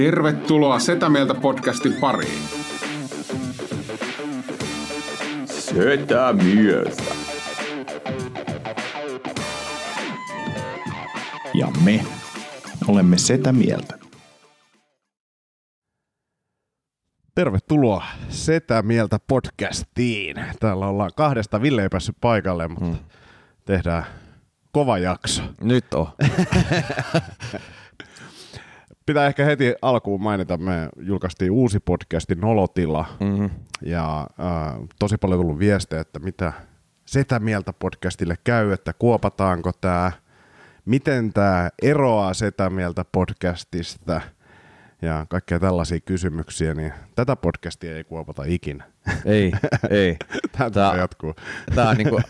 Tervetuloa 0.00 0.78
Setä 0.78 1.08
Mieltä 1.08 1.34
podcastin 1.34 1.92
pariin. 2.00 2.42
Setä 5.46 6.32
mieltä. 6.32 7.02
Ja 11.54 11.68
me 11.84 12.04
olemme 12.88 13.18
Setä 13.18 13.52
mieltä. 13.52 13.98
Tervetuloa 17.34 18.04
Setä 18.28 18.82
Mieltä 18.82 19.18
podcastiin. 19.26 20.36
Täällä 20.60 20.86
ollaan 20.86 21.10
kahdesta, 21.16 21.62
Ville 21.62 21.82
ei 21.82 21.88
päässyt 21.88 22.16
paikalle, 22.20 22.68
mutta 22.68 22.84
mm. 22.84 22.98
tehdään 23.64 24.04
kova 24.72 24.98
jakso. 24.98 25.42
Nyt 25.60 25.94
on. 25.94 26.06
Pitää 29.10 29.26
ehkä 29.26 29.44
heti 29.44 29.74
alkuun 29.82 30.22
mainita, 30.22 30.56
me 30.56 30.88
julkaistiin 31.00 31.50
uusi 31.50 31.80
podcasti 31.80 32.34
Nolotila 32.34 33.06
mm-hmm. 33.20 33.50
ja 33.82 34.20
äh, 34.20 34.74
tosi 34.98 35.16
paljon 35.16 35.40
tullut 35.40 35.58
viestejä, 35.58 36.00
että 36.00 36.18
mitä 36.18 36.52
Setä 37.06 37.38
Mieltä 37.38 37.72
podcastille 37.72 38.34
käy, 38.44 38.72
että 38.72 38.92
kuopataanko 38.92 39.72
tämä, 39.80 40.12
miten 40.84 41.32
tämä 41.32 41.68
eroaa 41.82 42.34
Setä 42.34 42.70
Mieltä 42.70 43.04
podcastista 43.12 44.20
ja 45.02 45.26
kaikkea 45.28 45.58
tällaisia 45.58 46.00
kysymyksiä, 46.00 46.74
niin 46.74 46.92
tätä 47.14 47.36
podcastia 47.36 47.96
ei 47.96 48.04
kuopata 48.04 48.42
ikinä. 48.46 48.84
Ei, 49.24 49.52
ei. 49.90 50.16
Tämä, 50.58 50.70
Tää- 50.70 50.96
jatkuu. 50.96 51.34
Tämä 51.74 51.90
on 51.90 51.96
niinku 51.96 52.20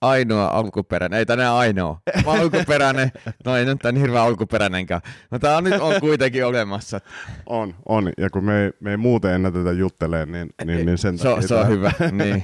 ainoa 0.00 0.46
alkuperäinen, 0.46 1.18
ei 1.18 1.26
tänään 1.26 1.54
ainoa, 1.54 2.00
vaan 2.24 2.40
alkuperäinen, 2.40 3.12
no 3.44 3.56
ei 3.56 3.64
nyt 3.64 3.78
niin 3.84 3.96
hirveän 3.96 4.24
alkuperäinenkään, 4.24 5.00
no 5.30 5.38
tää 5.38 5.56
on 5.56 5.64
nyt 5.64 5.80
on 5.80 5.94
kuitenkin 6.00 6.46
olemassa. 6.46 7.00
On, 7.46 7.74
on. 7.88 8.12
Ja 8.18 8.30
kun 8.30 8.44
me 8.44 8.64
ei, 8.64 8.70
me 8.80 8.90
ei 8.90 8.96
muuten 8.96 9.34
ennätetä 9.34 9.72
juttelemaan, 9.72 10.32
niin, 10.32 10.48
niin, 10.64 10.86
niin 10.86 10.98
sen 10.98 11.18
Se, 11.18 11.28
on- 11.28 11.34
takia 11.34 11.48
se 11.48 11.54
on 11.54 11.68
hyvä, 11.68 11.92
niin. 12.12 12.42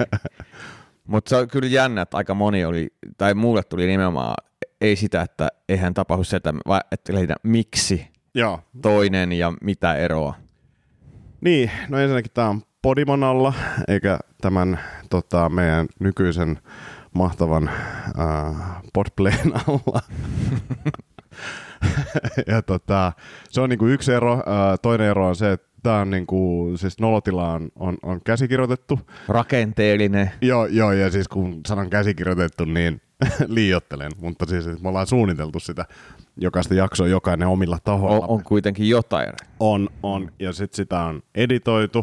Mutta 1.06 1.28
se 1.28 1.36
on 1.36 1.48
kyllä 1.48 1.68
jännä, 1.68 2.02
että 2.02 2.16
aika 2.16 2.34
moni 2.34 2.64
oli, 2.64 2.88
tai 3.18 3.34
mulle 3.34 3.62
tuli 3.62 3.86
nimenomaan, 3.86 4.34
ei 4.80 4.96
sitä, 4.96 5.22
että 5.22 5.48
eihän 5.68 5.94
tapahdu 5.94 6.24
se, 6.24 6.36
että, 6.36 6.54
että 6.92 7.14
lehdä, 7.14 7.34
miksi 7.42 8.06
Joo. 8.34 8.60
toinen 8.82 9.32
ja 9.32 9.52
mitä 9.62 9.94
eroa. 9.94 10.34
Niin, 11.40 11.70
no 11.88 11.98
ensinnäkin 11.98 12.30
tämä 12.34 12.48
on 12.48 12.62
Podimon 12.82 13.24
alla, 13.24 13.54
eikä 13.88 14.18
tämän 14.40 14.80
tota, 15.10 15.48
meidän 15.48 15.86
nykyisen 16.00 16.58
mahtavan 17.14 17.68
äh, 17.68 18.56
Podplayn 18.92 19.52
alla. 19.68 20.00
ja 22.52 22.62
tota, 22.62 23.12
se 23.50 23.60
on 23.60 23.68
niinku 23.68 23.86
yksi 23.86 24.12
ero. 24.12 24.32
Äh, 24.32 24.42
toinen 24.82 25.06
ero 25.06 25.28
on 25.28 25.36
se, 25.36 25.52
että 25.52 25.66
tämä 25.82 26.00
on 26.00 26.10
niinku, 26.10 26.72
siis 26.76 27.00
nolotila 27.00 27.52
on, 27.52 27.68
on, 27.76 27.96
on 28.02 28.20
käsikirjoitettu. 28.24 29.00
Rakenteellinen, 29.28 30.30
Joo, 30.40 30.66
joo, 30.66 30.92
ja 30.92 31.10
siis 31.10 31.28
kun 31.28 31.60
sanon 31.66 31.90
käsikirjoitettu, 31.90 32.64
niin 32.64 33.00
liiottelen, 33.46 34.12
mutta 34.20 34.46
siis 34.46 34.66
me 34.82 34.88
ollaan 34.88 35.06
suunniteltu 35.06 35.60
sitä 35.60 35.84
jokaista 36.36 36.74
jaksoa 36.74 37.06
jokainen 37.06 37.48
omilla 37.48 37.78
tahoilla. 37.84 38.26
on, 38.26 38.30
on 38.30 38.42
kuitenkin 38.42 38.88
jotain. 38.88 39.32
On, 39.60 39.88
on. 40.02 40.32
Ja 40.38 40.52
sitten 40.52 40.76
sitä 40.76 41.00
on 41.00 41.22
editoitu. 41.34 41.98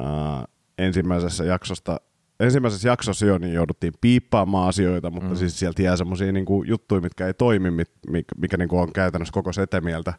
Uh, 0.00 0.48
ensimmäisessä 0.78 1.44
jaksosta 1.44 2.00
Ensimmäisessä 2.40 2.88
jaksossa 2.88 3.26
jo 3.26 3.38
niin 3.38 3.54
jouduttiin 3.54 3.92
piippaamaan 4.00 4.68
asioita, 4.68 5.10
mutta 5.10 5.30
mm. 5.30 5.36
siis 5.36 5.58
sieltä 5.58 5.82
jää 5.82 5.96
semmoisia 5.96 6.32
niinku 6.32 6.62
juttuja, 6.62 7.00
mitkä 7.00 7.26
ei 7.26 7.34
toimi, 7.34 7.70
mikä, 7.70 7.92
mikä 8.36 8.56
niinku 8.56 8.78
on 8.78 8.92
käytännössä 8.92 9.32
koko 9.32 9.52
setemieltä 9.52 10.14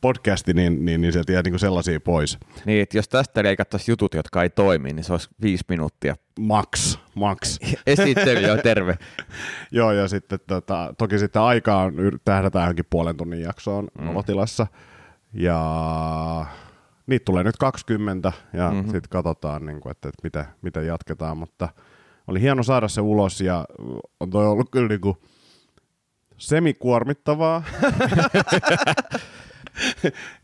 podcasti, 0.00 0.54
niin, 0.54 0.84
niin, 0.84 1.00
niin 1.00 1.12
sieltä 1.12 1.32
jää 1.32 1.42
niinku 1.42 1.58
sellaisia 1.58 2.00
pois. 2.00 2.38
Niin, 2.64 2.82
että 2.82 2.98
jos 2.98 3.08
tästä 3.08 3.42
leikattaisiin 3.42 3.92
jutut, 3.92 4.14
jotka 4.14 4.42
ei 4.42 4.50
toimi, 4.50 4.92
niin 4.92 5.04
se 5.04 5.12
olisi 5.12 5.28
viisi 5.42 5.64
minuuttia. 5.68 6.14
Max, 6.40 6.98
max. 7.14 7.58
Esittely 7.86 8.46
jo 8.46 8.56
terve. 8.56 8.98
Joo, 9.70 9.92
ja 9.92 10.08
sitten 10.08 10.38
tota, 10.46 10.94
toki 10.98 11.18
sitten 11.18 11.42
aikaan 11.42 11.94
tähdätään 12.24 12.62
johonkin 12.62 12.84
puolen 12.90 13.16
tunnin 13.16 13.40
jaksoon 13.40 13.88
mm. 13.98 14.04
Nolotilassa. 14.04 14.66
Ja 15.32 16.46
niitä 17.06 17.24
tulee 17.24 17.44
nyt 17.44 17.56
20 17.56 18.32
ja 18.52 18.70
mm-hmm. 18.70 18.84
sitten 18.84 19.10
katsotaan, 19.10 19.66
niin 19.66 19.80
kuin, 19.80 19.90
että, 19.90 20.08
että 20.08 20.20
mitä, 20.22 20.44
mitä 20.62 20.80
jatketaan, 20.80 21.36
mutta 21.36 21.68
oli 22.26 22.40
hieno 22.40 22.62
saada 22.62 22.88
se 22.88 23.00
ulos 23.00 23.40
ja 23.40 23.64
on 24.20 24.30
toi 24.30 24.46
ollut 24.46 24.70
kyllä 24.70 24.88
niin 24.88 25.00
kuin 25.00 25.16
semikuormittavaa. 26.36 27.62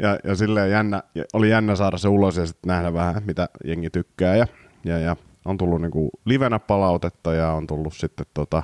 ja, 0.03 0.19
ja 0.25 0.35
silleen 0.35 0.71
jännä, 0.71 1.03
oli 1.33 1.51
jännä 1.51 1.77
saada 1.77 1.99
se 1.99 2.09
ulos 2.09 2.37
ja 2.37 2.47
sitten 2.47 2.69
nähdä 2.69 2.93
vähän, 2.93 3.23
mitä 3.27 3.49
jengi 3.65 3.91
tykkää. 3.91 4.37
Ja, 4.37 4.47
ja, 4.85 4.99
ja 4.99 5.17
on 5.45 5.59
tullut 5.59 5.81
niinku 5.81 6.11
livenä 6.25 6.59
palautetta 6.59 7.35
ja 7.35 7.53
on 7.53 7.67
tullut 7.67 7.95
sitten 7.95 8.27
tota 8.35 8.63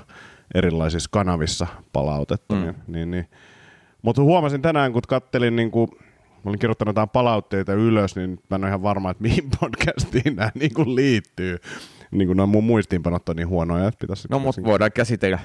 erilaisissa 0.55 1.09
kanavissa 1.13 1.67
palautetta. 1.93 2.55
Mm. 2.55 2.61
Niin, 2.61 2.75
niin, 2.87 3.11
niin. 3.11 3.29
Mutta 4.03 4.23
huomasin 4.23 4.63
tänään, 4.63 4.93
kun 4.93 5.03
kattelin, 5.09 5.57
niinku, 5.57 5.89
mä 6.45 6.49
olin 6.51 6.59
kirjoittanut 6.59 6.91
jotain 6.91 7.09
palautteita 7.09 7.73
ylös, 7.73 8.17
niin 8.17 8.39
mä 8.51 8.55
en 8.55 8.63
ole 8.65 8.69
ihan 8.69 8.83
varma, 8.83 9.11
että 9.11 9.23
mihin 9.23 9.45
podcastiin 9.61 10.37
nämä 10.37 10.51
niinku 10.55 10.95
liittyy. 10.95 11.59
Niin 12.11 12.27
kuin 12.29 12.37
nämä 12.37 12.47
mun 12.47 12.65
muistiinpanot 12.65 13.29
on 13.29 13.37
niin 13.37 13.49
huonoja, 13.49 13.89
että 13.89 13.99
pitäisi... 14.01 14.29
No 14.31 14.39
mutta 14.39 14.63
voidaan 14.65 14.93
käsitellä 14.93 15.39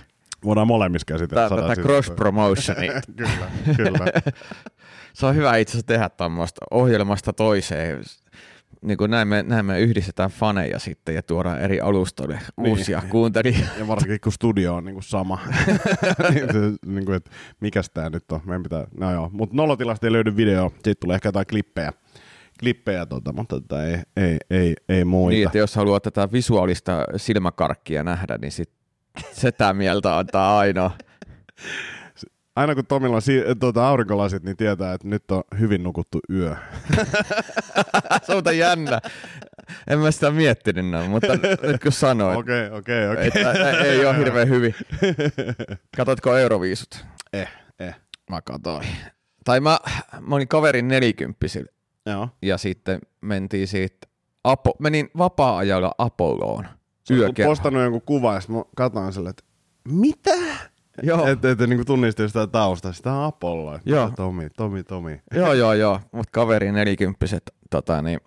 Voidaan 0.44 0.68
molemmissa 0.68 1.06
käsitellä. 1.06 1.42
tätä, 1.44 1.50
saadaan 1.50 1.70
tätä 1.70 1.76
siitä- 1.76 1.88
cross 1.88 2.12
promotionia. 2.12 3.02
kyllä, 3.18 3.52
kyllä. 3.76 4.06
Se 5.14 5.26
on 5.26 5.36
hyvä 5.36 5.58
itse 5.58 5.72
asiassa 5.72 5.88
tehdä 5.88 6.10
tuommoista 6.10 6.66
ohjelmasta 6.72 7.34
toiseen. 7.34 8.04
Niin 8.82 8.98
kuin 8.98 9.12
näin, 9.12 9.28
me, 9.28 9.44
näin 9.44 9.66
me 9.66 9.80
yhdistetään 9.80 10.30
faneja 10.30 10.80
sitten 10.80 11.16
ja 11.16 11.24
tuodaan 11.24 11.62
eri 11.62 11.82
alustoille 11.82 12.40
Niin. 12.58 12.70
uusia 12.70 13.02
kuuntelijoita. 13.10 13.70
Ja 13.80 13.88
varsinkin 13.88 14.20
kun 14.24 14.32
studio 14.32 14.76
on 14.76 14.86
niinku 14.86 15.02
sama. 15.02 15.40
niin 16.34 16.54
se, 16.54 16.60
niinku, 16.86 17.12
et 17.12 17.30
mikäs 17.60 17.90
tää 17.90 18.10
nyt 18.10 18.32
on? 18.32 18.42
Meidän 18.46 18.64
pitää, 18.64 18.88
no 18.98 19.12
joo. 19.12 19.30
Mutta 19.34 19.56
nolotilasta 19.56 20.08
ei 20.08 20.12
löydy 20.12 20.36
video. 20.36 20.74
Siitä 20.84 21.00
tulee 21.00 21.16
ehkä 21.16 21.28
jotain 21.28 21.48
klippejä. 21.48 21.94
Klippejä, 22.60 23.06
tota, 23.06 23.34
mutta 23.34 23.56
tota, 23.62 23.86
ei, 23.86 23.98
ei, 24.18 24.38
ei, 24.50 24.76
ei 24.90 25.06
muita. 25.06 25.36
Niin, 25.36 25.46
että 25.46 25.58
jos 25.58 25.76
haluaa 25.76 26.00
tätä 26.00 26.32
visuaalista 26.32 27.04
silmäkarkkia 27.16 28.04
nähdä, 28.04 28.38
niin 28.38 28.52
sit 28.52 28.70
sitä 29.34 29.74
mieltä 29.74 30.18
antaa 30.18 30.60
ainoa. 30.60 30.92
Aina 32.60 32.76
kun 32.76 32.86
Tomilla 32.86 33.16
on 33.16 33.22
si- 33.22 33.44
tuota, 33.60 33.88
aurinkolasit, 33.88 34.44
niin 34.44 34.58
tietää, 34.58 34.94
että 34.94 35.08
nyt 35.08 35.32
on 35.32 35.44
hyvin 35.60 35.84
nukuttu 35.84 36.20
yö. 36.30 36.56
Se 38.26 38.34
on 38.34 38.58
jännä. 38.58 39.00
En 39.88 40.00
mä 40.00 40.12
sitä 40.12 40.32
miettinyt 40.32 40.90
näin, 40.90 41.12
mutta 41.12 41.28
nyt 41.64 41.84
kun 41.84 41.92
sanoit, 41.92 42.40
Okei, 42.40 42.70
okei, 42.72 43.08
okei. 43.08 43.32
ei, 43.84 44.06
ole 44.06 44.18
hirveän 44.18 44.50
hyvin. 44.50 44.76
Katotko 45.98 46.38
Euroviisut? 46.38 47.06
Eh, 47.34 47.50
eh. 47.80 47.96
Mä 48.30 48.42
katoin. 48.42 48.88
Tai 49.44 49.60
mä, 49.60 49.80
mä 50.22 50.36
olin 50.36 50.48
kaverin 50.48 50.88
nelikymppisillä 50.88 51.72
Joo. 52.06 52.30
ja 52.42 52.58
sitten 52.58 53.00
mentiin 53.22 53.68
siitä, 53.68 54.08
Apo, 54.44 54.74
menin 54.80 55.10
vapaa-ajalla 55.18 55.92
Apolloon. 55.98 56.68
Sä 57.04 57.16
postannut 57.46 57.84
jonkun 57.84 58.02
kuvan 58.02 58.36
ja 58.36 58.54
mä 58.56 58.64
katsoin 58.76 59.14
sille, 59.14 59.30
että 59.30 59.44
mitä? 59.88 60.36
Joo. 61.04 61.28
Että 61.28 61.52
et, 61.52 61.60
niinku 61.60 61.86
tunnistin 61.86 62.28
sitä 62.28 62.48
taustaa. 62.48 62.94
Sitä 62.94 63.14
on 63.14 63.24
Apollo. 63.24 63.76
Että 63.76 63.90
Joo. 63.90 64.12
Tomi, 64.16 64.50
Tomi, 64.50 64.84
Tomi. 64.84 65.22
Joo, 65.36 65.54
joo, 65.54 65.74
joo. 65.74 66.00
Mutta 66.12 66.32
kaverin 66.32 66.74
nelikymppiset, 66.74 67.44
tota, 67.70 68.02
niin, 68.02 68.20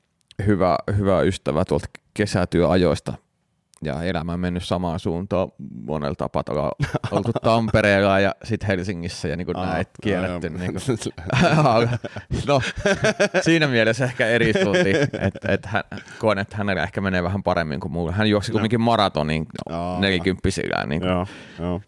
hyvä, 0.46 0.78
hyvä 0.96 1.20
ystävä 1.20 1.64
tuolta 1.64 1.86
kesätyöajoista 2.14 3.14
ja 3.82 4.02
elämä 4.02 4.32
on 4.32 4.40
mennyt 4.40 4.64
samaan 4.64 5.00
suuntaan 5.00 5.48
monella 5.86 6.14
tapaa. 6.14 6.42
Ollaan 6.48 6.72
oltu 7.10 7.32
Tampereella 7.42 8.20
ja 8.20 8.34
sitten 8.44 8.66
Helsingissä 8.66 9.28
ja 9.28 9.36
niin 9.36 9.46
kuin 9.46 9.56
näet 9.56 9.88
kierretty. 10.02 10.46
joo, 10.46 10.58
Niin 10.58 10.72
kuin. 10.72 11.88
no, 12.48 12.62
siinä 13.40 13.66
mielessä 13.66 14.04
ehkä 14.04 14.26
eri 14.26 14.52
suuntiin, 14.62 14.96
että 14.96 15.52
et 15.52 15.66
hän, 15.66 15.84
koen, 16.18 16.38
että 16.38 16.56
hänellä 16.56 16.82
ehkä 16.82 17.00
menee 17.00 17.22
vähän 17.22 17.42
paremmin 17.42 17.80
kuin 17.80 17.92
mulla. 17.92 18.12
Hän 18.12 18.30
juoksi 18.30 18.52
kumminkin 18.52 18.80
maratonin 18.80 19.46
Aa. 19.70 20.00
nelikymppisillä, 20.00 20.86
niin 20.86 21.00
kuin 21.00 21.26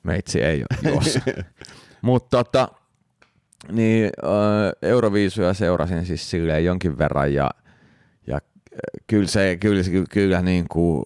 meitsi 0.02 0.42
ei 0.42 0.64
ole 0.84 0.92
juossa. 0.92 1.20
Mutta 2.02 2.36
tota, 2.44 2.68
niin 3.72 4.10
Euroviisuja 4.82 5.54
seurasin 5.54 6.06
siis 6.06 6.30
silleen 6.30 6.64
jonkin 6.64 6.98
verran 6.98 7.34
ja, 7.34 7.50
ja 8.26 8.38
kyllä 9.06 9.26
se, 9.26 9.56
kyllä, 9.60 9.82
kyllä 10.10 10.42
niin 10.42 10.64
kuin 10.68 11.04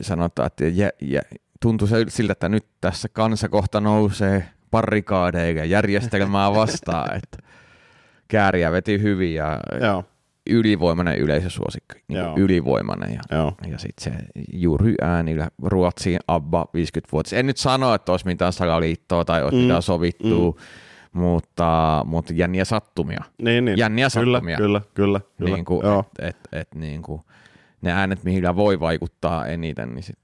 sanotaan, 0.00 0.46
että 0.46 0.64
jä, 0.64 0.90
jä, 1.00 1.22
tuntui 1.60 1.88
se 1.88 2.04
siltä, 2.08 2.32
että 2.32 2.48
nyt 2.48 2.66
tässä 2.80 3.08
kansa 3.12 3.48
kohta 3.48 3.80
nousee 3.80 4.48
parikaadeille 4.70 5.66
järjestelmää 5.66 6.54
vastaan, 6.54 7.16
että 7.16 7.38
kääriä 8.28 8.72
veti 8.72 9.02
hyvin 9.02 9.34
ja 9.34 9.60
Joo, 9.80 10.04
ylivoimainen 10.50 11.18
yleisösuosikki, 11.18 12.02
niin 12.08 12.18
Joo. 12.18 12.34
ylivoimainen 12.36 13.14
ja, 13.14 13.36
joo. 13.36 13.52
ja 13.70 13.78
sitten 13.78 14.12
se 14.12 14.18
juuri 14.52 14.94
äänillä 15.02 15.48
Ruotsiin 15.62 16.18
ABBA 16.28 16.66
50 16.74 17.12
vuotta. 17.12 17.36
En 17.36 17.46
nyt 17.46 17.56
sano, 17.56 17.94
että 17.94 18.12
olisi 18.12 18.26
mitään 18.26 18.52
salaliittoa 18.52 19.24
tai 19.24 19.42
olisi 19.42 19.56
Mm, 19.56 19.62
mitään 19.62 19.82
sovittua, 19.82 20.50
mm. 20.50 21.20
mutta, 21.20 22.02
mutta 22.06 22.32
jänniä 22.36 22.64
sattumia. 22.64 23.24
Niin, 23.42 23.64
niin. 23.64 23.78
Jänniä 23.78 24.08
sattumia. 24.08 24.56
kyllä, 24.56 24.80
kyllä, 24.94 25.20
kyllä. 25.38 25.54
Niin 25.54 25.64
kuin, 25.64 25.86
Joo. 25.86 26.04
et, 26.18 26.26
et, 26.28 26.36
et, 26.52 26.74
niin 26.74 27.02
kuin, 27.02 27.20
ne 27.82 27.92
äänet, 27.92 28.24
mihin 28.24 28.56
voi 28.56 28.80
vaikuttaa 28.80 29.46
eniten, 29.46 29.94
niin 29.94 30.02
sit, 30.02 30.18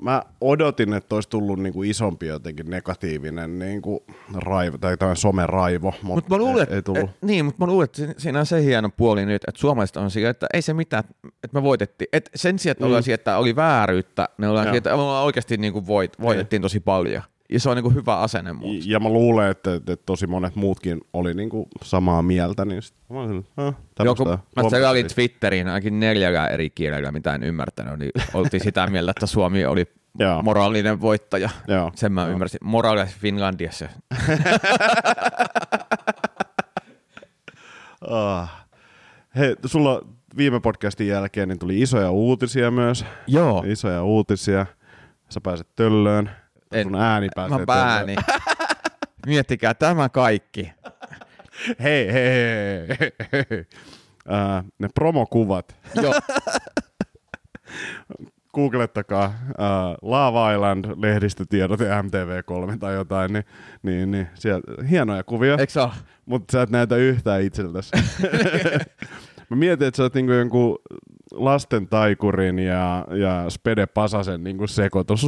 Mä 0.00 0.22
odotin, 0.40 0.92
että 0.92 1.14
olisi 1.14 1.28
tullut 1.28 1.58
niinku 1.58 1.82
isompi 1.82 2.26
jotenkin 2.26 2.70
negatiivinen 2.70 3.58
niinku 3.58 4.04
raivo, 4.34 4.78
tai 4.78 4.96
tämä 4.96 5.14
someraivo, 5.14 5.92
mutta 6.02 6.04
Mut 6.14 6.28
mä 6.28 6.36
luulen, 6.38 6.66
ei, 6.70 6.74
ei 6.74 6.82
tullut. 6.82 7.10
Et, 7.10 7.16
niin, 7.22 7.44
mutta 7.44 7.64
mä 7.66 7.72
luulen, 7.72 7.84
että 7.84 7.96
si- 7.96 8.14
siinä 8.16 8.38
on 8.40 8.46
se 8.46 8.62
hieno 8.64 8.88
puoli 8.96 9.26
nyt, 9.26 9.42
että 9.48 9.60
suomalaiset 9.60 9.96
on 9.96 10.10
sillä, 10.10 10.30
että 10.30 10.46
ei 10.54 10.62
se 10.62 10.74
mitään, 10.74 11.04
että 11.24 11.54
me 11.54 11.62
voitettiin. 11.62 12.08
Et 12.12 12.30
sen 12.34 12.58
sijaan, 12.58 12.72
että 12.72 12.84
Mm. 12.84 12.86
ollaan 12.86 13.02
siihen, 13.02 13.14
että 13.14 13.38
oli 13.38 13.56
vääryyttä, 13.56 14.28
ne 14.38 14.48
ollaan 14.48 14.64
siihen, 14.64 14.78
että 14.78 14.90
me 14.90 15.02
ollaan 15.02 15.24
oikeasti 15.24 15.56
niin 15.56 15.72
kuin 15.72 15.86
voit, 15.86 16.20
voitettiin 16.20 16.62
tosi 16.62 16.80
paljon. 16.80 17.22
Ja 17.52 17.60
se 17.60 17.70
on 17.70 17.76
niin 17.76 17.82
kuin 17.82 17.94
hyvä 17.94 18.18
asenne 18.18 18.52
muuta. 18.52 18.84
Ja 18.86 19.00
mä 19.00 19.08
luulen, 19.08 19.50
että, 19.50 19.74
että 19.74 19.96
tosi 19.96 20.26
monet 20.26 20.56
muutkin 20.56 21.00
oli 21.12 21.34
niinku 21.34 21.68
samaa 21.82 22.22
mieltä, 22.22 22.64
niin 22.64 22.82
sit 22.82 22.94
mä 23.10 23.20
olin, 23.20 23.46
äh, 23.58 23.74
Joku, 24.04 24.24
mä 24.24 24.38
se 24.56 24.76
oli 24.76 24.80
kompettia. 24.80 25.14
Twitteriin 25.14 25.68
ainakin 25.68 26.00
neljällä 26.00 26.46
eri 26.46 26.70
kielellä, 26.70 27.12
mitä 27.12 27.34
en 27.34 27.42
ymmärtänyt, 27.42 27.98
niin 27.98 28.10
oltiin 28.34 28.62
sitä 28.62 28.86
mieltä, 28.86 29.10
että 29.10 29.26
Suomi 29.26 29.64
oli 29.64 29.86
Joo. 30.18 30.42
moraalinen 30.42 31.00
voittaja. 31.00 31.50
Joo. 31.68 31.92
Sen 31.94 32.12
mä 32.12 32.26
ymmärsin. 32.26 32.60
Moraalis 32.62 33.16
Finlandiassa. 33.16 33.88
Ah. 38.10 38.66
Hei, 39.36 39.56
sulla 39.66 40.06
viime 40.36 40.60
podcastin 40.60 41.08
jälkeen 41.08 41.48
niin 41.48 41.58
tuli 41.58 41.80
isoja 41.80 42.10
uutisia 42.10 42.70
myös. 42.70 43.04
Joo. 43.26 43.64
Isoja 43.66 44.02
uutisia. 44.02 44.66
Sä 45.28 45.40
pääset 45.40 45.68
töllöön. 45.76 46.30
En- 46.72 46.82
Sun 46.82 46.94
ääni 46.94 47.28
pääsee 47.34 47.58
Mä 47.58 47.66
pääni. 47.66 48.16
Miettikää 49.26 49.74
tämä 49.74 50.08
kaikki. 50.08 50.72
Hei, 51.82 52.12
hei, 52.12 52.32
hei, 52.88 53.12
hei, 53.32 53.44
hei. 53.50 53.64
Äh, 54.32 54.64
ne 54.78 54.88
promokuvat. 54.94 55.76
Joo. 56.02 56.14
Googlettakaa 58.54 59.24
äh, 59.24 59.32
Lava 60.02 60.52
Island, 60.52 60.84
lehdistötiedot 60.96 61.80
ja 61.80 62.02
MTV3 62.02 62.78
tai 62.78 62.94
jotain, 62.94 63.32
niin, 63.32 63.44
niin, 63.82 64.10
niin 64.10 64.28
siellä, 64.34 64.60
hienoja 64.90 65.22
kuvia, 65.24 65.56
Eikö 65.58 65.72
se 65.72 65.80
mutta 66.26 66.52
sä 66.52 66.62
et 66.62 66.70
näytä 66.70 66.96
yhtään 66.96 67.42
itseltäsi. 67.42 67.90
Mä 69.50 69.56
mietin, 69.56 69.88
että 69.88 69.96
sä 69.96 70.02
oot 70.02 70.14
niinku 70.14 70.32
jonkun 70.32 70.78
lasten 71.32 71.88
taikurin 71.88 72.58
ja, 72.58 73.04
ja 73.20 73.50
Spede 73.50 73.86
Pasasen 73.86 74.44
niinku 74.44 74.66
sekoitus. 74.66 75.26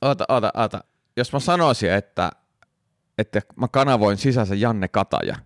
Ota, 0.00 0.24
ota, 0.28 0.50
ota. 0.54 0.84
Jos 1.16 1.32
mä 1.32 1.40
sanoisin, 1.40 1.92
että, 1.92 2.32
että 3.18 3.40
mä 3.56 3.68
kanavoin 3.68 4.16
sisänsä 4.16 4.54
Janne 4.54 4.88
Kataja, 4.88 5.36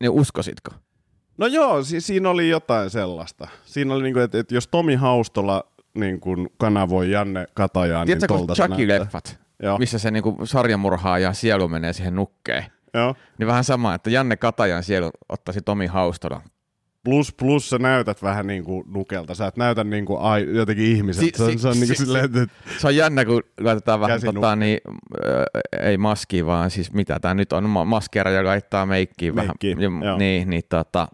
niin 0.00 0.10
uskositko? 0.10 0.70
No 1.38 1.46
joo, 1.46 1.82
si- 1.82 2.00
siinä 2.00 2.30
oli 2.30 2.48
jotain 2.48 2.90
sellaista. 2.90 3.48
Siinä 3.64 3.94
oli 3.94 4.02
niinku, 4.02 4.20
että, 4.20 4.38
että 4.38 4.54
jos 4.54 4.68
Tomi 4.68 4.94
Haustola 4.94 5.64
niin 5.94 6.20
kuin 6.20 6.48
kanavoi 6.58 7.10
Janne 7.10 7.46
Katajaa, 7.54 8.06
Tiedätkö, 8.06 8.34
niin 8.34 8.46
tolta 8.46 8.54
se. 8.54 8.62
Chucky-leffat, 8.66 9.36
Joo. 9.62 9.78
missä 9.78 9.98
se 9.98 10.10
niinku 10.10 10.36
sarjamurhaa 10.44 11.18
ja 11.18 11.32
sielu 11.32 11.68
menee 11.68 11.92
siihen 11.92 12.14
nukkeen, 12.14 12.64
Joo. 12.94 13.14
niin 13.38 13.46
vähän 13.46 13.64
sama, 13.64 13.94
että 13.94 14.10
Janne 14.10 14.36
Katajan 14.36 14.82
sielu 14.82 15.10
ottaisi 15.28 15.60
Tomi 15.62 15.86
Haustola. 15.86 16.42
Plus, 17.04 17.34
plus 17.34 17.70
sä 17.70 17.78
näytät 17.78 18.22
vähän 18.22 18.46
niin 18.46 18.64
kuin 18.64 18.84
nukelta. 18.94 19.34
Sä 19.34 19.46
et 19.46 19.56
näytä 19.56 19.84
niin 19.84 20.04
kuin 20.06 20.20
ai, 20.20 20.46
jotenkin 20.56 20.84
ihmiset. 20.96 21.24
Si- 21.24 21.32
se, 21.36 21.42
on- 21.44 21.52
si- 21.52 21.58
se 21.58 21.68
on 21.68 21.74
niin 21.74 21.86
kuin 21.88 21.96
si- 21.96 22.04
silleen, 22.04 22.24
että 22.24 22.46
Se 22.78 22.86
on 22.86 22.96
jännä, 22.96 23.24
kun 23.24 23.42
laitetaan 23.60 24.00
vähän, 24.00 24.20
tota, 24.20 24.56
niin, 24.56 24.80
äh, 25.26 25.82
ei 25.88 25.98
maski, 25.98 26.46
vaan 26.46 26.70
siis 26.70 26.92
mitä 26.92 27.18
tämä 27.20 27.34
nyt 27.34 27.52
on, 27.52 27.68
ma- 27.70 27.84
maskeera 27.84 28.30
ja 28.30 28.44
laittaa 28.44 28.86
meikkiin 28.86 29.34
vähän. 29.34 29.48
Meikkiin, 29.48 29.80
Ja, 30.04 30.16
niin, 30.16 30.50
niin, 30.50 30.62
tota, 30.68 31.08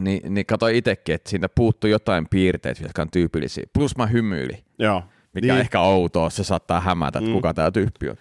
niin, 0.00 0.34
niin 0.34 0.46
katsoin 0.46 0.76
itsekin, 0.76 1.14
että 1.14 1.30
siitä 1.30 1.48
puuttuu 1.48 1.90
jotain 1.90 2.26
piirteitä, 2.30 2.82
jotka 2.82 3.02
on 3.02 3.10
tyypillisiä. 3.10 3.64
Plus 3.72 3.96
mä 3.96 4.06
hymyilin, 4.06 4.58
joo. 4.78 5.02
mikä 5.34 5.46
niin. 5.52 5.60
ehkä 5.60 5.80
outoa, 5.80 6.30
se 6.30 6.44
saattaa 6.44 6.80
hämätä, 6.80 7.18
että 7.18 7.30
Mm. 7.30 7.34
kuka 7.34 7.54
tämä 7.54 7.70
tyyppi 7.70 8.08
on. 8.10 8.16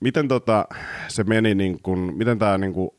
Miten 0.00 0.28
tota, 0.28 0.64
se 1.08 1.24
meni, 1.24 1.54
niin 1.54 1.82
kuin, 1.82 1.98
miten 2.16 2.38
tämä 2.38 2.58
niin 2.58 2.72
kuin 2.72 2.90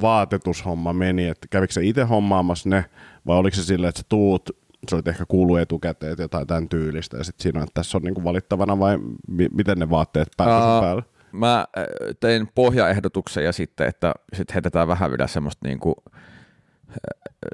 vaatetushomma 0.00 0.92
meni? 0.92 1.28
Että 1.28 1.46
kävikö 1.50 1.72
se 1.72 1.84
itse 1.84 2.02
hommaamassa 2.02 2.68
ne, 2.68 2.84
vai 3.26 3.36
oliko 3.36 3.56
se 3.56 3.64
silleen, 3.64 3.88
että 3.88 3.98
sä 3.98 4.06
tuut, 4.08 4.50
se 4.88 4.96
oli 4.96 5.02
ehkä 5.06 5.24
kuullut 5.28 5.58
etukäteen, 5.58 6.12
että 6.12 6.22
jotain 6.22 6.46
tämän 6.46 6.68
tyylistä, 6.68 7.16
ja 7.16 7.24
sitten 7.24 7.42
siinä 7.42 7.58
on, 7.60 7.64
että 7.64 7.74
tässä 7.74 7.98
on 7.98 8.02
niin 8.02 8.14
kuin 8.14 8.24
valittavana, 8.24 8.78
vai 8.78 8.98
mi- 9.28 9.48
miten 9.54 9.78
ne 9.78 9.90
vaatteet 9.90 10.28
pääsivät 10.36 10.62
Aa, 10.62 10.80
päälle? 10.80 11.02
Mä 11.32 11.58
äh, 11.58 11.84
tein 12.20 12.48
pohjaehdotuksen 12.54 13.44
ja 13.44 13.52
sitten, 13.52 13.88
että 13.88 14.14
sit 14.34 14.54
heitetään 14.54 14.88
vähän 14.88 15.10
vielä 15.10 15.26
semmoista 15.26 15.68
niinku, 15.68 15.94
äh, 16.06 16.14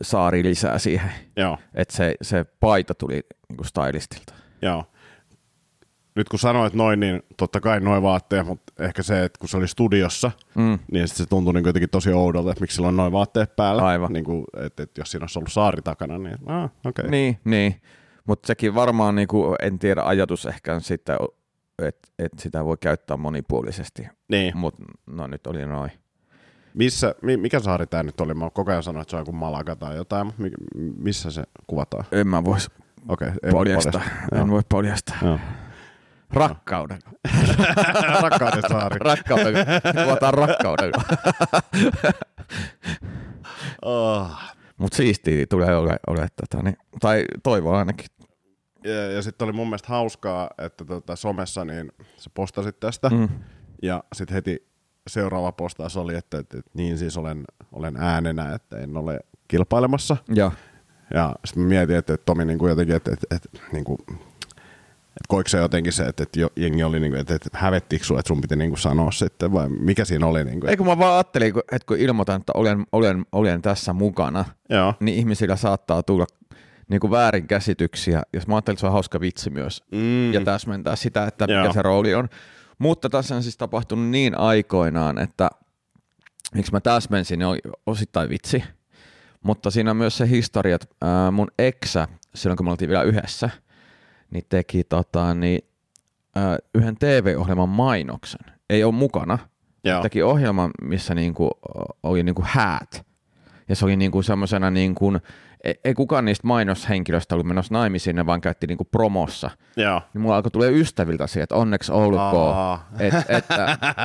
saari 0.03 0.43
lisää 0.45 0.79
siihen. 0.79 1.11
Joo. 1.37 1.59
Että 1.75 1.97
se, 1.97 2.15
se 2.23 2.45
paita 2.61 2.95
tuli 2.95 3.21
niinku 3.49 3.65
stylistilta. 3.65 4.35
Joo. 4.63 4.85
Nyt 6.15 6.29
kun 6.29 6.39
sanoit 6.39 6.75
noin, 6.75 7.01
niin 7.01 7.23
totta 7.37 7.61
kai 7.61 7.81
noin 7.81 8.03
vaatteet, 8.03 8.47
mutta 8.47 8.73
ehkä 8.85 9.03
se, 9.03 9.25
että 9.25 9.39
kun 9.39 9.49
se 9.49 9.57
oli 9.57 9.69
studiossa, 9.69 10.31
Mm. 10.55 10.79
niin 10.93 11.09
sit 11.09 11.17
se 11.17 11.27
tuntui 11.27 11.53
niin 11.55 11.67
jotenkin 11.67 11.91
tosi 11.91 12.13
oudolta, 12.13 12.51
että 12.51 12.61
miksi 12.61 12.75
sillä 12.75 12.89
on 12.89 12.97
noin 12.97 13.13
vaatteet 13.13 13.57
päällä. 13.57 13.83
Aivan. 13.87 14.13
Niin 14.13 14.25
kuin, 14.25 14.45
että, 14.61 14.83
että 14.83 15.01
jos 15.01 15.11
siinä 15.11 15.23
olisi 15.25 15.39
ollut 15.39 15.53
saari 15.53 15.83
takana, 15.83 16.19
niin 16.19 16.37
ah, 16.47 16.65
okei. 16.65 16.75
Okay. 16.87 17.11
Niin, 17.11 17.39
niin. 17.45 17.81
mutta 18.27 18.47
sekin 18.47 18.75
varmaan, 18.75 19.15
niinku, 19.15 19.55
en 19.63 19.79
tiedä, 19.79 20.03
ajatus 20.05 20.47
ehkä 20.47 20.75
on 20.75 20.81
sitten, 20.81 21.17
että 21.83 22.09
et 22.19 22.33
sitä 22.39 22.65
voi 22.65 22.77
käyttää 22.81 23.17
monipuolisesti. 23.17 24.09
niin. 24.29 24.57
Mutta 24.57 24.83
no 25.07 25.27
nyt 25.27 25.47
oli 25.47 25.67
noin. 25.67 25.91
Missä, 26.75 27.15
mi, 27.23 27.37
mikä 27.37 27.61
saari 27.61 27.87
tämä 27.87 28.03
nyt 28.03 28.21
oli? 28.21 28.35
Mä 28.35 28.51
koko 28.51 28.71
ajan 28.71 28.83
sanoin, 28.83 29.03
että 29.03 29.11
se 29.11 29.17
on 29.17 29.21
joku 29.21 29.33
Malaga 29.33 29.77
tai 29.77 29.97
jotain, 29.97 30.27
mutta 30.27 30.43
mi, 30.43 30.51
missä 30.99 31.31
se 31.31 31.43
kuvataan? 31.67 32.05
En 32.13 32.29
mä 32.29 32.45
vois 32.45 32.71
Okei, 33.09 33.29
okay, 33.29 33.39
ei 33.43 33.53
voi 33.53 33.59
paljastaa. 33.61 33.93
paljastaa. 33.93 34.41
En 34.41 34.51
voi 34.51 34.63
paljastaa. 34.69 35.17
Joo. 35.23 35.39
Rakkauden. 36.35 36.99
Rakkauden 38.23 38.63
saari. 38.71 38.99
Rakkauden. 38.99 39.55
Kuvataan 40.05 40.35
rakkaudella. 40.35 41.03
Oh. 43.85 44.31
Mutta 44.77 44.97
siistiä 44.97 45.47
tulee 45.47 45.77
ole, 45.77 45.97
ole 46.07 46.27
tota, 46.37 46.63
niin, 46.63 46.77
tai 47.01 47.25
toivon 47.43 47.75
ainakin. 47.77 48.07
Ja, 48.85 49.11
ja 49.13 49.23
sitten 49.23 49.45
oli 49.45 49.53
mun 49.53 49.67
mielestä 49.67 49.89
hauskaa, 49.89 50.51
että 50.59 50.85
tota, 50.85 51.17
somessa 51.17 51.65
niin 51.65 51.93
sä 52.17 52.31
postasit 52.35 52.81
tästä, 52.81 53.09
Mm. 53.09 53.29
ja 53.83 54.05
sitten 54.15 54.35
heti 54.35 54.69
seuraava 55.07 55.53
postaus 55.53 55.97
oli, 55.97 56.15
että, 56.15 56.39
että, 56.39 56.59
että 56.59 56.71
niin 56.75 56.99
siis 56.99 57.17
olen, 57.17 57.45
olen 57.73 57.97
äänenä, 57.99 58.55
että 58.55 58.79
en 58.79 58.97
ole 58.97 59.21
kilpailemassa. 59.49 60.17
Ja. 60.35 60.51
Ja 61.15 61.35
sitten 61.45 61.65
mietin, 61.65 61.97
että, 61.97 62.15
että 62.15 62.25
Tomi 62.25 62.45
niin 62.45 62.59
kuin 62.59 62.71
jotenkin, 62.71 62.97
että, 62.97 63.11
että, 63.13 63.37
että, 63.37 63.49
niin 63.73 63.85
kuin, 63.85 63.99
että 65.17 65.29
koiko 65.29 65.49
se 65.49 65.59
jotenkin 65.59 65.93
se, 65.93 66.05
että, 66.05 66.23
että 66.23 66.41
jengi 66.57 66.83
oli, 66.83 67.01
niin 67.01 67.13
kuin, 67.13 67.21
että, 67.21 67.35
että 67.35 67.49
hävettikö 67.53 68.05
sun, 68.05 68.19
että 68.19 68.29
sun 68.29 68.41
piti 68.41 68.57
niin 68.57 68.71
kuin 68.71 68.79
sanoa 68.79 69.11
sitten, 69.11 69.53
vai 69.53 69.69
mikä 69.69 70.05
siinä 70.05 70.27
oli? 70.27 70.45
Niin 70.45 70.61
kuin, 70.61 70.71
Ei 70.71 70.77
kun 70.77 70.87
mä 70.87 70.99
vaan 70.99 71.15
ajattelin, 71.15 71.53
että 71.73 71.87
kun 71.87 71.99
ilmoitan, 71.99 72.41
että 72.41 72.53
olen, 72.55 72.87
olen, 72.93 73.27
olen 73.33 73.63
tässä 73.63 73.93
mukana, 73.93 74.45
Joo. 74.69 74.95
niin 75.01 75.19
ihmisillä 75.19 75.57
saattaa 75.57 76.03
tulla 76.03 76.27
niin 76.89 77.01
kuin 77.01 77.11
väärinkäsityksiä. 77.11 78.23
Jos 78.33 78.47
mä 78.47 78.55
ajattelin, 78.55 78.75
että 78.75 78.81
se 78.81 78.87
on 78.87 78.93
hauska 78.93 79.21
vitsi 79.21 79.51
myös. 79.51 79.83
Mm. 79.93 80.33
Ja 80.33 80.41
täsmentää 80.41 80.97
sitä, 80.97 81.27
että 81.27 81.47
mikä 81.47 81.65
Joo. 81.65 81.73
se 81.73 81.83
rooli 81.83 82.15
on. 82.15 82.29
Mutta 82.79 83.11
tässä 83.11 83.37
on 83.37 83.43
siis 83.43 83.57
tapahtunut 83.57 84.09
niin 84.09 84.39
aikoinaan, 84.39 85.19
että 85.19 85.51
miksi 86.55 86.73
mä 86.73 86.81
täsmensin, 86.81 87.39
niin 87.39 87.47
oli 87.47 87.59
osittain 87.87 88.29
vitsi. 88.29 88.65
Mutta 89.43 89.71
siinä 89.71 89.91
on 89.91 89.97
myös 89.97 90.17
se 90.17 90.29
historia, 90.29 90.75
että 90.75 90.97
mun 91.33 91.49
eksä, 91.59 92.09
silloin 92.35 92.57
kun 92.57 92.67
me 92.67 92.71
oltiin 92.71 92.89
vielä 92.89 93.03
yhdessä, 93.03 93.51
niin 94.35 94.45
teki 94.49 94.85
tota, 94.85 95.35
niin, 95.35 95.69
ää, 96.35 96.59
yhden 96.75 96.97
TV-ohjelman 96.97 97.69
mainoksen. 97.69 98.41
Ei 98.71 98.85
ole 98.85 98.95
mukana. 98.95 99.39
Joo. 99.85 100.03
Teki 100.03 100.23
ohjelman, 100.23 100.71
missä 100.83 101.15
niinku 101.15 101.51
oli 102.03 102.23
niinku 102.23 102.45
häät. 102.47 103.07
Ja 103.69 103.77
se 103.77 103.85
oli 103.85 103.97
niinku 103.97 104.23
semmoisena 104.23 104.71
niinku 104.71 105.13
ei, 105.65 105.75
ei 105.85 105.95
kukaan 105.95 106.25
niistä 106.25 106.47
mainoshenkilöistä 106.47 107.35
ollut 107.35 107.47
menossa 107.47 107.75
naimisiin, 107.75 108.17
ne 108.17 108.27
vaan 108.27 108.41
käytti 108.41 108.67
niinku 108.67 108.85
promossa. 108.85 109.51
Joo. 109.77 110.03
Niin 110.15 110.23
mulla 110.23 110.37
alkoi 110.37 110.51
tulee 110.51 110.71
ystäviltä 110.71 111.27
siihen, 111.27 111.43
että 111.43 111.55
onneksi 111.55 111.93
olkoon, 111.93 112.79
että 112.99 113.25
et, 113.29 113.45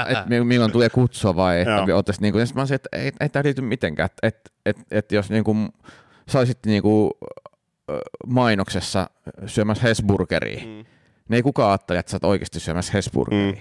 et, 0.09 0.29
mi- 0.29 0.43
milloin 0.43 0.71
tulee 0.71 0.89
kutsua 0.89 1.35
vai 1.35 1.61
että 1.61 2.13
niinku, 2.21 2.45
sit 2.45 2.55
mä 2.55 2.61
olisin, 2.61 2.75
että 2.75 2.89
ei, 2.91 3.11
ei 3.19 3.29
tämä 3.29 3.43
liity 3.43 3.61
mitenkään, 3.61 4.05
että 4.05 4.27
et, 4.27 4.51
et, 4.65 4.77
et 4.91 5.11
jos 5.11 5.29
niinku 5.29 5.55
saisit 6.29 6.59
niinku 6.65 7.17
mainoksessa 8.27 9.09
syömässä 9.45 9.87
Hesburgeria, 9.87 10.59
mm. 10.59 10.65
niin 10.65 10.85
ei 11.33 11.41
kukaan 11.41 11.69
ajattele, 11.69 11.99
että 11.99 12.11
sä 12.11 12.15
oot 12.15 12.23
oikeasti 12.23 12.59
syömässä 12.59 12.93
Hesburgeria. 12.93 13.51
Mm. 13.51 13.59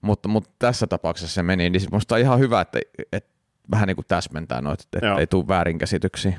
Mutta, 0.00 0.28
mutta 0.28 0.50
tässä 0.58 0.86
tapauksessa 0.86 1.34
se 1.34 1.42
meni, 1.42 1.70
niin 1.70 1.82
musta 1.92 2.14
on 2.14 2.20
ihan 2.20 2.38
hyvä, 2.38 2.60
että, 2.60 2.80
että 3.12 3.30
vähän 3.70 3.86
niin 3.86 3.96
kuin 3.96 4.06
täsmentää 4.08 4.60
noita, 4.60 4.84
että 4.92 5.06
Joo. 5.06 5.18
ei 5.18 5.26
tule 5.26 5.48
väärinkäsityksiä. 5.48 6.38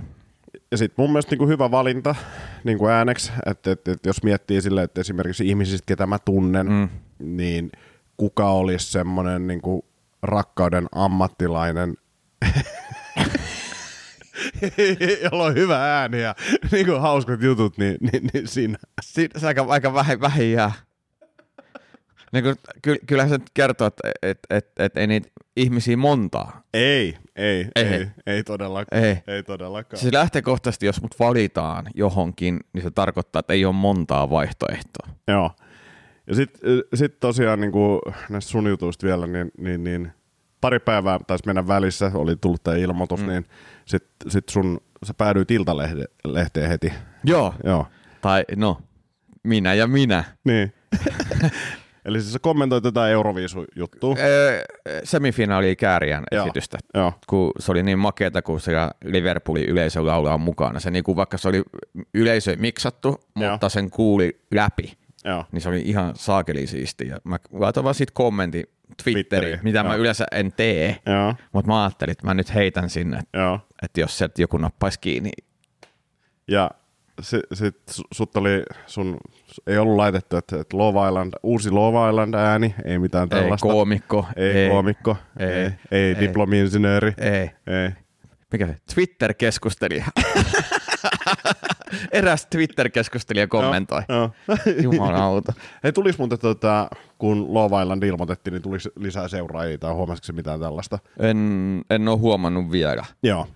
Ja 0.71 0.77
sitten 0.77 1.03
mun 1.03 1.11
mielestä 1.11 1.31
niinku 1.31 1.47
hyvä 1.47 1.71
valinta 1.71 2.15
niinku 2.63 2.87
ääneksi, 2.87 3.31
että 3.45 3.71
et, 3.71 3.87
et 3.87 4.05
jos 4.05 4.23
miettii 4.23 4.61
sille, 4.61 4.83
että 4.83 5.01
esimerkiksi 5.01 5.49
ihmisistä, 5.49 5.85
ketä 5.85 6.05
mä 6.05 6.19
tunnen, 6.19 6.67
mm. 6.69 6.89
niin 7.19 7.71
kuka 8.17 8.49
olisi 8.49 8.91
semmoinen 8.91 9.47
niinku 9.47 9.85
rakkauden 10.21 10.87
ammattilainen, 10.91 11.93
jolla 15.23 15.43
on 15.43 15.55
hyvä 15.55 15.99
ääni 15.99 16.21
ja 16.21 16.35
niinku 16.71 16.91
hauskat 16.91 17.41
jutut, 17.41 17.77
niin, 17.77 17.97
niin, 17.99 18.29
niin 18.33 18.47
siinä. 18.47 18.77
Siinä 19.01 19.39
se 19.39 19.47
aika, 19.47 19.65
aika 19.69 19.93
vähän, 19.93 20.21
vähän 20.21 20.51
jää. 20.51 20.71
Niin 22.33 22.43
kuin, 22.43 22.55
ky, 22.81 22.95
kyllähän 23.07 23.29
se 23.29 23.39
kertoo, 23.53 23.87
että 23.87 24.11
et, 24.21 24.39
et, 24.49 24.71
et, 24.79 24.97
ei 24.97 25.07
niitä 25.07 25.29
ihmisiä 25.55 25.97
montaa. 25.97 26.61
Ei, 26.73 27.17
ei, 27.35 27.67
ei, 27.75 27.85
Ei. 27.85 27.93
ei, 27.93 28.07
ei 28.25 28.43
todellakaan. 28.43 29.03
Ei. 29.03 29.17
ei 29.27 29.43
todellakaan. 29.43 29.99
Siis 29.99 30.13
lähtökohtaisesti, 30.13 30.85
jos 30.85 31.01
mut 31.01 31.19
valitaan 31.19 31.85
johonkin, 31.93 32.59
niin 32.73 32.83
se 32.83 32.91
tarkoittaa, 32.91 33.39
että 33.39 33.53
ei 33.53 33.65
ole 33.65 33.73
montaa 33.73 34.29
vaihtoehtoa. 34.29 35.07
Joo. 35.27 35.51
Ja 36.27 36.35
sitten 36.35 36.69
sit 36.93 37.19
tosiaan 37.19 37.61
niin 37.61 37.71
kuin 37.71 38.01
näistä 38.29 38.51
sun 38.51 38.69
jutuista 38.69 39.07
vielä, 39.07 39.27
niin, 39.27 39.51
niin, 39.57 39.83
niin 39.83 40.11
pari 40.61 40.79
päivää 40.79 41.19
taisi 41.27 41.45
mennä 41.45 41.67
välissä, 41.67 42.11
oli 42.13 42.35
tullut 42.35 42.63
tämä 42.63 42.77
ilmoitus, 42.77 43.21
mm. 43.21 43.27
niin 43.27 43.45
sitten 43.85 44.31
sit 44.31 44.49
sun, 44.49 44.81
sä 45.03 45.13
päädyit 45.13 45.51
Iltalehteen 45.51 46.69
heti. 46.69 46.93
Joo. 47.23 47.53
Joo. 47.63 47.87
Tai 48.21 48.45
no, 48.55 48.81
minä 49.43 49.73
ja 49.73 49.87
minä. 49.87 50.23
Niin. 50.43 50.73
Eli 52.05 52.21
siis 52.21 52.33
sä 52.33 52.39
kommentoit 52.39 52.83
tätä 52.83 53.07
Euroviisu-juttua. 53.07 54.15
Öö, 54.19 54.63
semifinaali 55.03 55.75
Kääriän 55.75 56.23
Joo. 56.31 56.45
esitystä. 56.45 56.77
Joo. 56.93 57.13
kun 57.27 57.51
se 57.59 57.71
oli 57.71 57.83
niin 57.83 57.99
makeata, 57.99 58.41
kun 58.41 58.59
siellä 58.59 58.91
Liverpoolin 59.03 59.65
yleisö 59.69 60.05
laulaa 60.05 60.37
mukana. 60.37 60.79
Se 60.79 60.91
niinku, 60.91 61.15
vaikka 61.15 61.37
se 61.37 61.47
oli 61.47 61.63
yleisö 62.13 62.55
miksattu, 62.59 63.19
Joo. 63.35 63.51
mutta 63.51 63.69
sen 63.69 63.89
kuuli 63.89 64.41
läpi, 64.51 64.93
Joo. 65.25 65.45
niin 65.51 65.61
se 65.61 65.69
oli 65.69 65.81
ihan 65.81 66.13
saakeli 66.15 66.67
siistiä. 66.67 67.17
Mä 67.23 67.37
laitoin 67.51 67.83
vaan 67.83 67.95
siitä 67.95 68.13
kommentin 68.15 68.63
Twitteriin, 69.03 69.13
Twitteriin, 69.25 69.59
mitä 69.63 69.83
mä 69.83 69.89
joo. 69.89 69.97
yleensä 69.97 70.25
en 70.31 70.51
tee, 70.53 70.97
Joo. 71.05 71.35
mutta 71.53 71.71
mä 71.71 71.83
ajattelin, 71.83 72.11
että 72.11 72.25
mä 72.27 72.33
nyt 72.33 72.53
heitän 72.53 72.89
sinne, 72.89 73.19
Joo. 73.33 73.59
että 73.81 74.01
jos 74.01 74.17
sieltä 74.17 74.41
joku 74.41 74.57
nappaisi 74.57 74.99
kiinni. 74.99 75.31
Ja 76.47 76.71
sitten 77.21 77.57
sit 77.57 77.75
su- 77.91 78.07
sut 78.13 78.37
oli, 78.37 78.63
sun 78.85 79.17
ei 79.67 79.77
ollut 79.77 79.95
laitettu, 79.95 80.37
että, 80.37 80.59
että 80.59 80.77
Love 80.77 81.07
Island, 81.07 81.33
uusi 81.43 81.71
Love 81.71 82.09
Island 82.09 82.33
ääni, 82.33 82.75
ei 82.85 82.99
mitään 82.99 83.27
Ei 83.31 83.39
tällaista. 83.41 83.67
koomikko, 83.67 84.27
ei, 84.35 84.51
ei, 84.51 84.69
koomikko, 84.69 85.17
ei, 85.39 85.47
ei, 85.47 85.71
ei, 85.91 86.01
ei. 86.01 86.15
diplomi-insinööri, 86.19 87.13
ei. 87.17 87.51
ei. 87.67 87.89
Mikä 88.51 88.67
se? 88.67 88.75
Twitter-keskustelija. 88.95 90.05
Eräs 92.11 92.45
Twitter-keskustelija 92.45 93.47
kommentoi. 93.47 94.01
Joo. 94.09 94.31
Jumalauta. 94.83 95.53
Hei, 95.83 95.93
tulis 95.93 96.17
muuten, 96.17 96.39
tota, 96.39 96.87
kun 97.17 97.53
Love 97.53 97.81
Island 97.81 98.03
ilmoitettiin, 98.03 98.51
niin 98.51 98.61
tulis 98.61 98.89
lisää 98.95 99.27
seuraajia 99.27 99.77
tai 99.77 99.93
huomasitko 99.93 100.33
mitään 100.33 100.59
tällaista? 100.59 100.99
En, 101.19 101.37
en 101.89 102.07
ole 102.07 102.17
huomannut 102.17 102.71
vielä. 102.71 103.05
Joo. 103.23 103.47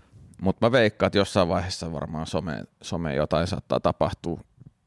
Mutta 0.41 0.65
mä 0.65 0.71
veikkaan, 0.71 1.07
että 1.07 1.17
jossain 1.17 1.47
vaiheessa 1.47 1.93
varmaan 1.93 2.27
some, 2.27 2.63
some 2.81 3.15
jotain 3.15 3.47
saattaa 3.47 3.79
tapahtua, 3.79 4.41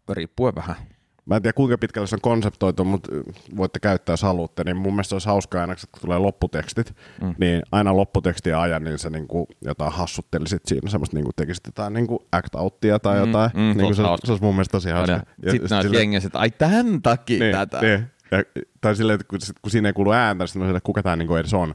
riippuen 0.08 0.54
vähän. 0.54 0.76
Mä 1.26 1.36
en 1.36 1.42
tiedä 1.42 1.52
kuinka 1.52 1.78
pitkälle 1.78 2.06
se 2.06 2.16
on 2.16 2.20
konseptoitu, 2.20 2.84
mutta 2.84 3.10
voitte 3.56 3.80
käyttää 3.80 4.12
jos 4.12 4.22
haluatte, 4.22 4.64
niin 4.64 4.76
mun 4.76 4.92
mielestä 4.92 5.14
olisi 5.14 5.28
hauskaa 5.28 5.60
aina, 5.60 5.74
kun 5.74 6.00
tulee 6.00 6.18
lopputekstit, 6.18 6.94
mm. 7.22 7.34
niin 7.38 7.62
aina 7.72 7.96
lopputekstiä 7.96 8.60
ajan, 8.60 8.84
niin 8.84 8.98
sä 8.98 9.10
niinku 9.10 9.48
jotain 9.64 9.92
hassuttelisit 9.92 10.62
siinä, 10.66 10.90
semmoista 10.90 11.16
niinku 11.16 11.30
tekisit 11.36 11.66
jotain 11.66 11.92
niinku 11.92 12.26
act 12.32 12.54
outtia 12.54 12.98
tai 12.98 13.18
jotain. 13.18 13.50
mm, 13.54 13.60
niinku 13.60 13.82
tosi 13.82 13.96
se, 13.96 14.02
hauska. 14.02 14.26
se, 14.26 14.32
olisi 14.32 14.44
mun 14.44 14.54
mielestä 14.54 14.72
tosi 14.72 14.90
hauska. 14.90 15.20
Sitten 15.50 15.70
näet 15.70 15.82
sille- 15.82 15.98
jengiä, 15.98 16.20
että 16.26 16.38
ai 16.38 16.50
tämän 16.50 17.02
takia 17.02 17.38
niin, 17.38 17.52
tätä. 17.52 17.80
Niin. 17.80 18.06
Ja, 18.30 18.62
tai 18.80 18.96
silleen, 18.96 19.14
että 19.14 19.26
kun, 19.28 19.40
sit, 19.40 19.56
kun 19.62 19.70
siinä 19.70 19.88
ei 19.88 19.92
kuulu 19.92 20.12
ääntä, 20.12 20.46
sitten 20.46 20.60
silleen, 20.60 20.76
että 20.76 20.86
kuka 20.86 21.02
tämä 21.02 21.16
niinku 21.16 21.36
edes 21.36 21.54
on. 21.54 21.74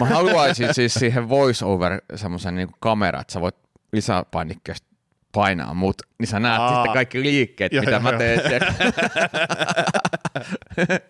Mä 0.00 0.06
haluaisin 0.06 0.74
siis 0.74 0.94
siihen 0.94 1.28
voice 1.28 1.64
over 1.64 2.00
semmoisen 2.14 2.54
niinku 2.54 2.74
kameran, 2.80 3.20
että 3.20 3.32
sä 3.32 3.40
voit 3.40 3.56
lisäpainikkeesta 3.92 4.87
painaa 5.32 5.74
mut, 5.74 5.96
niin 6.18 6.26
sä 6.26 6.40
näet 6.40 6.60
Aa. 6.60 6.74
sitten 6.74 6.92
kaikki 6.92 7.22
liikkeet, 7.22 7.72
Joo, 7.72 7.82
mitä 7.82 7.90
joo, 7.90 8.00
mä 8.00 8.10
joo. 8.10 8.18
teen. 8.18 8.40
siellä. 8.48 8.74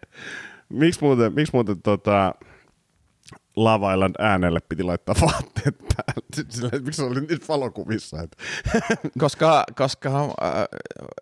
Miksi 0.68 1.00
muuten, 1.02 1.34
miksi 1.34 1.50
muuten 1.52 1.82
tota, 1.82 2.34
Love 3.56 3.94
Island 3.94 4.14
äänelle 4.18 4.60
piti 4.68 4.82
laittaa 4.82 5.14
vaatteet 5.20 5.78
päälle? 5.78 6.78
Miksi 6.84 6.96
se 6.96 7.02
oli 7.02 7.20
niissä 7.20 7.48
valokuvissa? 7.48 8.22
Että... 8.22 8.36
koska 9.22 9.64
koska 9.76 10.20
äh, 10.24 10.64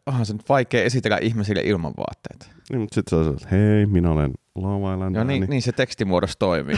onhan 0.07 0.27
se 0.27 0.33
nyt 0.33 0.49
vaikea 0.49 0.85
esitellä 0.85 1.19
ihmisille 1.23 1.61
ilman 1.61 1.93
vaatteita. 1.97 2.47
Niin, 2.71 2.81
mutta 2.81 2.95
sitten 2.95 3.11
se 3.11 3.17
on 3.17 3.25
se, 3.25 3.31
että 3.31 3.57
hei, 3.57 3.87
minä 3.87 4.11
olen 4.11 4.33
Love 4.55 4.93
Island 4.95 5.15
Joo, 5.15 5.25
niin, 5.25 5.43
ääni. 5.43 5.51
niin 5.51 5.63
se 5.63 5.73
tekstimuodossa 5.73 6.39
toimii. 6.39 6.77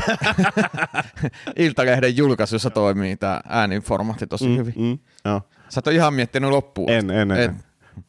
Iltalehden 1.57 2.17
julkaisussa 2.17 2.71
toimii 2.71 3.17
tämä 3.17 3.41
ääniformaatti 3.49 4.27
tosi 4.27 4.49
mm, 4.49 4.57
hyvin. 4.57 4.75
Mm, 4.77 4.99
joo. 5.25 5.43
Sä 5.69 5.79
et 5.79 5.87
ole 5.87 5.95
ihan 5.95 6.15
miettinyt 6.15 6.51
loppuun. 6.51 6.91
En, 6.91 7.11
en, 7.11 7.31
en. 7.31 7.57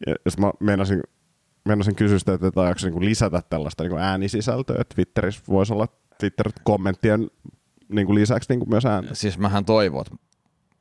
Ja 0.07 0.15
jos 0.25 0.37
mä 0.37 0.51
meinasin, 0.59 1.01
meinasin 1.65 1.95
kysyä 1.95 2.19
sitä, 2.19 2.33
että 2.33 2.47
että 2.47 2.61
ajaksi 2.61 2.89
niin 2.89 3.05
lisätä 3.05 3.41
tällaista 3.49 3.83
niin 3.83 3.97
äänisisältöä, 3.97 4.75
että 4.79 4.95
Twitterissä 4.95 5.43
voisi 5.49 5.73
olla 5.73 5.87
Twitter-kommenttien 6.19 7.27
niin 7.89 8.05
kuin 8.07 8.15
lisäksi 8.15 8.49
niin 8.49 8.59
kuin 8.59 8.69
myös 8.69 8.85
ääntä. 8.85 9.15
Siis 9.15 9.37
mähän 9.37 9.65
toivon, 9.65 10.01
että 10.01 10.15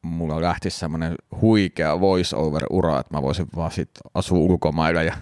mulla 0.03 0.41
lähtisi 0.41 0.79
semmoinen 0.79 1.15
huikea 1.41 2.01
voice-over-ura, 2.01 3.01
että 3.01 3.15
mä 3.15 3.23
voisin 3.23 3.47
vaan 3.57 3.71
sit 3.71 3.91
asua 4.15 4.39
ulkomailla 4.39 5.03
ja 5.03 5.17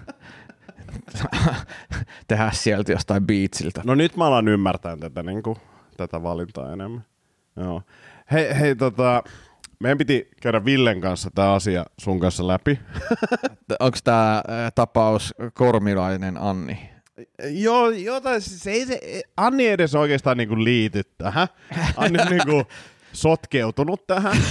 tehdä 2.27 2.49
sieltä 2.53 2.91
jostain 2.91 3.27
beatsiltä. 3.27 3.81
No 3.85 3.95
nyt 3.95 4.17
mä 4.17 4.25
alan 4.25 4.47
ymmärtää 4.47 4.97
tätä, 4.97 5.23
niin 5.23 5.43
kuin, 5.43 5.57
tätä 5.97 6.23
valintaa 6.23 6.73
enemmän. 6.73 7.05
Joo. 7.55 7.81
Hei, 8.31 8.59
hei 8.59 8.75
tota, 8.75 9.23
meidän 9.79 9.97
piti 9.97 10.29
käydä 10.41 10.65
Villen 10.65 11.01
kanssa 11.01 11.29
tämä 11.35 11.53
asia 11.53 11.85
sun 11.97 12.19
kanssa 12.19 12.47
läpi. 12.47 12.79
Onko 13.79 13.97
tämä 14.03 14.43
tapaus 14.75 15.33
Kormilainen 15.53 16.37
Anni? 16.41 16.89
joo, 17.49 17.89
joo 17.89 18.21
tai 18.21 18.41
siis 18.41 18.67
ei 18.67 18.85
se, 18.85 19.21
Anni 19.37 19.67
ei 19.67 19.73
edes 19.73 19.95
oikeastaan 19.95 20.37
niin 20.37 20.49
kuin 20.49 20.63
liity 20.63 21.01
tähän. 21.17 21.47
Anni 21.97 22.21
on 22.21 22.27
niin 22.27 22.45
kuin 22.45 22.65
sotkeutunut 23.13 24.07
tähän. 24.07 24.37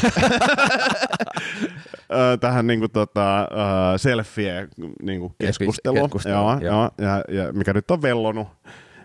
Tähän 2.40 2.66
niin 2.66 2.80
kuin 2.80 2.90
tota, 2.90 3.48
selfie 3.96 4.68
niin 5.02 5.34
keskusteluun. 5.38 6.02
keskusteluun, 6.02 6.62
Joo, 6.62 6.72
joo. 6.72 6.90
joo, 6.98 7.08
ja, 7.08 7.24
ja, 7.44 7.52
mikä 7.52 7.72
nyt 7.72 7.90
on 7.90 8.02
vellonut, 8.02 8.48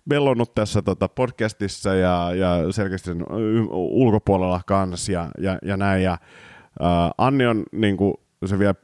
vellonut 0.10 0.56
tässä 0.56 0.82
tota 0.82 1.08
podcastissa 1.08 1.96
ja, 1.96 2.32
ja 2.36 2.72
selkeästi 2.72 3.06
sen 3.06 3.26
ulkopuolella 3.72 4.62
kanssa 4.68 5.12
ja, 5.12 5.28
ja, 5.38 5.58
ja 5.66 5.78
näin. 5.78 6.04
Ja, 6.04 6.18
ö, 6.82 6.86
Anni 7.18 7.48
on 7.48 7.64
niin 7.72 7.98
kuin, 7.98 8.14
se 8.46 8.60
vielä 8.60 8.76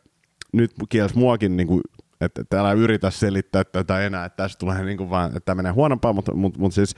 nyt 0.53 0.71
kielsi 0.89 1.17
muakin 1.17 1.57
niin 1.57 1.67
kuin, 1.67 1.81
että, 2.21 2.59
älä 2.59 2.71
yritä 2.71 3.09
selittää 3.09 3.63
tätä 3.63 4.01
enää, 4.01 4.25
että 4.25 4.43
tästä 4.43 4.59
tulee 4.59 4.83
niin 4.83 4.97
kuin 4.97 5.09
vaan, 5.09 5.27
että 5.27 5.39
tämä 5.39 5.55
menee 5.55 5.71
huonompaan, 5.71 6.15
mutta, 6.15 6.33
mutta, 6.33 6.59
mutta 6.59 6.75
siis 6.75 6.95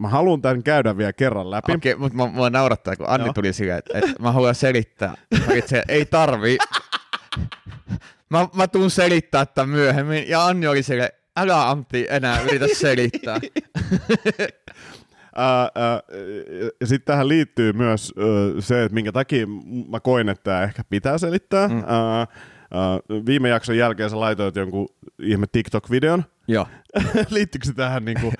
mä 0.00 0.08
haluan 0.08 0.42
tämän 0.42 0.62
käydä 0.62 0.96
vielä 0.96 1.12
kerran 1.12 1.50
läpi. 1.50 1.72
Okei, 1.72 1.94
mutta 1.94 2.16
mä, 2.16 2.26
mä 2.26 2.50
naurattaa, 2.50 2.96
kun 2.96 3.08
Anni 3.08 3.26
Joo. 3.26 3.32
tuli 3.32 3.52
siihen, 3.52 3.78
että, 3.78 3.98
että 3.98 4.22
mä 4.22 4.32
haluan 4.32 4.54
selittää. 4.54 5.14
Mä 5.38 5.44
olin, 5.46 5.58
että 5.58 5.68
se 5.68 5.82
ei 5.88 6.04
tarvi. 6.04 6.58
Mä, 8.30 8.48
mä 8.54 8.68
tuun 8.68 8.90
selittää 8.90 9.46
tämän 9.46 9.68
myöhemmin. 9.68 10.28
Ja 10.28 10.46
Anni 10.46 10.66
oli 10.66 10.82
sille, 10.82 11.14
älä 11.36 11.70
Antti 11.70 12.06
enää 12.10 12.40
yritä 12.40 12.66
selittää. 12.80 13.40
Ää, 15.36 15.68
ää, 15.74 16.00
ja 16.80 16.86
sitten 16.86 17.06
tähän 17.06 17.28
liittyy 17.28 17.72
myös 17.72 18.12
ö, 18.18 18.60
se, 18.60 18.84
että 18.84 18.94
minkä 18.94 19.12
takia 19.12 19.46
mä 19.88 20.00
koin, 20.00 20.28
että 20.28 20.42
tämä 20.44 20.62
ehkä 20.62 20.84
pitää 20.90 21.18
selittää. 21.18 21.68
Mm. 21.68 21.82
Ää, 21.86 22.18
ää, 22.18 22.26
viime 23.26 23.48
jakson 23.48 23.76
jälkeen 23.76 24.10
sä 24.10 24.20
laitoit 24.20 24.56
jonkun 24.56 24.88
ihme 25.22 25.46
TikTok-videon. 25.46 26.24
Joo. 26.48 26.66
Liittyykö 27.30 27.66
se 27.66 27.74
tähän 27.74 28.04
niinku 28.04 28.32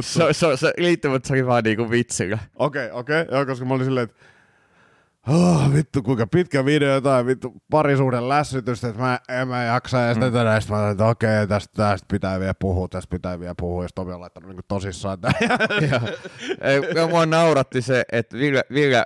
Se? 0.00 0.22
Se, 0.32 0.32
se, 0.32 0.56
se 0.56 0.72
liittyy, 0.78 1.10
mutta 1.10 1.26
se 1.26 1.34
oli 1.34 1.46
vaan 1.46 1.64
niinku 1.64 1.90
vitsillä. 1.90 2.38
Okei, 2.56 2.90
okei, 2.90 3.24
joo, 3.30 3.46
koska 3.46 3.64
mä 3.64 3.74
olin 3.74 3.84
silleen, 3.84 4.04
että 4.04 4.16
oh, 5.28 5.72
vittu 5.74 6.02
kuinka 6.02 6.26
pitkä 6.26 6.64
video 6.64 7.00
tai 7.00 7.26
vittu 7.26 7.54
parisuuden 7.70 8.28
lässytystä, 8.28 8.88
että 8.88 9.00
mä 9.00 9.18
en 9.28 9.48
mä 9.48 9.64
jaksa 9.64 9.98
ja 9.98 10.14
sitten 10.14 10.32
mm. 10.32 10.38
näistä 10.38 10.72
mä 10.72 10.78
ajattelin, 10.78 10.92
että 10.92 11.06
okei, 11.06 11.46
tästä, 11.46 11.72
tästä 11.76 12.06
pitää 12.12 12.40
vielä 12.40 12.54
puhua, 12.54 12.88
tästä 12.88 13.10
pitää 13.10 13.40
vielä 13.40 13.54
puhua, 13.60 13.84
ja 13.84 13.88
Tomi 13.94 14.12
on 14.12 14.20
laittanut 14.20 14.50
niin 14.50 14.60
tosissaan 14.68 15.20
tämän. 15.20 15.34
Ei, 16.60 16.80
ja 16.94 17.06
mua 17.08 17.26
nauratti 17.26 17.82
se, 17.82 18.04
että 18.12 18.36
Ville, 18.36 18.64
Ville 18.72 19.04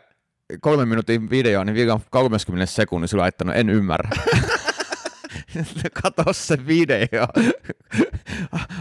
kolmen 0.60 0.88
minuutin 0.88 1.30
video, 1.30 1.64
niin 1.64 1.74
Ville 1.74 1.92
on 1.92 2.00
30 2.10 2.66
sekunnissa 2.66 3.18
laittanut, 3.18 3.56
en 3.56 3.70
ymmärrä. 3.70 4.10
Kato 6.02 6.32
se 6.32 6.66
video. 6.66 7.26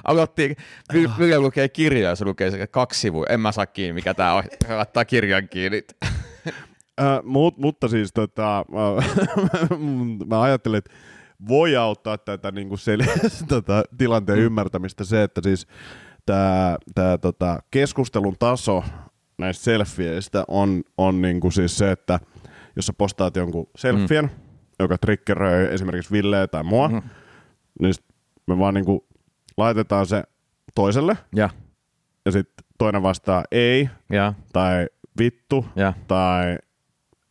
Aloitti, 0.04 0.56
Ville 1.20 1.40
lukee 1.40 1.70
kirjaa, 1.70 2.16
se 2.16 2.26
lukee 2.26 2.52
sekä 2.52 2.68
kaksi 2.68 3.00
sivua. 3.00 3.26
En 3.30 3.40
mä 3.40 3.52
saa 3.52 3.66
kiinni, 3.66 3.94
mikä 3.94 4.14
tää 4.14 4.34
on. 4.34 4.44
Laittaa 4.70 5.06
kirjan 5.06 5.50
kiinni. 5.50 5.84
Äh, 7.02 7.20
mut, 7.24 7.58
mutta 7.58 7.88
siis 7.88 8.14
tota, 8.14 8.66
mä 10.30 10.42
ajattelin, 10.42 10.78
että 10.78 10.92
voi 11.48 11.76
auttaa 11.76 12.18
tätä 12.18 12.52
niin 12.52 12.70
kuin 12.70 12.80
sel- 12.80 13.30
tota, 13.48 13.84
tilanteen 13.98 14.40
mm. 14.40 14.46
ymmärtämistä 14.46 15.04
se, 15.04 15.24
että 15.24 15.42
siis 15.44 15.68
tämä 16.26 16.78
tää, 16.96 17.18
tota, 17.18 17.60
keskustelun 17.72 18.36
taso 18.40 18.84
näistä 19.38 19.64
selfieistä 19.64 20.44
on, 20.48 20.84
on 20.98 21.22
niin 21.22 21.40
kuin 21.40 21.52
siis 21.52 21.78
se, 21.78 21.92
että 21.92 22.20
jos 22.76 22.86
sä 22.86 22.94
postaat 22.98 23.36
jonkun 23.36 23.70
selfien, 23.76 24.26
mm. 24.26 24.32
joka 24.80 24.98
triggeröi 24.98 25.74
esimerkiksi 25.74 26.12
Villeä 26.12 26.48
tai 26.48 26.64
mua, 26.64 26.88
mm. 26.88 27.02
niin 27.80 27.94
me 28.48 28.60
vaan 28.60 28.74
niin 28.74 28.86
kuin 28.86 29.00
laitetaan 29.58 30.06
se 30.06 30.24
toiselle, 30.76 31.18
Ja, 31.36 31.50
ja 32.26 32.32
sitten 32.32 32.66
toinen 32.78 33.04
vastaa 33.04 33.44
ei, 33.52 33.90
ja, 34.12 34.34
tai 34.54 34.88
vittu, 35.20 35.66
ja, 35.76 35.94
tai 36.08 36.58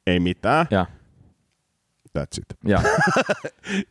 ei 0.06 0.20
mitään. 0.20 0.66
ja, 0.70 0.86
That's 2.18 2.38
it. 2.38 2.58
ja. 2.64 2.82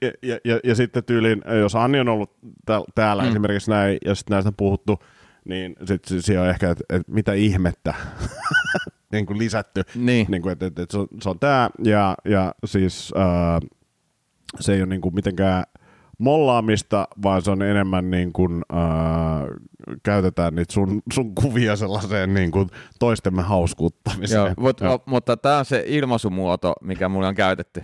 Ja, 0.02 0.12
ja, 0.22 0.40
ja, 0.46 0.60
ja 0.64 0.76
sitten 0.76 1.04
tyyliin, 1.04 1.42
jos 1.60 1.76
Anni 1.76 2.00
on 2.00 2.10
ollut 2.10 2.38
tääl- 2.72 2.92
täällä 2.96 3.24
mm. 3.24 3.30
esimerkiksi 3.30 3.72
näin, 3.72 3.98
ja 4.06 4.16
sitten 4.16 4.36
näistä 4.36 4.50
on 4.50 4.56
puhuttu, 4.56 5.00
niin 5.46 5.76
sitten 5.86 6.22
siellä 6.22 6.44
on 6.44 6.50
ehkä, 6.50 6.70
että 6.70 6.84
et 6.90 7.08
mitä 7.08 7.34
ihmettä 7.34 7.94
niin 9.12 9.26
kuin 9.26 9.40
lisätty. 9.40 9.82
Niin. 9.96 10.28
Niin 10.30 10.42
kuin, 10.42 10.52
että 10.52 10.66
et, 10.66 10.80
et 10.80 10.92
se 10.92 10.98
on, 10.98 11.08
se 11.22 11.30
on 11.30 11.40
tämä, 11.40 11.70
ja, 11.84 12.16
ja 12.26 12.56
siis 12.66 13.14
ää, 13.16 13.60
se 14.60 14.74
ei 14.74 14.82
ole 14.82 14.90
niin 14.90 15.02
kuin 15.02 15.16
mitenkään 15.16 15.64
mollaamista, 16.22 17.08
vaan 17.24 17.42
se 17.42 17.52
on 17.52 17.62
enemmän 17.62 18.12
niin 18.12 18.34
kuin, 18.34 18.62
ää, 18.72 18.82
käytetään 20.04 20.56
niitä 20.56 20.74
sun, 20.74 21.02
sun 21.14 21.36
kuvia 21.36 21.76
sellaiseen 21.76 22.34
niin 22.34 22.52
kuin 22.52 22.70
toistemme 23.00 23.42
hauskuuttamiseen. 23.42 24.40
Joo, 24.40 24.54
mutta, 24.58 24.86
Joo. 24.86 25.04
mutta 25.06 25.38
tämä 25.38 25.58
on 25.58 25.66
se 25.66 25.84
ilmaisumuoto, 25.88 26.74
mikä 26.82 27.10
mulla 27.10 27.28
on 27.28 27.36
käytetty. 27.36 27.84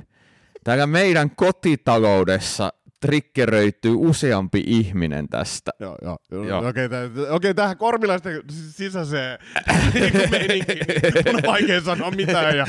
Täällä 0.63 0.87
meidän 0.87 1.29
kotitaloudessa 1.35 2.73
triggeröityy 3.01 3.95
useampi 3.95 4.63
ihminen 4.65 5.29
tästä. 5.29 5.71
Joo, 5.79 5.95
joo. 6.01 6.17
Joo. 6.31 6.43
joo. 6.43 6.67
Okei, 6.67 6.89
täh, 6.89 7.09
okei, 7.29 7.53
tähän 7.53 7.77
kormilaisten 7.77 8.41
sisäiseen 8.49 9.39
meininkiin, 10.31 10.85
kun 11.23 11.35
on 11.35 11.41
vaikea 11.45 11.81
sanoa 11.81 12.11
mitään, 12.11 12.57
ja, 12.57 12.67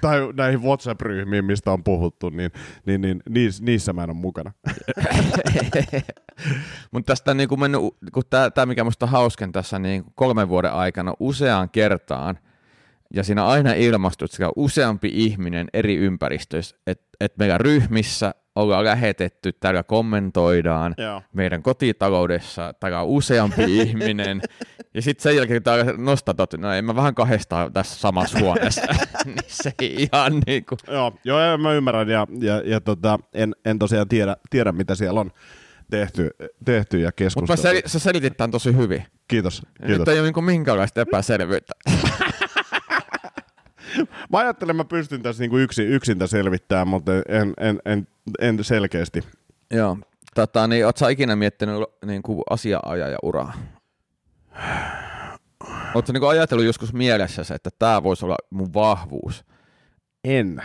tai 0.00 0.20
näihin 0.36 0.62
WhatsApp-ryhmiin, 0.62 1.44
mistä 1.44 1.72
on 1.72 1.84
puhuttu, 1.84 2.30
niin, 2.30 2.50
niin, 2.86 3.00
niin 3.00 3.20
niissä, 3.28 3.64
niissä 3.64 3.92
mä 3.92 4.04
en 4.04 4.10
ole 4.10 4.16
mukana. 4.18 4.52
Mutta 6.92 7.12
tästä 7.12 7.34
niin 7.34 7.48
kuin 7.48 7.60
mennyt, 7.60 7.80
kun 8.12 8.22
tämä, 8.54 8.66
mikä 8.66 8.84
musta 8.84 9.06
on 9.06 9.10
hausken 9.10 9.52
tässä 9.52 9.78
niin 9.78 10.04
kolmen 10.14 10.48
vuoden 10.48 10.72
aikana 10.72 11.14
useaan 11.20 11.70
kertaan, 11.70 12.38
ja 13.14 13.24
siinä 13.24 13.46
aina 13.46 13.72
ilmastut 13.72 14.30
sekä 14.30 14.50
useampi 14.56 15.10
ihminen 15.14 15.68
eri 15.72 15.96
ympäristöissä, 15.96 16.76
että 16.86 17.06
et 17.20 17.38
meidän 17.38 17.60
ryhmissä 17.60 18.34
ollaan 18.60 18.84
lähetetty, 18.84 19.52
täällä 19.52 19.82
kommentoidaan, 19.82 20.94
Joo. 20.98 21.22
meidän 21.32 21.62
kotitaloudessa 21.62 22.74
täällä 22.80 23.00
on 23.00 23.06
useampi 23.08 23.62
ihminen, 23.80 24.42
ja 24.94 25.02
sitten 25.02 25.22
sen 25.22 25.36
jälkeen 25.36 25.62
täällä 25.62 25.92
nostatot, 25.96 26.54
no 26.58 26.72
en 26.72 26.84
mä 26.84 26.96
vähän 26.96 27.14
kahdestaan 27.14 27.72
tässä 27.72 28.00
samassa 28.00 28.38
huoneessa, 28.38 28.82
niin 29.24 29.36
se 29.46 29.72
ei 29.82 29.94
ihan 30.12 30.32
niin 30.46 30.64
kuin, 30.64 30.78
Joo, 30.88 31.12
joo 31.24 31.40
ja 31.40 31.58
mä 31.58 31.72
ymmärrän, 31.72 32.08
ja, 32.08 32.26
ja, 32.40 32.62
ja 32.64 32.80
tota, 32.80 33.18
en, 33.34 33.56
en 33.64 33.78
tosiaan 33.78 34.08
tiedä, 34.08 34.36
tiedä, 34.50 34.72
mitä 34.72 34.94
siellä 34.94 35.20
on 35.20 35.30
tehty, 35.90 36.30
tehty 36.64 36.98
ja 36.98 37.06
mutta 37.06 37.16
keskusteltu. 37.16 37.62
sel, 37.62 37.82
sä 37.86 37.98
selitit 37.98 38.36
tämän 38.36 38.50
tosi 38.50 38.76
hyvin. 38.76 39.04
Kiitos, 39.28 39.62
Nyt 39.62 39.86
kiitos. 39.86 40.08
ei 40.08 40.20
ole 40.20 40.32
niin 40.32 40.44
minkäänlaista 40.44 41.00
epäselvyyttä. 41.00 41.72
Mä 44.32 44.38
ajattelen, 44.38 44.76
mä 44.76 44.84
pystyn 44.84 45.22
tässä 45.22 45.42
niinku 45.42 45.56
yksin, 45.58 45.88
yksintä 45.88 46.26
selvittämään, 46.26 46.88
mutta 46.88 47.12
en, 47.28 47.54
en, 47.60 47.80
en, 47.84 48.06
en 48.40 48.64
selkeästi. 48.64 49.24
Joo. 49.70 49.96
Tota, 50.34 50.66
niin, 50.66 50.86
oot 50.86 50.96
sä 50.96 51.08
ikinä 51.08 51.36
miettinyt 51.36 51.76
niin 52.04 52.22
kuin 52.22 52.42
asiaajaja 52.50 53.18
uraa? 53.22 53.52
Oletko 55.94 56.12
niin 56.12 56.28
ajatellut 56.28 56.64
joskus 56.66 56.92
mielessäsi, 56.92 57.54
että 57.54 57.70
tämä 57.78 58.02
voisi 58.02 58.24
olla 58.24 58.36
mun 58.50 58.74
vahvuus? 58.74 59.44
En. 60.24 60.62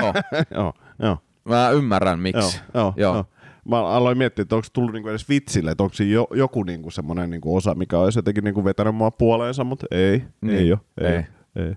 Joo, 0.00 0.12
joo, 0.56 0.72
joo. 0.98 1.18
mä 1.44 1.70
ymmärrän 1.70 2.18
miksi. 2.18 2.60
Joo, 2.74 2.82
joo, 2.82 2.92
Joo. 2.96 3.14
joo. 3.14 3.24
Mä 3.68 3.86
aloin 3.86 4.18
miettiä, 4.18 4.42
että 4.42 4.54
onko 4.56 4.66
tullut 4.72 4.92
niinku 4.92 5.08
edes 5.08 5.28
vitsille, 5.28 5.70
että 5.70 5.82
onko 5.82 5.94
jo, 6.08 6.26
joku 6.34 6.62
niinku 6.62 6.90
semmoinen 6.90 7.30
niinku 7.30 7.56
osa, 7.56 7.74
mikä 7.74 7.98
olisi 7.98 8.18
jotenkin 8.18 8.44
niinku 8.44 8.64
vetänyt 8.64 8.94
mua 8.94 9.10
puoleensa, 9.10 9.64
mutta 9.64 9.86
ei, 9.90 10.24
Niin. 10.40 10.58
ei 10.58 10.72
ole. 10.72 10.80
Ei, 11.00 11.12
Ei. 11.12 11.24
ei. 11.66 11.74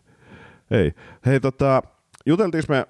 Ei. 0.72 0.80
ei. 0.80 0.92
Hei, 1.26 1.40
tota, 1.40 1.84
juteltiinko 2.26 2.66
me, 2.74 2.86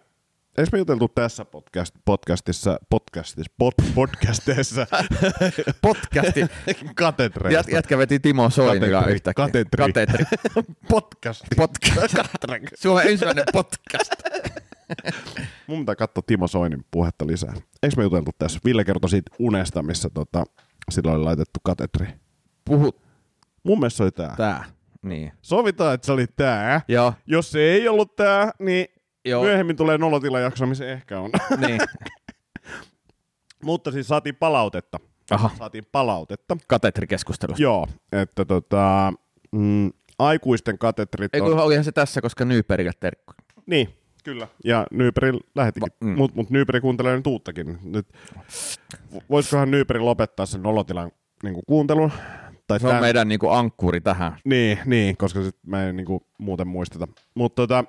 eikö 0.58 0.70
me 0.72 0.78
juteltu 0.78 1.08
tässä 1.08 1.46
podcast, 1.46 1.96
podcastissa, 2.06 2.78
podcastissa, 2.90 3.52
pod, 3.58 3.72
podcasteissa, 3.96 4.88
Podcasti. 5.82 6.46
katedreista? 6.96 7.60
Jät, 7.60 7.68
jätkä 7.70 7.98
veti 7.98 8.20
Timo 8.20 8.50
Katetri. 8.56 9.14
yhtäkkiä. 9.14 9.46
Katetri. 9.46 9.86
Katetri. 9.86 10.26
Podcast. 10.90 11.44
Podcast. 11.58 12.16
Suomen 12.76 13.08
ensimmäinen 13.08 13.46
podcast. 13.54 14.12
Mun 15.68 15.80
pitää 15.80 15.96
katsoa 15.96 16.24
Timo 16.28 16.48
Soinin 16.48 16.86
puhetta 16.92 17.28
lisää. 17.28 17.54
Eikö 17.84 17.96
me 17.98 18.04
juteltu 18.04 18.32
tässä? 18.38 18.60
Ville 18.66 18.84
kertoi 18.86 19.10
siitä 19.10 19.32
unesta, 19.40 19.84
missä 19.84 20.10
tota, 20.10 20.44
sillä 20.92 21.12
oli 21.12 21.24
laitettu 21.24 21.60
katetri. 21.64 22.08
Puhu 22.66 23.02
Mun 23.64 23.80
mielestä 23.80 23.98
se 23.98 24.04
oli 24.04 24.12
tää. 24.12 24.34
tää. 24.38 24.64
Niin. 25.08 25.32
Sovitaan, 25.42 25.94
että 25.94 26.06
se 26.06 26.12
oli 26.12 26.26
tää. 26.36 26.82
Joo. 26.88 27.14
Jos 27.26 27.52
se 27.52 27.60
ei 27.60 27.88
ollut 27.88 28.16
tää, 28.16 28.52
niin 28.60 28.88
Joo. 29.26 29.44
myöhemmin 29.44 29.76
tulee 29.76 29.98
nolotilajakso, 29.98 30.66
missä 30.66 30.92
ehkä 30.92 31.20
on. 31.20 31.32
Niin. 31.68 31.82
Mutta 33.64 33.92
siis 33.92 34.08
saatiin 34.08 34.36
palautetta. 34.36 35.00
Aha. 35.32 35.50
Saatiin 35.58 35.86
palautetta. 35.92 36.58
Katetrikeskustelusta. 36.68 37.64
Joo, 37.64 37.88
että 38.12 38.46
tota, 38.46 39.14
mm, 39.52 39.92
aikuisten 40.20 40.78
katetrit 40.78 41.36
Ei 41.36 41.42
on... 41.42 41.60
olihan 41.60 41.84
se 41.84 41.92
tässä, 41.92 42.22
koska 42.22 42.46
Nyperille 42.46 42.92
terkku. 43.00 43.34
Niin, 43.66 43.90
kyllä. 44.24 44.48
Ja 44.64 44.88
Nyperi 44.92 45.40
lähetikin, 45.56 45.90
Va- 46.02 46.08
mm. 46.08 46.18
mutta 46.18 46.36
mut 46.36 46.50
Nyperi 46.50 46.82
kuuntelee 46.82 47.16
nyt 47.18 47.28
uuttakin. 47.28 47.80
Nyt, 47.84 48.08
voisikohan 49.30 49.72
Nyperi 49.72 50.00
lopettaa 50.00 50.46
sen 50.46 50.64
nolotilan 50.64 51.12
niin 51.44 51.56
kuuntelun? 51.68 52.12
Tai 52.68 52.80
Se 52.80 52.88
on 52.88 52.96
tän- 52.96 53.02
meidän 53.02 53.28
niinku 53.28 53.50
ankkuri 53.50 54.02
tähän. 54.02 54.38
Niin, 54.44 54.80
niin 54.86 55.18
koska 55.18 55.44
sit 55.44 55.56
mä 55.68 55.84
en 55.84 55.96
niinku 55.96 56.28
muuten 56.38 56.68
muisteta. 56.68 57.08
Mutta 57.36 57.56
tota, 57.62 57.84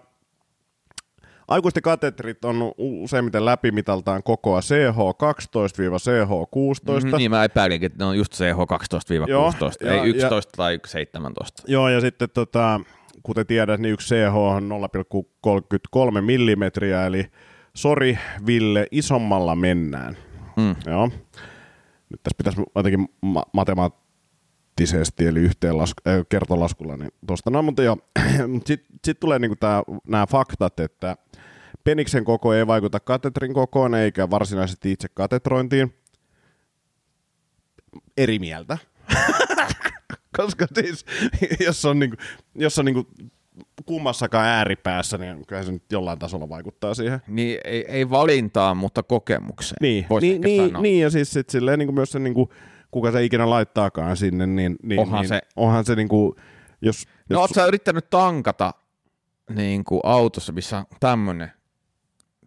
aikuisten 1.48 1.82
katetrit 1.82 2.44
on 2.44 2.72
useimmiten 2.76 3.44
läpimitaltaan 3.44 4.22
kokoa 4.22 4.60
CH12-CH16. 4.60 7.04
Mm, 7.04 7.16
niin 7.16 7.30
mä 7.30 7.44
epäilinkin, 7.44 7.86
että 7.86 7.98
ne 7.98 8.04
on 8.04 8.18
just 8.18 8.32
CH12-16, 8.34 9.28
Joo, 9.28 9.52
ja- 9.80 9.92
ei 9.92 10.08
11 10.10 10.52
tai 10.56 10.80
17. 10.86 11.62
Joo, 11.66 11.88
ja 11.88 12.00
sitten 12.00 12.28
tota, 12.34 12.80
kuten 13.22 13.46
tiedät, 13.46 13.80
niin 13.80 13.92
yksi 13.92 14.14
CH 14.14 14.36
on 14.36 14.68
0,33 16.16 16.20
millimetriä, 16.20 17.06
eli 17.06 17.26
sori 17.74 18.18
Ville, 18.46 18.86
isommalla 18.90 19.56
mennään. 19.56 20.16
Mm. 20.56 20.76
Joo. 20.86 21.06
Nyt 22.10 22.20
tässä 22.22 22.36
pitäisi 22.38 22.62
jotenkin 22.74 23.08
ma- 23.20 23.42
matemaattisesti, 24.78 25.26
eli 25.26 25.40
yhteenlasku, 25.40 26.00
äh, 26.06 26.26
kertolaskulla, 26.28 26.96
niin 26.96 27.10
tuosta 27.26 27.50
no, 27.50 27.62
mutta 27.62 27.82
joo. 27.82 27.96
Sitten 28.66 28.98
sit 29.04 29.20
tulee 29.20 29.38
niinku 29.38 29.56
nämä 30.08 30.26
faktat, 30.26 30.80
että 30.80 31.16
peniksen 31.84 32.24
koko 32.24 32.54
ei 32.54 32.66
vaikuta 32.66 33.00
katetrin 33.00 33.54
kokoon, 33.54 33.94
eikä 33.94 34.30
varsinaisesti 34.30 34.92
itse 34.92 35.08
katetrointiin. 35.14 35.94
Eri 38.16 38.38
mieltä. 38.38 38.78
Koska 40.36 40.66
siis, 40.74 41.04
jos 41.66 41.84
on, 41.84 41.98
niinku, 41.98 42.16
jos 42.54 42.78
on 42.78 42.84
niinku 42.84 43.06
kummassakaan 43.86 44.46
ääripäässä, 44.46 45.18
niin 45.18 45.46
kyllä 45.46 45.62
se 45.62 45.72
nyt 45.72 45.92
jollain 45.92 46.18
tasolla 46.18 46.48
vaikuttaa 46.48 46.94
siihen. 46.94 47.20
Niin 47.28 47.58
ei, 47.64 47.84
ei 47.88 48.10
valintaan, 48.10 48.76
mutta 48.76 49.02
kokemukseen. 49.02 49.78
Niin, 49.80 50.06
Voisi 50.10 50.28
niin, 50.28 50.40
niin, 50.40 50.66
sanoa. 50.66 50.82
niin, 50.82 51.02
ja 51.02 51.10
siis 51.10 51.30
sit 51.30 51.50
silleen 51.50 51.78
niin 51.78 51.86
kuin 51.86 51.94
myös 51.94 52.12
se, 52.12 52.18
niin 52.18 52.34
kuin, 52.34 52.48
kuka 52.90 53.12
se 53.12 53.24
ikinä 53.24 53.50
laittaakaan 53.50 54.16
sinne, 54.16 54.46
niin, 54.46 54.76
niin, 54.82 55.00
Onhan 55.00 55.20
niin 55.20 55.28
se- 55.28 55.40
onhan 55.56 55.84
se 55.84 55.94
niin 55.96 56.08
kuin, 56.08 56.32
jos, 56.82 57.04
No 57.30 57.40
jos 57.40 57.50
sä 57.50 57.66
yrittänyt 57.66 58.10
tankata 58.10 58.74
niin 59.54 59.84
kuin 59.84 60.00
autossa, 60.04 60.52
missä 60.52 60.78
on 60.78 60.84
tämmönen 61.00 61.52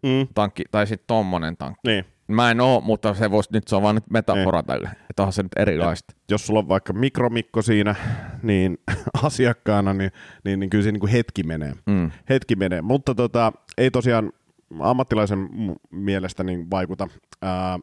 Mm. 0.04 0.28
tankki, 0.34 0.64
tai 0.72 0.88
sitten 0.88 1.08
tommonen 1.08 1.58
tankki. 1.58 1.80
Niin. 1.88 2.06
Mä 2.28 2.52
en 2.52 2.62
oo, 2.62 2.82
mutta 2.82 3.14
se, 3.14 3.32
vois, 3.32 3.50
nyt 3.52 3.68
se 3.68 3.76
on 3.76 3.82
vaan 3.82 3.96
nyt 3.96 4.10
metafora 4.10 4.64
tälle. 4.64 4.90
Että 5.10 5.22
onhan 5.24 5.34
se 5.34 5.44
nyt 5.44 5.52
erilaista. 5.56 6.14
Jos 6.32 6.48
sulla 6.48 6.60
on 6.60 6.68
vaikka 6.68 6.94
mikromikko 6.94 7.62
siinä, 7.62 7.96
niin 8.44 8.78
asiakkaana, 9.24 9.94
niin, 9.94 10.12
niin, 10.44 10.60
niin 10.60 10.70
kyllä 10.70 10.84
se 10.84 10.92
niin 10.92 11.00
kuin 11.00 11.12
hetki 11.12 11.44
menee. 11.44 11.74
Mm. 11.86 12.12
Hetki 12.30 12.56
menee. 12.56 12.82
Mutta 12.82 13.16
tota, 13.16 13.52
ei 13.78 13.92
tosiaan 13.92 14.32
ammattilaisen 14.80 15.50
mielestä 15.92 16.44
niin 16.44 16.72
vaikuta. 16.72 17.08
Ää, 17.42 17.80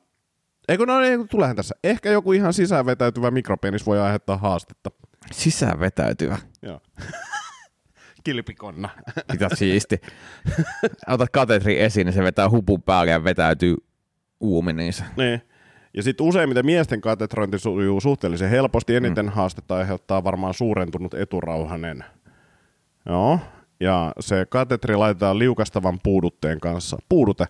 eikö 0.69 0.87
no 0.87 1.01
ei, 1.01 1.17
kun 1.17 1.29
tuleehan 1.29 1.57
tässä. 1.57 1.75
Ehkä 1.85 2.11
joku 2.11 2.33
ihan 2.33 2.53
sisäänvetäytyvä 2.53 3.31
mikropenis 3.31 3.87
voi 3.87 4.01
aiheuttaa 4.01 4.37
haastetta. 4.37 4.91
Sisään 5.33 5.81
vetäytyvä. 5.81 6.39
Joo. 6.63 6.81
Kilpikonna. 8.25 8.89
Mitä 9.33 9.49
siisti. 9.55 10.01
Otat 11.09 11.31
katetri 11.31 11.81
esiin, 11.81 12.05
niin 12.05 12.15
se 12.15 12.23
vetää 12.23 12.51
hupun 12.51 12.83
päälle 12.83 13.11
ja 13.11 13.25
vetäytyy 13.25 13.77
uuminiinsa. 14.41 15.05
niin. 15.17 15.43
Ja 15.95 16.03
sitten 16.03 16.27
useimmiten 16.27 16.67
miesten 16.67 17.01
katetrointi 17.01 17.59
sujuu 17.59 18.01
suhteellisen 18.01 18.51
helposti. 18.51 18.97
Eniten 18.97 19.27
mm. 19.27 19.33
haastetta 19.33 19.77
aiheuttaa 19.77 20.25
varmaan 20.25 20.55
suurentunut 20.55 21.15
eturauhanen. 21.15 22.05
Joo. 23.07 23.41
Ja 23.81 24.13
se 24.21 24.47
katetri 24.49 24.97
laitetaan 24.97 25.39
liukastavan 25.39 25.99
puudutteen 26.03 26.61
kanssa. 26.61 26.99
Puudute 27.09 27.45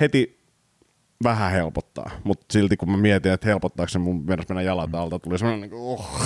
heti 0.00 0.33
vähän 1.24 1.52
helpottaa, 1.52 2.10
mutta 2.24 2.46
silti 2.52 2.76
kun 2.76 2.90
mä 2.90 2.96
mietin, 2.96 3.32
että 3.32 3.48
helpottaako 3.48 3.88
se 3.88 3.98
mun 3.98 4.24
mennä 4.26 4.44
mennä 4.48 4.62
jalat 4.62 4.94
alta, 4.94 5.18
tuli 5.18 5.38
semmoinen 5.38 5.60
niin 5.60 5.70
kuin, 5.70 5.82
oh. 5.82 6.20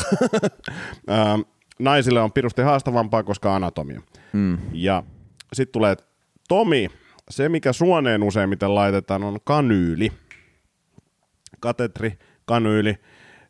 Ää, 1.08 1.38
Naisille 1.78 2.20
on 2.20 2.32
pirusti 2.32 2.62
haastavampaa, 2.62 3.22
koska 3.22 3.56
anatomia. 3.56 4.02
Mm. 4.32 4.58
Ja 4.72 5.02
sitten 5.52 5.72
tulee 5.72 5.96
Tomi. 6.48 6.88
Se, 7.30 7.48
mikä 7.48 7.72
suoneen 7.72 8.22
useimmiten 8.22 8.74
laitetaan, 8.74 9.24
on 9.24 9.38
kanyyli. 9.44 10.12
Katetri, 11.60 12.18
kanyyli. 12.44 12.94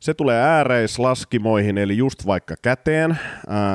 Se 0.00 0.14
tulee 0.14 0.40
ääreislaskimoihin, 0.42 1.78
eli 1.78 1.96
just 1.96 2.26
vaikka 2.26 2.54
käteen. 2.62 3.18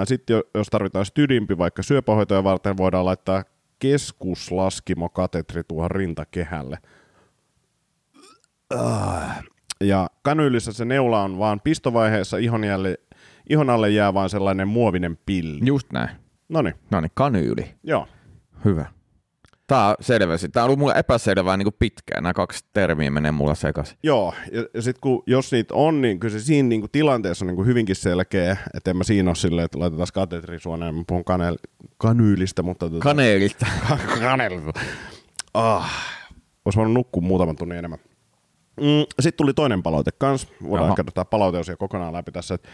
Sitten 0.06 0.44
jos 0.54 0.68
tarvitaan 0.68 1.06
stydimpi 1.06 1.58
vaikka 1.58 1.84
syöpähoitoja 1.84 2.44
varten, 2.44 2.78
voidaan 2.78 3.06
laittaa 3.06 3.44
keskuslaskimo 3.80 5.10
katetri 5.10 5.64
tuohon 5.64 5.92
rintakehälle. 5.92 6.78
Ah. 8.78 9.44
Ja 9.82 10.10
kanyylissä 10.22 10.74
se 10.74 10.86
neula 10.86 11.22
on 11.24 11.40
vaan 11.40 11.62
pistovaiheessa, 11.64 12.38
ihon, 12.38 12.64
jälle, 12.64 12.98
ihon 13.50 13.70
alle 13.70 13.90
jää 13.90 14.14
vaan 14.14 14.30
sellainen 14.30 14.68
muovinen 14.68 15.18
pilli. 15.26 15.60
Just 15.66 15.92
näin. 15.94 16.10
No 16.50 16.62
niin, 16.62 16.76
No 16.92 17.02
niin, 17.02 17.12
kanyyli. 17.14 17.76
joo. 17.84 18.08
Hyvä. 18.66 18.86
Tää 19.68 19.96
selvisi. 20.00 20.50
Tää 20.50 20.64
on 20.64 20.66
ollut 20.68 20.80
mulle 20.80 20.94
epäselvää 20.98 21.58
niin 21.58 21.68
pitkään. 21.80 22.24
Nämä 22.24 22.34
kaksi 22.34 22.66
termiä 22.74 23.12
menee 23.12 23.32
mulla 23.32 23.56
sekaisin. 23.56 23.98
Joo, 24.04 24.34
ja, 24.52 24.66
ja 24.74 24.82
sitten 24.82 25.02
kun, 25.02 25.24
jos 25.28 25.52
niitä 25.52 25.74
on, 25.74 26.02
niin 26.02 26.20
kyllä 26.20 26.32
se 26.32 26.40
siinä 26.40 26.70
niin 26.70 26.82
kuin, 26.82 26.92
tilanteessa 26.92 27.46
on 27.46 27.48
niin 27.48 27.56
kuin 27.56 27.68
hyvinkin 27.68 27.96
selkeä, 27.96 28.58
että 28.74 28.92
en 28.92 28.98
mä 28.98 29.04
siinä 29.04 29.30
ole 29.30 29.36
silleen, 29.36 29.66
että 29.66 29.80
laitetaan 29.80 30.08
katetri 30.14 30.60
suoneen, 30.60 30.96
mä 30.96 31.04
puhun 31.08 31.24
kanel, 31.24 31.58
kanyylistä, 31.98 32.64
mutta... 32.64 32.90
Tota, 32.90 33.04
Kaneelista. 33.04 33.66
kanelista. 34.20 34.72
Ah, 35.54 35.92
olisi 36.66 36.78
voinut 36.78 36.94
nukkua 36.94 37.22
muutaman 37.22 37.56
tunnin 37.56 37.78
enemmän. 37.78 38.00
Mm, 38.78 39.06
Sitten 39.20 39.38
tuli 39.38 39.54
toinen 39.54 39.84
palaute 39.84 40.12
kans. 40.18 40.48
Voidaan 40.64 40.88
Jaha. 40.88 40.96
käydä 40.96 41.26
palauteosia 41.26 41.78
kokonaan 41.78 42.14
läpi 42.14 42.32
tässä. 42.32 42.56
että, 42.56 42.70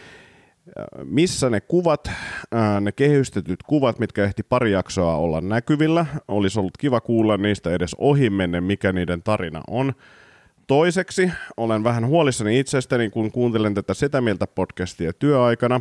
äh, 0.80 1.04
Missä 1.04 1.50
ne 1.50 1.60
kuvat, 1.60 2.06
äh, 2.54 2.80
ne 2.80 2.92
kehystetyt 2.92 3.62
kuvat, 3.62 3.98
mitkä 3.98 4.24
ehti 4.24 4.42
pari 4.42 4.72
jaksoa 4.72 5.16
olla 5.16 5.40
näkyvillä, 5.40 6.06
olisi 6.28 6.60
ollut 6.60 6.76
kiva 6.78 7.00
kuulla 7.00 7.36
niistä 7.36 7.70
edes 7.70 7.96
ohimennen, 7.98 8.64
mikä 8.64 8.92
niiden 8.92 9.22
tarina 9.22 9.60
on. 9.68 9.92
Toiseksi 10.66 11.30
olen 11.56 11.84
vähän 11.84 12.06
huolissani 12.06 12.58
itsestäni, 12.58 13.10
kun 13.10 13.32
kuuntelen 13.32 13.74
tätä 13.74 13.94
Setä 13.94 14.20
Mieltä 14.20 14.46
podcastia 14.46 15.12
työaikana, 15.12 15.80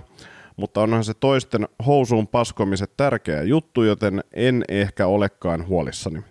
mutta 0.57 0.81
onhan 0.81 1.03
se 1.03 1.13
toisten 1.13 1.67
housuun 1.85 2.27
paskomiset 2.27 2.91
tärkeä 2.97 3.43
juttu, 3.43 3.83
joten 3.83 4.23
en 4.33 4.63
ehkä 4.69 5.07
olekaan 5.07 5.67
huolissani. 5.67 6.21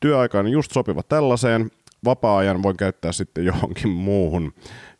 Työaika 0.00 0.38
on 0.38 0.48
just 0.48 0.72
sopiva 0.72 1.02
tällaiseen, 1.02 1.70
vapaa-ajan 2.04 2.62
voin 2.62 2.76
käyttää 2.76 3.12
sitten 3.12 3.44
johonkin 3.44 3.90
muuhun. 3.90 4.52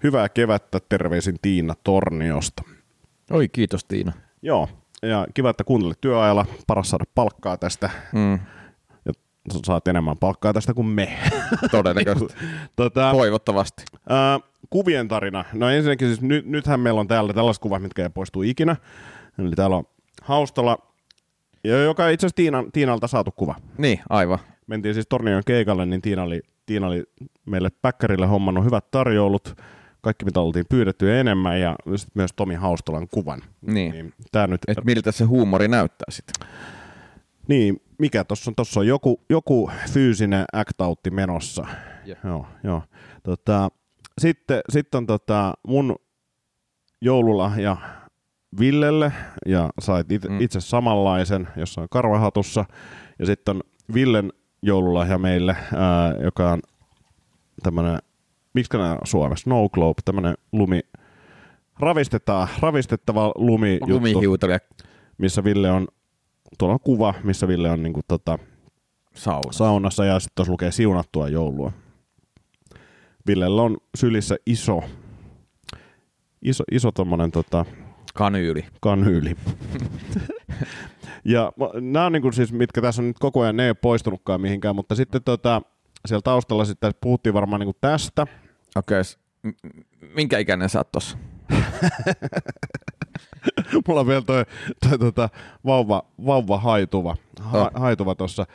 Hyvää 0.03 0.29
kevättä, 0.29 0.79
terveisin 0.89 1.37
Tiina 1.43 1.75
Torniosta. 1.85 2.63
Oi, 3.31 3.49
kiitos 3.49 3.85
Tiina. 3.85 4.13
Joo, 4.43 4.69
ja 5.03 5.27
kiva, 5.35 5.51
että 5.51 5.65
kuuntelit 5.65 6.01
työajalla. 6.01 6.47
Paras 6.67 6.91
saada 6.91 7.05
palkkaa 7.15 7.57
tästä. 7.57 7.91
Mm, 8.13 8.39
Ja 9.05 9.13
saat 9.67 9.89
enemmän 9.89 10.17
palkkaa 10.19 10.53
tästä 10.53 10.75
kuin 10.75 10.87
me. 10.87 11.19
todennäköisesti. 11.71 12.35
tota, 12.77 13.11
Toivottavasti. 13.13 13.85
Ää, 14.09 14.41
kuvien 14.71 15.09
tarina. 15.09 15.45
No 15.53 15.71
ensinnäkin 15.71 16.09
siis 16.09 16.21
nyt, 16.23 16.47
nythän 16.47 16.81
meillä 16.81 17.01
on 17.01 17.09
täällä 17.09 17.33
tällaiset 17.33 17.63
kuvat, 17.63 17.83
mitkä 17.83 18.03
ei 18.03 18.09
poistu 18.11 18.43
ikinä. 18.43 18.77
Eli 19.39 19.51
täällä 19.51 19.77
on 19.77 19.85
Haustola, 20.23 20.79
ja 21.65 21.83
joka 21.83 22.09
itse 22.09 22.27
asiassa 22.27 22.37
Tiinan, 22.37 22.73
Tiinalta 22.73 23.07
saatu 23.07 23.31
kuva. 23.31 23.55
Niin, 23.79 24.01
aivan. 24.11 24.39
Mentiin 24.67 24.95
siis 24.95 25.07
Tornion 25.09 25.43
keikalle, 25.47 25.87
niin 25.87 26.03
Tiina 26.03 26.23
oli, 26.23 26.41
Tiina 26.67 26.87
oli 26.87 27.05
meille 27.47 27.69
päkkärille 27.83 28.27
hommannut 28.27 28.65
hyvät 28.65 28.91
tarjoulut. 28.91 29.55
Kaikki, 30.01 30.25
mitä 30.25 30.41
oltiin 30.41 30.67
pyydetty 30.69 31.09
ja 31.09 31.21
enemmän, 31.21 31.61
ja 31.61 31.77
myös 32.15 32.31
Tomi 32.37 32.55
Haustolan 32.55 33.09
kuvan. 33.09 33.43
Niin. 33.61 33.93
niin 33.93 34.13
tää 34.33 34.47
nyt, 34.47 34.61
Et 34.69 34.79
miltä 34.85 35.13
se 35.13 35.25
huumori 35.25 35.69
näyttää 35.69 36.07
sitten. 36.11 36.49
niin, 37.49 37.81
mikä 37.99 38.25
tuossa 38.25 38.51
on? 38.51 38.55
Tuossa 38.55 38.81
on 38.81 38.87
joku, 38.87 39.21
joku 39.31 39.71
fyysinen 39.91 40.45
act-outti 40.57 41.11
menossa. 41.11 41.67
Jep. 42.05 42.19
Joo, 42.25 42.47
joo. 42.65 42.83
Tota, 43.23 43.69
sitten, 44.19 44.61
sitten 44.73 44.99
on 44.99 45.07
tota 45.07 45.55
mun 45.69 45.97
joululahja 47.01 47.77
Villelle, 48.61 49.13
ja 49.47 49.71
sait 49.81 50.13
itse, 50.13 50.29
Mm. 50.29 50.35
mm. 50.35 50.41
itse 50.41 50.61
samanlaisen 50.61 51.49
jossain 51.57 51.89
karvahatussa. 51.91 52.65
Ja 53.19 53.27
sitten 53.27 53.57
on 53.57 53.63
Villen 53.95 54.33
joululahja 54.67 55.19
meille, 55.19 55.57
ää, 55.75 56.15
joka 56.25 56.53
on 56.53 56.61
tämmönen, 57.63 57.99
miksi 58.55 58.77
nämä 58.77 58.99
Suomessa, 59.05 59.45
Snow 59.45 59.67
Globe, 59.73 60.03
tämmönen 60.05 60.35
lumi, 60.53 60.81
ravistetaan, 61.79 62.49
ravistettava 62.61 63.33
lumi 63.35 63.79
juttu, 63.87 64.47
missä 65.19 65.45
Ville 65.45 65.71
on, 65.71 65.89
tuolla 66.59 66.75
on 66.75 66.81
kuva, 66.81 67.15
missä 67.25 67.49
Ville 67.49 67.71
on 67.71 67.83
niinku 67.83 68.01
tota, 68.09 68.39
sauna. 69.15 69.53
saunassa 69.53 70.05
ja 70.05 70.21
sitten 70.21 70.35
tuossa 70.35 70.53
lukee 70.53 70.73
siunattua 70.73 71.29
joulua. 71.29 71.73
Villellä 73.27 73.63
on 73.63 73.77
sylissä 73.97 74.37
iso, 74.47 74.83
iso, 76.43 76.65
iso 76.73 76.93
tommonen 76.93 77.31
tota, 77.31 77.65
Kanyyli. 78.17 78.65
kanyyli. 78.81 79.37
ja 81.25 81.53
nämä 81.81 82.07
on 82.07 82.13
niinku 82.13 82.33
siis, 82.33 82.53
mitkä 82.53 82.81
tässä 82.83 83.03
on 83.03 83.09
nyt 83.09 83.19
koko 83.19 83.41
ajan, 83.41 83.57
ne 83.57 83.63
ei 83.65 83.69
ole 83.71 83.75
poistunutkaan 83.75 84.41
mihinkään, 84.41 84.77
mutta 84.77 84.95
sitten 84.95 85.23
tota, 85.23 85.63
siellä 86.07 86.23
taustalla 86.23 86.65
sitten 86.65 86.93
puhuttiin 87.01 87.35
varmaan 87.35 87.61
niinku 87.61 87.77
tästä. 87.81 88.27
Okei. 88.77 89.03
m- 89.43 89.49
Minkä 90.15 90.39
ikäinen 90.39 90.69
sä 90.69 90.79
oot 90.79 90.93
tossa? 90.93 91.19
Mulla 93.89 94.01
on 94.01 94.07
vielä 94.07 94.23
toi, 94.23 94.45
toi 94.89 94.99
tota, 94.99 95.29
vauva, 95.67 96.03
vauva 96.27 96.59
haituva, 96.59 97.17
ha, 97.41 97.61
Oh. 97.63 97.71
haituva 97.75 98.15
tossa. 98.15 98.47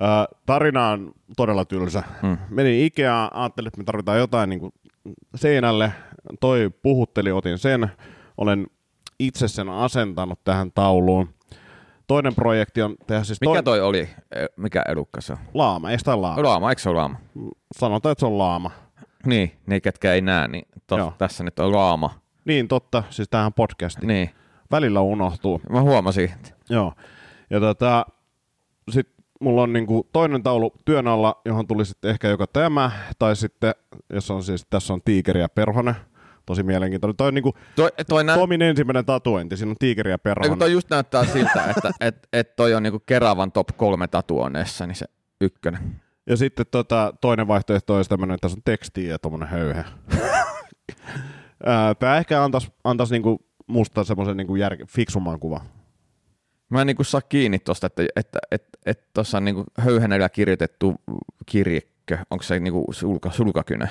Ää, 0.00 0.26
tarina 0.46 0.88
on 0.88 1.12
todella 1.36 1.64
tylsä. 1.64 2.02
Mm. 2.22 2.38
Menin 2.50 2.84
Ikeaan, 2.84 3.30
ajattelin, 3.34 3.68
että 3.68 3.78
me 3.78 3.84
tarvitaan 3.84 4.18
jotain 4.18 4.50
niin 4.50 4.72
seinälle. 5.34 5.92
Toi 6.40 6.70
puhutteli, 6.82 7.32
otin 7.32 7.58
sen. 7.58 7.88
Olen 8.36 8.66
itse 9.18 9.48
sen 9.48 9.68
asentanut 9.68 10.44
tähän 10.44 10.72
tauluun. 10.72 11.28
Toinen 12.06 12.34
projekti 12.34 12.82
on 12.82 12.94
tehdä 13.06 13.24
siis 13.24 13.40
Mikä 13.40 13.52
toi, 13.52 13.62
toi 13.62 13.80
oli? 13.80 14.08
E- 14.34 14.46
Mikä 14.56 14.82
elukka 14.88 15.20
se 15.20 15.32
on? 15.32 15.38
laama, 15.54 15.90
ei 15.90 15.98
sitä 15.98 16.22
laama. 16.22 16.42
Laama, 16.42 16.70
eikö 16.70 16.82
se 16.82 16.88
ole 16.88 16.98
laama? 16.98 17.16
Sanotaan, 17.78 18.12
että 18.12 18.20
se 18.20 18.26
on 18.26 18.38
laama. 18.38 18.70
Niin, 19.26 19.52
ne 19.66 19.80
ketkä 19.80 20.12
ei 20.12 20.20
näe, 20.20 20.48
niin 20.48 20.68
tos, 20.86 20.98
Joo. 20.98 21.12
tässä 21.18 21.44
nyt 21.44 21.58
on 21.58 21.72
laama. 21.72 22.10
Niin 22.44 22.68
totta, 22.68 23.02
siis 23.10 23.28
tähän 23.28 23.52
podcastiin. 23.52 24.08
Niin, 24.08 24.30
Välillä 24.70 25.00
unohtuu. 25.00 25.60
mä 25.70 25.80
huomasin. 25.80 26.30
Joo. 26.70 26.92
Ja 27.50 27.60
tota, 27.60 28.06
sit 28.90 29.08
mulla 29.40 29.62
on 29.62 29.72
niinku 29.72 30.08
toinen 30.12 30.42
taulu 30.42 30.72
työn 30.84 31.08
alla, 31.08 31.40
johon 31.44 31.66
tuli 31.66 31.84
sitten 31.84 32.10
ehkä 32.10 32.28
joko 32.28 32.46
tämä, 32.46 32.90
tai 33.18 33.36
sitten, 33.36 33.74
jos 34.12 34.30
on 34.30 34.42
siis, 34.42 34.66
tässä 34.70 34.92
on 34.92 35.00
tiikeri 35.04 35.40
ja 35.40 35.48
perhonen. 35.48 35.94
Tosi 36.46 36.62
mielenkiintoinen. 36.62 37.16
Toi 37.16 37.28
on 37.28 37.34
niinku 37.34 37.54
Toi, 37.76 37.90
toi, 38.08 38.24
nä- 38.24 38.34
Tomin 38.34 38.62
ensimmäinen 38.62 39.04
tatuointi, 39.04 39.56
siinä 39.56 39.70
on 39.70 39.76
tiikeri 39.78 40.10
ja 40.10 40.18
perhonen. 40.18 40.58
toi 40.58 40.72
just 40.72 40.90
näyttää 40.90 41.24
siltä, 41.24 41.64
että 41.76 41.90
et, 42.00 42.28
et 42.32 42.56
toi 42.56 42.74
on 42.74 42.82
niinku 42.82 43.02
Keravan 43.06 43.52
top 43.52 43.68
kolme 43.76 44.08
tatuoneessa, 44.08 44.86
niin 44.86 44.96
se 44.96 45.06
ykkönen. 45.40 46.00
Ja 46.26 46.36
sitten 46.36 46.66
tota, 46.70 47.14
toinen 47.20 47.48
vaihtoehto 47.48 47.96
olisi 47.96 48.10
tämmöinen, 48.10 48.34
että 48.34 48.44
tässä 48.44 48.58
on 48.58 48.62
tekstiä 48.64 49.10
ja 49.10 49.18
tommonen 49.18 49.48
höyhe. 49.48 49.84
Tää 51.98 52.18
ehkä 52.18 52.44
antaisi 52.44 52.72
antais 52.84 53.10
niinku 53.10 53.46
musta 53.66 54.04
semmoisen 54.04 54.36
niinku 54.36 54.56
järke, 54.56 54.84
fiksumman 54.88 55.40
kuva. 55.40 55.60
Mä 56.70 56.80
en 56.80 56.86
niinku 56.86 57.04
saa 57.04 57.20
kiinni 57.20 57.58
tosta, 57.58 57.86
että 57.86 58.02
tuossa 58.02 58.12
että, 58.16 58.38
että, 58.50 58.68
että, 58.84 59.20
että 59.20 59.36
on 59.36 59.44
niinku 59.44 59.64
höyhenellä 59.78 60.28
kirjoitettu 60.28 60.94
kirjekkö. 61.46 62.18
Onko 62.30 62.42
se 62.42 62.60
niinku 62.60 62.84
sulka, 62.90 63.30
sulkakynä? 63.30 63.88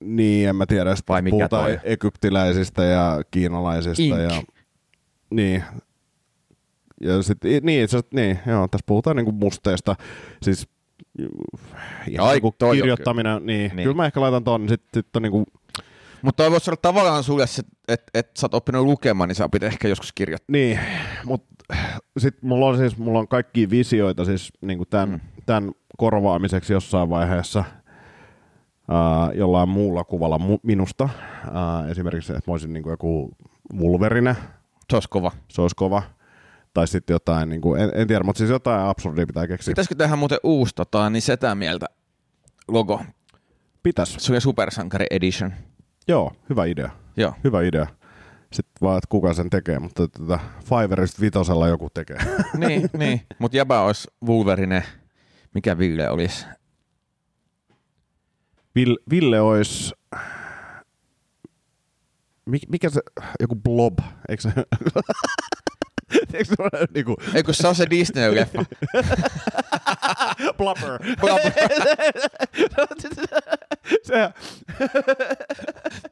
Niin, 0.00 0.48
en 0.48 0.56
mä 0.56 0.66
tiedä. 0.66 0.96
Sitten 0.96 1.14
Vai 1.14 1.22
mikä 1.22 1.30
puhutaan 1.30 1.64
toi? 1.64 1.78
egyptiläisistä 1.84 2.84
ja 2.84 3.22
kiinalaisista. 3.30 4.02
Ink. 4.02 4.18
Ja, 4.18 4.42
niin. 5.30 5.64
Ja 7.00 7.22
sit, 7.22 7.38
niin, 7.62 7.84
itse 7.84 7.96
asiassa- 7.96 8.16
niin, 8.16 8.38
joo, 8.46 8.68
tässä 8.68 8.84
puhutaan 8.86 9.16
niinku 9.16 9.32
musteista. 9.32 9.96
Siis 10.42 10.68
ihan 12.08 12.28
Ai, 12.28 12.34
niinku 12.34 12.54
kirjoittaminen, 12.72 13.36
niin. 13.36 13.46
Niin. 13.46 13.76
niin. 13.76 13.84
Kyllä 13.84 13.96
mä 13.96 14.06
ehkä 14.06 14.20
laitan 14.20 14.44
ton, 14.44 14.60
niin 14.60 14.68
sit, 14.68 14.82
sit 14.94 15.16
on 15.16 15.22
niinku, 15.22 15.44
Mutta 16.22 16.42
toi 16.42 16.50
voisi 16.50 16.70
olla 16.70 16.78
tavallaan 16.82 17.24
sulle, 17.24 17.46
se, 17.46 17.62
että 17.88 18.10
et 18.14 18.30
sä 18.36 18.44
oot 18.44 18.54
oppinut 18.54 18.84
lukemaan, 18.84 19.28
niin 19.28 19.36
sä 19.36 19.44
opit 19.44 19.62
ehkä 19.62 19.88
joskus 19.88 20.12
kirjoittaa. 20.12 20.52
niin, 20.52 20.80
mutta 21.24 21.74
sit 22.18 22.42
mulla 22.42 22.66
on 22.66 22.78
siis, 22.78 22.96
mulla 22.98 23.18
on 23.18 23.28
kaikki 23.28 23.70
visioita 23.70 24.24
siis 24.24 24.52
niinku 24.60 24.84
tämän, 24.84 25.08
mm. 25.10 25.20
tämän 25.46 25.72
korvaamiseksi 25.98 26.72
jossain 26.72 27.10
vaiheessa 27.10 27.64
ää, 28.88 29.32
jollain 29.34 29.68
muulla 29.68 30.04
kuvalla 30.04 30.36
mu- 30.36 30.60
minusta. 30.62 31.08
Ää, 31.52 31.88
esimerkiksi, 31.88 32.32
että 32.32 32.50
mä 32.50 32.52
olisin 32.52 32.72
niinku 32.72 32.90
joku 32.90 33.30
Wolverine, 33.74 34.36
Se 34.90 34.96
olisi 34.96 35.08
kova. 35.08 35.32
se 35.48 35.62
olisi 35.62 35.76
kova. 35.76 36.02
Tai 36.74 36.88
sitten 36.88 37.14
jotain, 37.14 37.48
niin 37.48 37.60
kuin, 37.60 37.80
en, 37.80 37.90
en 37.94 38.06
tiedä, 38.08 38.24
mutta 38.24 38.38
siis 38.38 38.50
jotain 38.50 38.80
absurdia 38.88 39.26
pitää 39.26 39.46
keksiä. 39.46 39.72
Pitäisikö 39.72 39.94
tehdä 39.94 40.16
muuten 40.16 40.38
uusi 40.42 40.74
tota, 40.74 41.10
niin 41.10 41.22
setä 41.22 41.54
mieltä 41.54 41.86
logo? 42.68 43.00
Pitäis. 43.82 44.14
Se 44.18 44.34
on 44.34 44.40
Supersankari 44.40 45.06
Edition. 45.10 45.52
Joo, 46.08 46.32
hyvä 46.50 46.64
idea. 46.64 46.90
Joo. 47.16 47.32
Hyvä 47.44 47.62
idea. 47.62 47.86
Sitten 48.52 48.72
vaan, 48.82 48.98
että 48.98 49.08
kuka 49.08 49.34
sen 49.34 49.50
tekee, 49.50 49.78
mutta 49.78 50.08
tätä 50.08 50.38
Fiverrista 50.64 51.20
vitosella 51.20 51.68
joku 51.68 51.90
tekee. 51.94 52.16
niin, 52.56 52.90
niin. 52.98 53.20
Mutta 53.38 53.56
jäbä 53.56 53.80
olisi 53.80 54.08
Wolverine. 54.26 54.82
Mikä 55.54 55.78
Ville 55.78 56.10
olisi? 56.10 56.46
Ville, 58.76 58.96
Ville 59.10 59.40
olisi... 59.40 59.94
Mik, 62.46 62.62
mikä 62.68 62.90
se, 62.90 63.00
joku 63.40 63.56
blob, 63.56 63.98
eikö 64.28 64.42
se... 64.42 64.52
Eikö 66.34 66.44
se 66.44 66.54
ole 66.58 66.86
niinku... 66.94 67.16
Eikö 67.34 67.52
se 67.52 67.68
on 67.68 67.74
se 67.74 67.84
Disney-leffa? 67.84 68.64
Blubber. 70.56 70.98
Blubber. 71.20 71.52
se, 74.02 74.30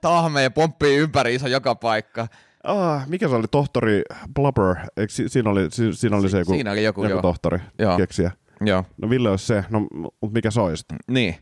Tahmeja 0.00 0.50
pomppii 0.50 0.96
ympäriinsä 0.96 1.48
joka 1.48 1.74
paikka. 1.74 2.26
ah, 2.64 3.08
mikä 3.08 3.28
se 3.28 3.34
oli, 3.34 3.46
tohtori 3.50 4.02
Blubber? 4.34 4.76
Eikö, 4.96 5.12
si, 5.12 5.28
siinä, 5.28 5.50
oli, 5.50 5.70
si, 5.70 5.92
siinä 5.92 6.16
oli 6.16 6.28
se 6.28 6.38
joku, 6.38 6.52
Siinä 6.52 6.70
oli 6.70 6.84
joku, 6.84 7.02
joku 7.02 7.12
joo. 7.12 7.22
tohtori 7.22 7.58
Joo. 7.78 7.96
keksiä. 7.96 8.30
Joo, 8.60 8.84
No 9.02 9.10
Ville 9.10 9.30
olisi 9.30 9.46
se, 9.46 9.64
no 9.70 9.80
mutta 10.00 10.34
mikä 10.34 10.50
se 10.50 10.60
olisi? 10.60 10.84
niin. 11.08 11.36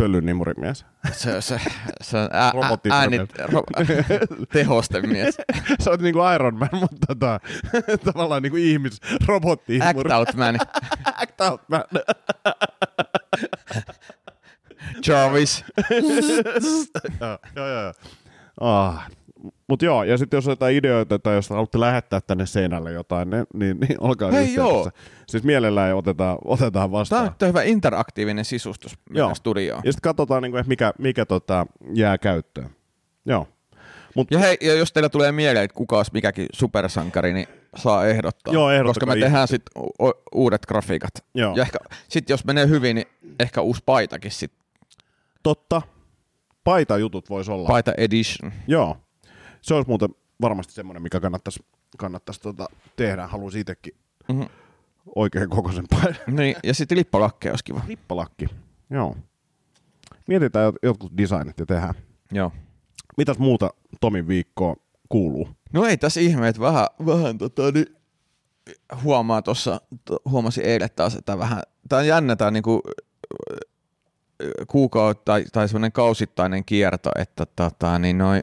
Pöllyn 0.00 0.26
nimurimies. 0.26 0.86
Se, 1.12 1.40
se, 1.40 1.60
se 2.00 2.18
on 2.18 2.28
ä, 2.32 2.46
ä, 2.48 2.52
äänit, 2.90 3.38
ro, 3.38 3.62
tehostemies. 4.52 5.38
Sä 5.80 5.90
oot 5.90 6.00
niinku 6.00 6.20
Iron 6.34 6.54
Man, 6.54 6.68
mutta 6.72 7.06
tota, 7.06 7.40
tavallaan 8.12 8.42
niinku 8.42 8.56
ihmis, 8.56 9.00
robotti 9.26 9.78
Act 9.82 10.10
out 10.10 10.34
man. 10.36 10.58
Act 11.04 11.40
out 11.40 11.60
man. 11.68 11.84
Jarvis. 15.06 15.64
joo, 17.20 17.38
joo, 17.56 17.68
joo. 17.68 17.92
Ah. 18.60 19.10
Mutta 19.68 19.84
joo, 19.84 20.04
ja 20.04 20.18
sitten 20.18 20.38
jos 20.38 20.46
on 20.46 20.52
jotain 20.52 20.76
ideoita 20.76 21.18
tai 21.18 21.34
jos 21.34 21.50
haluatte 21.50 21.80
lähettää 21.80 22.20
tänne 22.20 22.46
seinälle 22.46 22.92
jotain, 22.92 23.30
niin, 23.30 23.46
niin, 23.54 23.80
niin 23.80 23.96
olkaa 24.00 24.30
Hei, 24.30 24.40
yhteydessä. 24.42 24.70
joo. 24.70 24.90
Siis 25.30 25.42
mielellään 25.44 25.96
otetaan, 25.96 26.38
otetaan 26.44 26.72
Tämä 26.72 26.90
vastaan. 26.90 27.22
on 27.24 27.28
nyt 27.40 27.48
hyvä 27.48 27.62
interaktiivinen 27.62 28.44
sisustus 28.44 28.98
Joo. 29.14 29.34
studioon. 29.34 29.82
Ja 29.84 29.92
sitten 29.92 30.08
katsotaan, 30.10 30.42
niin 30.42 30.50
kuin, 30.52 30.60
että 30.60 30.68
mikä, 30.68 30.92
mikä 30.98 31.26
tota, 31.26 31.66
jää 31.94 32.18
käyttöön. 32.18 32.70
Joo. 33.26 33.48
Mut, 34.16 34.30
Ja 34.30 34.38
hei, 34.38 34.56
ja 34.60 34.74
jos 34.74 34.92
teillä 34.92 35.08
tulee 35.08 35.32
mieleen, 35.32 35.64
että 35.64 35.74
kuka 35.74 35.96
olisi 35.96 36.10
mikäkin 36.14 36.46
supersankari, 36.52 37.32
niin 37.32 37.46
saa 37.76 38.06
ehdottaa. 38.06 38.54
Joo, 38.54 38.68
Koska 38.86 39.06
me 39.06 39.16
tehdään 39.16 39.48
sitten 39.48 39.84
uudet 40.34 40.66
grafiikat. 40.66 41.10
Joo. 41.34 41.56
Ja 41.56 41.62
ehkä, 41.62 41.78
sit 42.08 42.30
jos 42.30 42.44
menee 42.44 42.68
hyvin, 42.68 42.94
niin 42.96 43.06
ehkä 43.40 43.60
uusi 43.60 43.82
paitakin 43.86 44.30
sit. 44.30 44.52
totta, 45.42 45.82
paitajutut 46.64 47.30
voisi 47.30 47.50
olla. 47.50 47.68
Paita 47.68 47.92
edition. 47.96 48.52
Joo. 48.66 48.96
Se 49.62 49.74
olisi 49.74 49.88
muuten 49.88 50.08
varmasti 50.40 50.72
semmoinen, 50.72 51.02
mikä 51.02 51.20
kannattaisi 51.20 51.64
kannattais, 51.98 52.38
tota, 52.38 52.66
tehdä. 52.96 53.26
Haluaisin 53.26 53.60
itsekin 53.60 53.94
Mhm. 54.28 54.42
Oikein 55.14 55.50
kokoisen 55.50 55.84
paidan. 55.90 56.16
Niin, 56.36 56.56
ja 56.64 56.74
sitten 56.74 56.98
lippalakkeja 56.98 57.52
olisi 57.52 57.64
kiva. 57.64 57.80
Lippalakki. 57.88 58.46
Joo. 58.90 59.16
Mietitään 60.28 60.72
jot- 60.72 60.78
jotkut 60.82 61.16
designit 61.16 61.58
ja 61.58 61.66
tehdään. 61.66 61.94
Joo. 62.32 62.52
Mitäs 63.16 63.38
muuta 63.38 63.70
Tomin 64.00 64.28
viikkoon 64.28 64.76
kuuluu? 65.08 65.48
No 65.72 65.84
ei 65.84 65.96
tässä 65.96 66.20
ihme, 66.20 66.48
että 66.48 66.60
vähän, 66.60 66.86
vähän 67.06 67.38
tota, 67.38 67.72
niin 67.72 67.86
huomaa 69.02 69.42
tuossa, 69.42 69.80
huomasin 70.24 70.64
eilen 70.64 70.88
taas, 70.96 71.14
että 71.14 71.38
vähän, 71.38 71.62
tää 71.88 71.98
on 71.98 72.06
jännä 72.06 72.36
tää 72.36 72.50
niinku 72.50 72.82
kuukautta 74.66 75.24
tai, 75.24 75.44
tai 75.52 75.68
semmoinen 75.68 75.92
kausittainen 75.92 76.64
kierto, 76.64 77.10
että 77.18 77.46
tota, 77.46 77.98
niin 77.98 78.18
noin, 78.18 78.42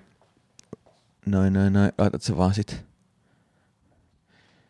noin, 1.26 1.54
noin, 1.54 1.74
noin, 1.74 1.92
laitat 1.98 2.22
se 2.22 2.38
vaan 2.38 2.54
sit, 2.54 2.86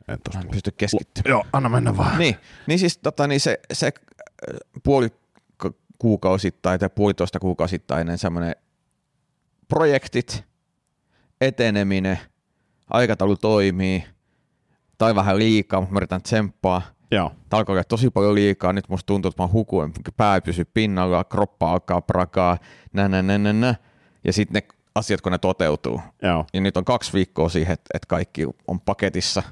En 0.07 0.13
mä 0.13 0.17
tosta. 0.23 0.39
en 0.39 0.47
pysty 0.47 0.71
keskittymään. 0.71 1.29
Joo, 1.29 1.45
anna 1.53 1.69
mennä 1.69 1.97
vaan. 1.97 2.17
Niin, 2.19 2.35
niin 2.67 2.79
siis 2.79 2.97
tota, 2.97 3.27
niin 3.27 3.39
se, 3.39 3.59
se 3.73 3.87
äh, 3.87 4.55
puoli 4.83 5.09
ku- 5.61 5.77
kuukausittain 5.97 6.79
tai 6.79 6.89
puolitoista 6.89 7.39
kuukausittainen 7.39 8.17
semmoinen 8.17 8.55
projektit, 9.67 10.43
eteneminen, 11.41 12.19
aikataulu 12.89 13.37
toimii, 13.37 14.03
tai 14.97 15.15
vähän 15.15 15.39
liikaa, 15.39 15.79
mutta 15.81 15.93
mä 15.93 15.99
yritän 15.99 16.21
tsemppaa. 16.21 16.81
Joo. 17.11 17.31
Tää 17.49 17.57
alkoi 17.57 17.81
tosi 17.87 18.09
paljon 18.09 18.35
liikaa, 18.35 18.73
nyt 18.73 18.89
musta 18.89 19.05
tuntuu, 19.05 19.29
että 19.29 19.43
mä 19.43 19.47
hukuin, 19.47 19.93
pää 20.17 20.35
ei 20.35 20.41
pysy 20.41 20.65
pinnalla, 20.65 21.23
kroppa 21.23 21.71
alkaa 21.71 22.01
prakaa, 22.01 22.57
nä, 22.93 23.07
nä, 23.07 23.21
nä, 23.21 23.37
nä, 23.37 23.53
nä. 23.53 23.75
ja 24.23 24.33
sitten 24.33 24.53
ne 24.53 24.75
asiat, 24.95 25.21
kun 25.21 25.31
ne 25.31 25.37
toteutuu. 25.37 26.01
Joo. 26.21 26.45
Ja 26.53 26.61
nyt 26.61 26.77
on 26.77 26.85
kaksi 26.85 27.13
viikkoa 27.13 27.49
siihen, 27.49 27.73
että, 27.73 27.89
että 27.93 28.07
kaikki 28.07 28.45
on 28.67 28.81
paketissa. 28.81 29.43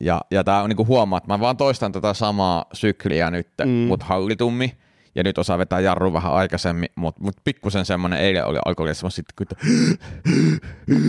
Ja, 0.00 0.20
ja 0.30 0.44
tämä 0.44 0.62
on 0.62 0.68
niinku 0.68 0.86
huomaa, 0.86 1.16
että 1.16 1.28
mä 1.32 1.40
vaan 1.40 1.56
toistan 1.56 1.92
tätä 1.92 2.14
samaa 2.14 2.64
sykliä 2.72 3.30
nyt, 3.30 3.48
mm. 3.64 3.68
mutta 3.70 4.06
hallitummin. 4.06 4.72
Ja 5.14 5.24
nyt 5.24 5.38
osaa 5.38 5.58
vetää 5.58 5.80
jarru 5.80 6.12
vähän 6.12 6.32
aikaisemmin, 6.32 6.88
mutta 6.94 7.22
mut 7.22 7.36
pikkusen 7.44 7.84
semmoinen 7.84 8.18
eilen 8.18 8.46
oli 8.46 8.58
alkoi 8.64 8.94
sitten, 8.94 9.34
kun 9.36 9.70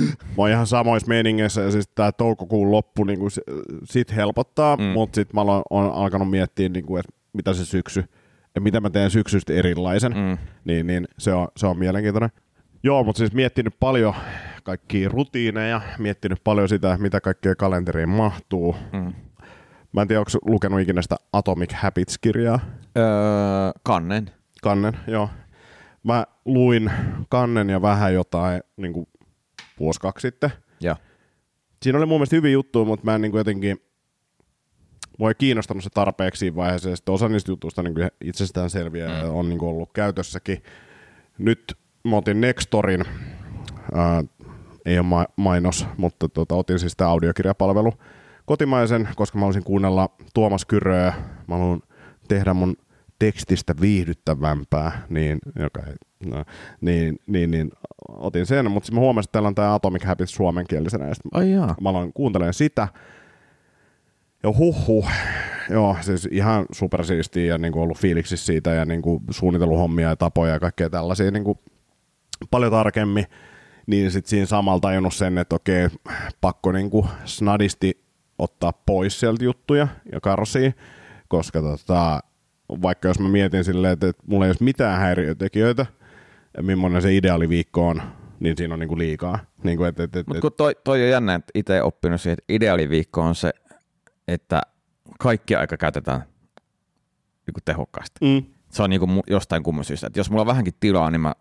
Mä 0.10 0.34
oon 0.38 0.49
ihan 0.49 0.67
samoissa 0.67 1.08
meiningeissä 1.08 1.62
ja 1.62 1.71
siis 1.71 1.88
tää 1.88 2.12
toukokuun 2.12 2.71
loppu 2.71 3.03
niin 3.03 3.32
se, 3.32 3.41
sit 3.84 4.15
helpottaa, 4.15 4.75
Mm. 4.75 4.84
mutta 4.84 5.15
sit 5.15 5.34
mä 5.34 5.41
oon, 5.41 5.63
oon 5.69 5.91
alkanut 5.91 6.29
miettiä, 6.29 6.69
niin 6.69 6.86
kuin, 6.86 6.99
että 6.99 7.12
mitä 7.34 7.53
se 7.53 7.65
syksy, 7.65 8.03
ja 8.55 8.62
mitä 8.62 8.82
mä 8.82 8.89
teen 8.89 9.12
syksystä 9.12 9.53
erilaisen, 9.53 10.13
Mm. 10.13 10.38
niin, 10.65 10.88
niin 10.88 11.08
se, 11.17 11.34
on, 11.34 11.47
se 11.58 11.67
on 11.67 11.77
mielenkiintoinen. 11.79 12.29
Joo, 12.84 13.03
mutta 13.03 13.17
siis 13.19 13.34
miettinyt 13.34 13.73
paljon 13.79 14.15
kaikkia 14.69 15.10
rutiineja, 15.10 15.82
miettinyt 15.97 16.43
paljon 16.43 16.69
sitä, 16.69 16.97
mitä 16.99 17.21
kaikkea 17.21 17.55
kalenteriin 17.55 18.10
mahtuu. 18.10 18.75
Mm. 18.93 19.13
Mä 19.91 20.01
en 20.01 20.08
tiedä, 20.08 20.19
onko 20.19 20.32
lukenut 20.45 20.79
ikinä 20.79 21.01
sitä 21.01 21.15
Atomic 21.34 21.73
Habits-kirjaa? 21.73 22.60
öö, 22.97 23.05
kannen. 23.84 24.32
Kannen, 24.62 24.93
joo. 25.08 25.29
Mä 26.03 26.25
luin 26.45 26.91
kannen 27.29 27.69
ja 27.69 27.82
vähän 27.82 28.13
jotain 28.13 28.62
niin 28.77 28.93
kuin 28.93 29.08
vuosi 29.79 29.99
kaksi 29.99 30.27
sitten. 30.27 30.51
Joo. 30.82 30.95
Siinä 31.84 31.97
oli 31.97 32.05
mun 32.05 32.17
mielestä 32.17 32.36
hyviä 32.36 32.51
juttuja, 32.51 32.86
mutta 32.86 33.05
mä 33.05 33.15
en 33.15 33.21
niin 33.21 33.32
kuin 33.32 33.39
jotenkin, 33.39 33.77
ei 35.19 35.36
kiinnostanut 35.38 35.84
se 35.84 35.89
tarpeeksi 35.89 36.39
siinä 36.39 36.55
vaiheessa. 36.55 36.89
Ja 36.89 36.95
sitten 36.95 37.13
osa 37.13 37.29
niistä 37.29 37.51
jutuista 37.51 37.84
niin 37.84 37.93
kuin 37.93 38.12
itsestään 38.21 38.69
selviä 38.69 39.08
mm. 39.08 39.13
ja 39.13 39.32
on 39.32 39.49
niin 39.49 39.60
kuin 39.60 39.69
ollut 39.69 39.93
käytössäkin. 39.93 40.63
Nyt 41.38 41.77
mä 42.03 42.15
otin 42.15 42.41
Nextorin, 42.41 43.05
ää, 43.93 44.23
ei 44.85 44.99
ole 44.99 45.05
ma- 45.05 45.27
mainos, 45.35 45.87
mutta 45.97 46.29
tota, 46.29 46.55
otin 46.55 46.79
siis 46.79 46.95
tämä 46.97 47.09
audiokirjapalvelu 47.09 47.93
kotimaisen, 48.45 49.09
koska 49.15 49.37
mä 49.37 49.41
haluaisin 49.41 49.63
kuunnella 49.63 50.09
Tuomas 50.33 50.65
Kyröä. 50.65 51.13
Mä 51.47 51.55
haluan 51.57 51.81
tehdä 52.27 52.53
mun 52.53 52.75
tekstistä 53.19 53.73
viihdyttävämpää, 53.81 55.05
niin, 55.09 55.39
joka 55.59 55.81
ei, 55.87 55.95
no, 56.29 56.45
niin, 56.81 57.19
niin, 57.27 57.51
niin 57.51 57.71
otin 58.07 58.45
sen, 58.45 58.71
mutta 58.71 58.85
sitten 58.85 58.95
mä 58.95 59.01
huomasin, 59.01 59.27
että 59.27 59.31
täällä 59.31 59.47
on 59.47 59.55
tämä 59.55 59.73
Atomic 59.73 60.03
Habits 60.03 60.33
suomenkielisenä, 60.33 61.07
ja 61.07 61.13
Ai 61.33 61.51
jaa. 61.51 61.75
mä 61.81 61.89
aloin 61.89 62.13
kuuntelemaan 62.13 62.53
sitä. 62.53 62.87
Ja 64.43 64.49
huhhuh, 64.57 65.09
joo, 65.69 65.97
siis 66.01 66.27
ihan 66.31 66.65
supersiistiä 66.71 67.45
ja 67.45 67.57
niin 67.57 67.73
kuin 67.73 67.83
ollut 67.83 67.97
fiiliksissä 67.97 68.45
siitä 68.45 68.73
ja 68.73 68.85
niin 68.85 69.01
kuin 69.01 69.23
suunniteluhommia 69.29 70.09
ja 70.09 70.15
tapoja 70.15 70.53
ja 70.53 70.59
kaikkea 70.59 70.89
tällaisia 70.89 71.31
niin 71.31 71.43
kuin 71.43 71.59
paljon 72.51 72.71
tarkemmin. 72.71 73.25
Niin 73.89 74.12
sitten 74.12 74.30
siinä 74.30 74.45
samalla 74.45 74.80
tajunnut 74.80 75.13
sen, 75.13 75.38
että 75.38 75.56
okei, 75.56 75.89
pakko 76.41 76.71
niin 76.71 76.89
kuin 76.89 77.08
snadisti 77.25 78.04
ottaa 78.39 78.73
pois 78.86 79.19
sieltä 79.19 79.43
juttuja 79.43 79.88
ja 80.12 80.19
karsia, 80.21 80.71
koska 81.28 81.62
tota, 81.62 82.19
vaikka 82.82 83.08
jos 83.08 83.19
mä 83.19 83.30
mietin 83.30 83.63
silleen, 83.63 83.93
että, 83.93 84.08
että 84.08 84.23
mulla 84.28 84.45
ei 84.45 84.49
olisi 84.49 84.63
mitään 84.63 84.99
häiriötekijöitä, 84.99 85.86
millainen 86.62 87.02
se 87.02 87.15
ideaaliviikko 87.15 87.88
on, 87.88 88.02
niin 88.39 88.58
siinä 88.58 88.73
on 88.73 88.80
niinku 88.80 88.97
liikaa. 88.97 89.39
Niinku, 89.63 89.84
et, 89.84 89.99
et, 89.99 90.15
et, 90.15 90.28
Mutta 90.28 90.41
kun 90.41 90.54
toi, 90.58 90.75
toi 90.84 91.04
on 91.04 91.10
jännä, 91.10 91.36
että 91.36 91.52
itse 91.56 91.84
oppinut 91.84 92.21
siihen, 92.21 92.34
että 92.34 92.54
ideaaliviikko 92.54 93.21
on 93.21 93.36
se, 93.36 93.52
että 94.28 94.62
kaikki 95.19 95.56
aika 95.56 95.78
käytetään 95.78 96.23
niinku 97.47 97.60
tehokkaasti. 97.65 98.19
mm, 98.21 98.43
Se 98.69 98.84
on 98.84 98.89
niinku 98.89 99.08
jostain 99.30 99.63
kumman 99.63 99.86
syystä. 99.86 100.08
Että 100.08 100.19
jos 100.19 100.30
mulla 100.30 100.41
on 100.41 100.47
vähänkin 100.47 100.73
tilaa, 100.80 101.12
niin 101.12 101.21
mä 101.21 101.34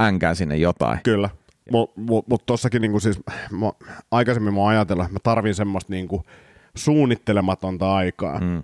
änkään 0.00 0.36
sinne 0.36 0.56
jotain. 0.56 1.00
Kyllä. 1.02 1.30
Mutta 1.72 2.00
mut, 2.00 2.28
mut 2.28 2.46
tossakin 2.46 2.82
niinku 2.82 3.00
siis, 3.00 3.20
mä, 3.50 3.72
aikaisemmin 4.10 4.54
mä 4.54 4.60
oon 4.60 4.70
ajatellut, 4.70 5.04
että 5.04 5.14
mä 5.14 5.20
tarvin 5.22 5.54
semmoista 5.54 5.92
niinku 5.92 6.22
suunnittelematonta 6.76 7.94
aikaa. 7.94 8.38
Mm. 8.38 8.62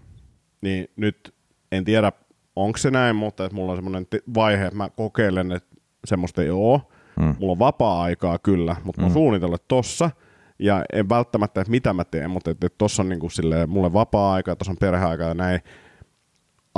Niin 0.63 0.89
nyt 0.97 1.35
en 1.73 1.85
tiedä, 1.85 2.13
onko 2.57 2.79
se 2.79 2.91
näin, 2.91 3.17
mutta 3.17 3.45
että 3.45 3.55
mulla 3.55 3.73
on 3.73 3.79
semmoinen 3.79 4.07
vaihe, 4.35 4.65
että 4.65 4.77
mä 4.77 4.91
kokeilen, 4.91 5.53
että 5.53 5.77
semmoista 6.05 6.43
ei 6.43 6.51
ole. 6.51 6.81
Mm. 7.21 7.35
Mulla 7.41 7.53
on 7.53 7.59
vapaa-aikaa 7.59 8.39
kyllä, 8.39 8.77
mutta 8.85 9.01
mä 9.01 9.07
oon 9.07 9.13
suunnitellut 9.13 9.69
tossa. 9.69 10.11
Ja 10.59 10.85
en 10.93 11.09
välttämättä, 11.09 11.61
että 11.61 11.71
mitä 11.71 11.93
mä 11.93 12.05
teen, 12.05 12.31
mutta 12.31 12.51
että, 12.51 12.67
että 12.67 12.79
tossa 12.79 13.03
on 13.03 13.09
niinku 13.09 13.31
silleen, 13.31 13.71
mulle 13.71 13.93
vapaa-aikaa, 13.93 14.57
tossa 14.57 14.73
on 14.73 14.77
perheaika 14.77 15.25
ja 15.25 15.35
näin. 15.35 15.61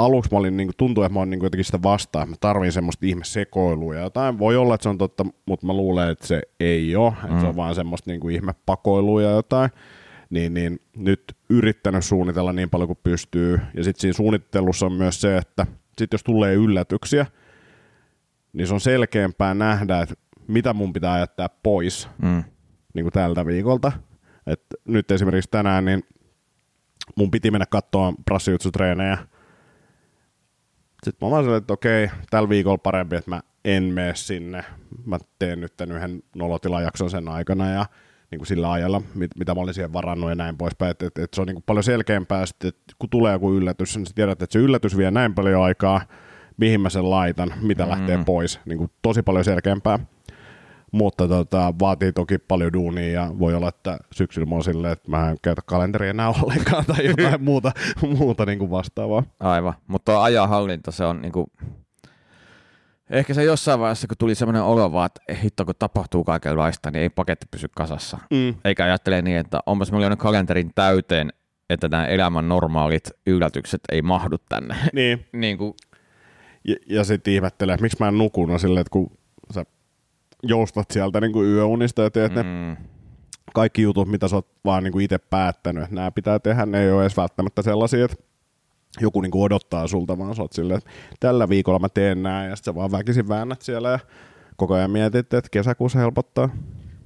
Aluksi 0.05 0.31
mä 0.33 0.39
olin, 0.39 0.57
niinku, 0.57 0.73
tuntuu, 0.77 1.05
että 1.05 1.15
mä 1.15 1.19
oon 1.21 1.31
niinku 1.31 1.47
jotenkin 1.47 1.65
sitä 1.65 1.83
vastaan, 1.83 2.23
että 2.23 2.31
mä 2.33 2.37
tarvin 2.41 2.73
semmoista 2.73 3.07
ihmesekoilua 3.07 3.95
ja 3.95 4.01
jotain. 4.01 4.39
Voi 4.39 4.57
olla, 4.57 4.75
että 4.75 4.83
se 4.83 4.89
on 4.89 4.99
totta, 4.99 5.27
mutta 5.47 5.67
mä 5.67 5.73
luulen, 5.73 6.11
että 6.11 6.27
se 6.27 6.43
ei 6.61 6.97
ole. 6.97 7.13
Että 7.25 7.35
Mm. 7.35 7.41
se 7.41 7.47
on 7.47 7.57
vaan 7.57 7.75
semmoista 7.75 8.11
niinku 8.11 8.29
ihmepakoilua 8.29 9.23
ja 9.23 9.31
jotain. 9.31 9.71
Niin, 10.31 10.55
niin 10.55 10.81
nyt 10.97 11.37
yrittänyt 11.51 12.05
suunnitella 12.05 12.53
niin 12.53 12.71
paljon 12.71 12.87
kuin 12.87 12.99
pystyy. 13.03 13.61
Ja 13.75 13.85
sitten 13.85 14.01
siinä 14.01 14.13
suunnittelussa 14.13 14.87
on 14.87 14.93
myös 14.93 15.21
se, 15.21 15.37
että 15.37 15.67
sit 15.99 16.13
jos 16.13 16.25
tulee 16.25 16.55
yllätyksiä, 16.55 17.27
niin 18.53 18.67
se 18.67 18.75
on 18.75 18.81
selkeämpää 18.81 19.55
nähdä, 19.55 20.01
että 20.01 20.15
mitä 20.49 20.73
mun 20.73 20.93
pitää 20.93 21.19
jättää 21.19 21.49
pois 21.63 22.09
Mm. 22.23 22.45
niin 22.95 23.05
kuin 23.05 23.13
tältä 23.13 23.47
viikolta. 23.47 23.93
Et 24.47 24.63
nyt 24.85 25.11
esimerkiksi 25.11 25.51
tänään 25.51 25.85
niin 25.85 26.03
mun 27.17 27.31
piti 27.31 27.51
mennä 27.51 27.67
katsoa 27.67 28.13
brassijutsutreenejä. 28.25 29.19
Sitten 31.05 31.29
mä 31.29 31.31
vaan 31.31 31.57
että 31.57 31.73
okei, 31.73 32.11
tällä 32.31 32.49
viikolla 32.49 32.79
parempi, 32.79 33.17
että 33.17 33.31
mä 33.31 33.41
en 33.65 33.83
mene 33.83 34.15
sinne. 34.15 34.65
Mä 35.07 35.19
teen 35.39 35.61
nyt 35.61 35.77
tämän 35.77 35.97
yhden 35.97 36.23
nolotilajakson 36.37 37.11
sen 37.11 37.29
aikana 37.29 37.71
ja 37.71 37.87
niin 38.31 38.39
kuin 38.39 38.47
sillä 38.47 38.73
ajalla, 38.73 39.03
mit, 39.15 39.31
mitä 39.39 39.55
mä 39.55 39.61
olin 39.61 39.75
siihen 39.75 39.93
varannut 39.93 40.31
ja 40.31 40.35
näin 40.35 40.57
poispäin. 40.57 40.91
Että 40.91 41.07
et, 41.07 41.19
et 41.19 41.35
se 41.35 41.41
on 41.41 41.47
niin 41.47 41.55
kuin 41.55 41.65
paljon 41.67 41.85
selkeämpää, 41.85 42.45
että 42.65 42.95
kun 42.99 43.11
tulee 43.11 43.33
joku 43.33 43.53
yllätys, 43.53 43.97
niin 43.97 44.07
sä 44.07 44.13
tiedät, 44.15 44.43
että 44.43 44.53
se 44.53 44.59
yllätys 44.59 44.97
vie 44.97 45.11
näin 45.11 45.35
paljon 45.35 45.63
aikaa, 45.63 46.01
mihin 46.57 46.81
mä 46.81 46.91
sen 46.91 47.11
laitan, 47.11 47.53
mitä 47.61 47.85
mm. 47.85 47.91
lähtee 47.91 48.19
pois. 48.27 48.61
Niin 48.65 48.79
kuin 48.79 48.91
tosi 49.03 49.23
paljon 49.23 49.45
selkeämpää 49.45 49.99
mutta 50.93 51.29
tota, 51.29 51.75
vaatii 51.81 52.13
toki 52.13 52.39
paljon 52.39 52.73
duunia 52.73 53.13
ja 53.13 53.31
voi 53.39 53.55
olla, 53.55 53.69
että 53.69 53.99
syksyllä 54.13 54.47
mä 54.47 54.55
oon 54.55 54.65
silleen, 54.65 54.93
että 54.93 55.11
mä 55.11 55.31
en 55.31 55.37
käytä 55.43 55.63
kalenteria 55.67 56.11
enää 56.11 56.29
ollenkaan 56.43 56.85
tai 56.87 57.07
jotain 57.07 57.45
muuta, 57.45 57.73
muuta 58.19 58.47
niin 58.47 58.59
kuin 58.59 58.71
vastaavaa. 58.71 59.23
Aivan, 59.41 59.75
mutta 59.87 60.23
ajanhallinta, 60.23 60.91
se 60.91 61.05
on 61.05 61.23
niinku, 61.23 61.53
ehkä 63.11 63.35
se 63.35 63.45
jossain 63.45 63.81
vaiheessa, 63.81 64.09
kun 64.09 64.17
tuli 64.17 64.35
semmoinen 64.35 64.63
olo 64.63 64.93
vaan, 64.93 65.07
että 65.07 65.35
hitto, 65.43 65.65
kun 65.65 65.75
tapahtuu 65.79 66.25
kaikenlaista, 66.25 66.91
niin 66.91 67.03
ei 67.03 67.09
paketti 67.09 67.47
pysy 67.51 67.69
kasassa. 67.77 68.19
Mm. 68.31 68.55
Eikä 68.65 68.85
ajattele 68.85 69.23
niin, 69.23 69.37
että 69.37 69.61
onpas 69.67 69.93
lyönyt 69.93 70.19
kalenterin 70.19 70.71
täyteen, 70.75 71.33
että 71.71 71.89
nämä 71.89 72.07
elämän 72.07 72.49
normaalit 72.49 73.11
yllätykset 73.27 73.81
ei 73.93 74.03
mahdu 74.03 74.39
tänne. 74.49 74.77
Niin, 74.93 75.27
niin 75.33 75.59
kuin, 75.59 75.75
ja, 76.69 76.77
ja 76.87 77.05
sitten 77.05 77.35
ihmettelee, 77.35 77.75
että 77.75 77.83
miksi 77.83 77.97
mä 78.01 78.09
en 78.09 78.19
nuku, 78.19 78.47
no 78.47 78.59
silleen, 78.59 78.81
että 78.81 78.91
kun 78.91 79.20
joustat 80.43 80.91
sieltä 80.91 81.21
niin 81.21 81.33
kuin 81.33 81.49
yöunista 81.49 82.03
ja 82.03 82.11
teet 82.11 82.35
mm. 82.35 82.39
ne 82.39 82.77
kaikki 83.55 83.83
jutut, 83.83 84.09
mitä 84.09 84.29
sä 84.29 84.37
oot 84.37 84.49
vaan 84.65 84.85
niin 84.85 84.93
kuin 84.93 85.05
itse 85.05 85.19
päättänyt, 85.19 85.83
että 85.83 85.95
nämä 85.95 86.11
pitää 86.11 86.39
tehdä, 86.39 86.67
ne 86.67 86.83
ei 86.83 86.91
ole 86.91 87.03
edes 87.03 87.17
välttämättä 87.17 87.63
sellaisia, 87.63 88.05
että 88.05 88.17
joku 89.01 89.21
niin 89.21 89.31
kuin 89.31 89.43
odottaa 89.43 89.87
sulta, 89.87 90.19
vaan 90.19 90.37
sä 90.37 90.43
oot 90.43 90.53
silleen, 90.53 90.79
että 90.79 90.91
tällä 91.21 91.49
viikolla 91.49 91.79
mä 91.79 91.89
teen 91.89 92.23
näin, 92.23 92.51
ja 92.51 92.57
sitten 92.57 92.73
sä 92.73 92.75
vaan 92.75 92.93
väkisin 92.93 93.29
väännät 93.29 93.63
siellä 93.63 93.91
ja 93.91 93.99
koko 94.57 94.75
ajan 94.75 94.91
mietit, 94.91 95.35
että 95.35 95.51
kesäkuussa 95.51 95.99
helpottaa. 95.99 96.49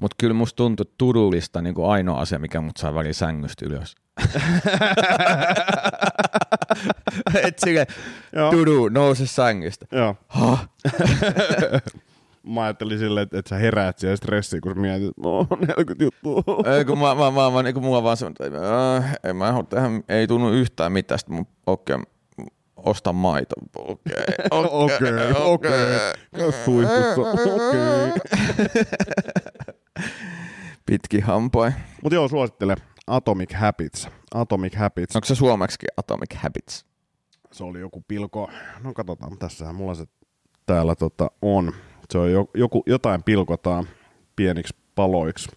mutta 0.01 0.15
kyllä 0.19 0.35
musta 0.35 0.57
tuntuu 0.57 0.87
tudulista 0.99 1.63
niin 1.63 1.75
kuin 1.75 1.91
ainoa 1.91 2.21
asia, 2.21 2.39
mikä 2.39 2.61
mut 2.61 2.77
saa 2.77 2.95
väliin 2.95 3.15
sängystä 3.15 3.67
ylös. 3.67 3.95
Et 7.47 7.59
sille, 7.59 7.87
tudu, 8.51 8.89
nouse 8.89 9.27
sängystä. 9.27 9.87
Joo. 9.93 10.17
Mä 12.47 12.63
ajattelin 12.63 12.99
silleen, 12.99 13.23
että, 13.23 13.39
että 13.39 13.49
sä 13.49 13.57
heräät 13.57 13.99
siellä 13.99 14.17
stressiin, 14.17 14.61
kun 14.61 14.75
sä 14.75 14.81
mietit, 14.81 15.09
että 15.09 15.21
no 15.23 15.47
40 15.61 16.05
juttua. 16.05 16.73
Ei, 16.77 16.85
kun 16.85 16.99
mä, 16.99 17.15
mä, 17.15 17.31
mä, 17.31 17.51
mä, 17.51 17.63
niin 17.63 17.75
kun 17.75 17.83
mulla 17.83 18.03
vaan 18.03 18.17
se, 18.17 18.27
että 18.27 18.45
äh, 18.97 19.17
ei, 19.25 19.33
mä 19.33 19.55
tehdä, 19.69 19.87
ei 20.09 20.27
tunnu 20.27 20.51
yhtään 20.51 20.93
mitään, 20.93 21.19
sitten 21.19 21.37
mun, 21.37 21.47
okei, 21.67 21.95
okay, 21.95 22.07
osta 22.77 23.13
maito, 23.13 23.55
okei, 23.79 24.25
Okei, 24.51 25.13
okei. 25.45 26.53
Suihkussa, 26.65 27.21
okei. 27.21 28.13
Pitki 30.87 31.21
hampain. 31.21 31.75
Mutta 32.03 32.15
joo, 32.15 32.29
suosittele 32.29 32.77
Atomic 33.07 33.55
Habits. 33.55 34.09
Atomic 34.35 34.75
Habits. 34.75 35.17
Onko 35.17 35.27
se 35.27 35.35
suomeksi 35.35 35.87
Atomic 35.97 36.35
Habits? 36.35 36.87
Se 37.53 37.65
oli 37.65 37.81
joku 37.81 38.05
pilko. 38.09 38.51
No 38.83 38.95
katsotaan, 38.95 39.39
tässähän 39.39 39.75
mulla 39.75 39.95
se 39.95 40.05
täällä 40.67 40.95
tota 40.95 41.31
on. 41.43 41.73
Se 42.11 42.19
on 42.19 42.33
jo, 42.33 42.51
joku, 42.55 42.83
jotain 42.87 43.23
pilkotaan 43.23 43.87
pieniksi 44.37 44.77
paloiksi. 44.95 45.49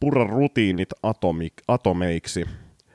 Purra 0.00 0.24
rutiinit 0.24 0.88
atomic, 1.02 1.52
atomeiksi. 1.68 2.44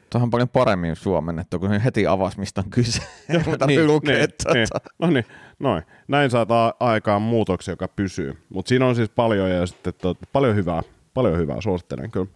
Tuohon 0.10 0.26
on 0.26 0.30
paljon 0.30 0.50
paremmin 0.50 0.96
suomennettu, 0.96 1.60
kun 1.60 1.80
heti 1.80 2.08
avasi, 2.08 2.40
mistä 2.40 2.62
on 2.62 2.70
kyse. 2.70 3.02
Niin, 3.68 3.88
lukee, 3.88 4.18
niin, 4.18 4.30
tota. 4.44 4.54
niin. 4.54 4.68
No 5.00 5.10
niin, 5.10 5.26
noin. 5.60 5.84
Näin 6.08 6.30
saat 6.30 6.50
aikaan 6.80 7.22
muutoksia, 7.22 7.72
joka 7.72 7.88
pysyy. 7.88 8.38
Mutta 8.50 8.70
siinä 8.70 8.86
on 8.86 8.96
siis 8.96 9.10
paljon 9.10 9.52
ja 9.52 9.66
sitten 9.66 9.94
tot, 10.02 10.18
paljon 10.34 10.56
hyvää. 10.56 10.82
Paljon 11.14 11.38
hyvää, 11.38 11.62
suosittelen 11.62 12.12
kyllä. 12.12 12.28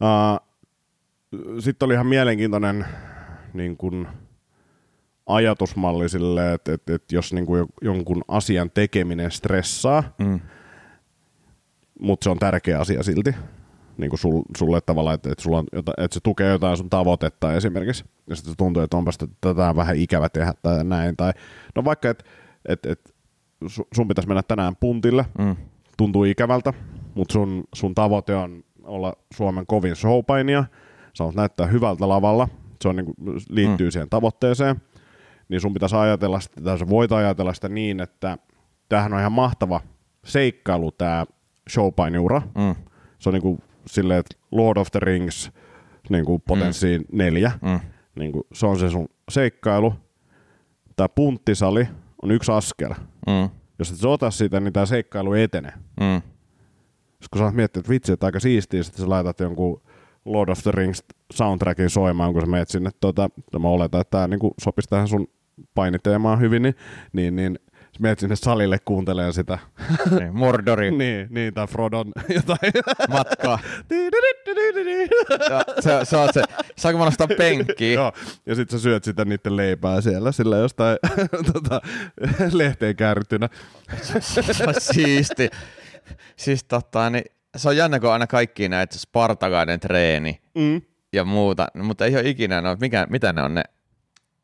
Uh, 0.00 0.46
sitten 1.60 1.86
oli 1.86 1.94
ihan 1.94 2.06
mielenkiintoinen 2.06 2.86
niin 3.54 3.76
kun, 3.76 4.08
ajatusmalli 5.26 6.08
sille, 6.08 6.52
että, 6.52 6.72
että, 6.74 6.94
että 6.94 7.14
jos 7.14 7.32
niin 7.32 7.46
kun, 7.46 7.66
jonkun 7.82 8.22
asian 8.28 8.70
tekeminen 8.70 9.30
stressaa, 9.30 10.02
Mm. 10.18 10.40
mutta 12.00 12.24
se 12.24 12.30
on 12.30 12.38
tärkeä 12.38 12.80
asia 12.80 13.02
silti. 13.02 13.34
Niin 13.98 14.10
kuin 14.10 14.20
sul, 14.20 14.42
sulle 14.56 14.80
tavallaan, 14.80 15.14
että, 15.14 15.32
että, 15.32 15.42
sulla 15.42 15.58
on 15.58 15.66
jota, 15.72 15.92
että 15.98 16.14
se 16.14 16.20
tukee 16.22 16.50
jotain 16.50 16.76
sun 16.76 16.90
tavoitetta 16.90 17.54
esimerkiksi. 17.54 18.04
Ja 18.30 18.36
sitten 18.36 18.54
tuntuu, 18.56 18.82
että 18.82 18.96
onpas 18.96 19.18
t- 19.18 19.30
tätä 19.40 19.68
on 19.68 19.76
vähän 19.76 19.96
ikävä 19.96 20.28
tehdä 20.28 20.54
tai 20.62 20.84
näin. 20.84 21.16
Tai, 21.16 21.32
no 21.74 21.84
vaikka, 21.84 22.08
että 22.10 22.24
et, 22.68 22.86
et, 22.86 23.14
su- 23.64 23.86
sun 23.94 24.08
pitäisi 24.08 24.28
mennä 24.28 24.42
tänään 24.42 24.76
puntille, 24.76 25.26
Mm. 25.38 25.56
tuntuu 25.96 26.24
ikävältä, 26.24 26.72
mutta 27.14 27.32
sun, 27.32 27.64
sun 27.74 27.94
tavoite 27.94 28.34
on 28.34 28.62
olla 28.84 29.12
Suomen 29.34 29.66
kovin 29.66 29.96
showpainia. 29.96 30.64
Sä 31.14 31.24
haluat 31.24 31.36
näyttää 31.36 31.66
hyvältä 31.66 32.08
lavalla. 32.08 32.48
Se 32.82 32.88
on, 32.88 32.96
niin 32.96 33.06
kuin, 33.06 33.16
liittyy 33.48 33.86
mm. 33.86 33.90
siihen 33.90 34.10
tavoitteeseen. 34.10 34.76
Niin 35.48 35.60
sun 35.60 35.72
pitäisi 35.72 35.96
ajatella 35.96 36.40
sitä, 36.40 36.60
tai 36.60 36.78
sä 36.78 36.88
voit 36.88 37.12
ajatella 37.12 37.54
sitä 37.54 37.68
niin, 37.68 38.00
että 38.00 38.38
tämähän 38.88 39.12
on 39.12 39.20
ihan 39.20 39.32
mahtava 39.32 39.80
seikkailu 40.24 40.92
tämä 40.92 41.26
showpainiura. 41.70 42.42
Mm. 42.54 42.74
Se 43.18 43.28
on 43.28 43.32
niinku 43.32 43.58
silleen, 43.86 44.20
että 44.20 44.36
Lord 44.52 44.76
of 44.76 44.90
the 44.90 45.00
Rings 45.00 45.52
niinku 46.10 46.38
potenssiin 46.38 47.00
mm. 47.00 47.18
neljä. 47.18 47.52
Mm. 47.62 47.80
Niinku, 48.14 48.46
se 48.52 48.66
on 48.66 48.78
se 48.78 48.90
sun 48.90 49.08
seikkailu. 49.30 49.94
Tämä 50.96 51.08
punttisali 51.08 51.88
on 52.22 52.30
yksi 52.30 52.52
askel. 52.52 52.94
Mm. 53.26 53.50
Jos 53.78 53.90
et 53.90 53.96
sä 53.96 54.08
ota 54.08 54.30
sitä, 54.30 54.60
niin 54.60 54.72
tämä 54.72 54.86
seikkailu 54.86 55.32
ei 55.32 55.42
etene. 55.42 55.72
Mm. 56.00 56.22
Sitten 57.10 57.28
kun 57.30 57.38
sä 57.38 57.44
oot 57.44 57.54
miettinyt, 57.54 57.84
että 57.84 57.92
vitsi, 57.92 58.12
että 58.12 58.26
aika 58.26 58.40
siistiä, 58.40 58.82
sitten 58.82 59.04
sä 59.04 59.10
laitat 59.10 59.40
jonkun 59.40 59.82
Lord 60.24 60.48
of 60.48 60.58
the 60.62 60.70
Rings 60.70 61.04
soundtrackin 61.32 61.90
soimaan, 61.90 62.32
kun 62.32 62.42
sä 62.42 62.46
meet 62.46 62.68
sinne, 62.68 62.90
tuota, 63.00 63.28
mä 63.58 63.68
oletan, 63.68 64.00
että 64.00 64.10
tämä 64.10 64.28
niinku 64.28 64.54
sopisi 64.60 64.88
tähän 64.88 65.08
sun 65.08 65.28
painiteemaan 65.74 66.40
hyvin, 66.40 66.62
niin, 66.62 66.74
niin, 67.12 67.36
niin 67.36 67.58
sä 67.68 68.00
meet 68.00 68.18
sinne 68.18 68.36
salille 68.36 68.78
kuuntelemaan 68.84 69.32
sitä. 69.32 69.58
Niin, 70.18 70.34
Mordori 70.36 70.90
niin, 70.98 71.26
niin, 71.30 71.54
tai 71.54 71.66
Frodon 71.66 72.12
jotain. 72.34 72.72
matkaa. 73.08 73.58
Ja 75.50 75.62
se, 75.80 76.04
se 76.04 76.16
on 76.16 76.28
se. 76.32 76.42
Saanko 76.76 76.98
mä 76.98 77.04
nostaa 77.04 77.28
penkkiä? 77.38 77.92
Joo, 77.94 78.12
ja 78.46 78.54
sit 78.54 78.70
sä 78.70 78.78
syöt 78.78 79.04
sitä 79.04 79.24
niiden 79.24 79.56
leipää 79.56 80.00
siellä 80.00 80.32
sillä 80.32 80.56
jostain 80.56 80.98
tota, 81.52 81.80
lehteen 82.52 82.96
on 84.66 84.74
siisti. 84.78 85.50
Siis 86.36 86.64
tota, 86.64 87.10
niin, 87.10 87.24
se 87.56 87.68
on 87.68 87.76
jännä, 87.76 88.00
kun 88.00 88.12
aina 88.12 88.26
kaikki 88.26 88.68
näitä 88.68 88.98
spartalainen 88.98 89.80
treeni 89.80 90.40
Mm. 90.54 90.82
ja 91.12 91.24
muuta, 91.24 91.66
mutta 91.82 92.04
ei 92.04 92.14
ole 92.14 92.28
ikinä, 92.28 92.60
no, 92.60 92.76
mikä, 92.80 93.06
mitä 93.10 93.32
ne 93.32 93.42
on 93.42 93.54
ne 93.54 93.62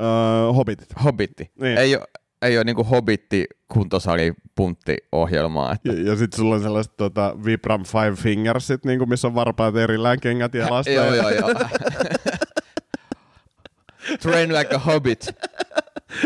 Öö, 0.03 0.53
hobbitit. 0.53 0.88
hobbitti. 1.05 1.50
Niin. 1.61 1.78
Ei 1.78 1.96
ole, 1.96 2.05
ei 2.42 2.57
ole 2.59 2.64
niinku 2.64 2.84
hobitti 2.84 3.46
kuntosali 3.72 4.32
puntti 4.55 4.96
ohjelmaa. 5.12 5.72
Että, 5.72 5.92
Ja, 5.92 6.03
ja 6.11 6.16
sitten 6.16 6.36
sulla 6.36 6.55
on 6.55 6.62
sellaiset 6.62 6.96
tota, 6.96 7.34
Vibram 7.44 7.84
Five 7.84 8.12
Fingersit, 8.16 8.84
niin 8.84 9.09
missä 9.09 9.28
on 9.28 9.34
varpaat 9.34 9.76
erillään 9.76 10.20
kengät 10.20 10.55
ja 10.55 10.70
lasta. 10.70 10.90
joo, 10.92 11.14
joo, 11.14 11.30
joo. 11.30 11.48
Train 14.20 14.53
like 14.55 14.74
a 14.74 14.78
hobbit. 14.78 15.26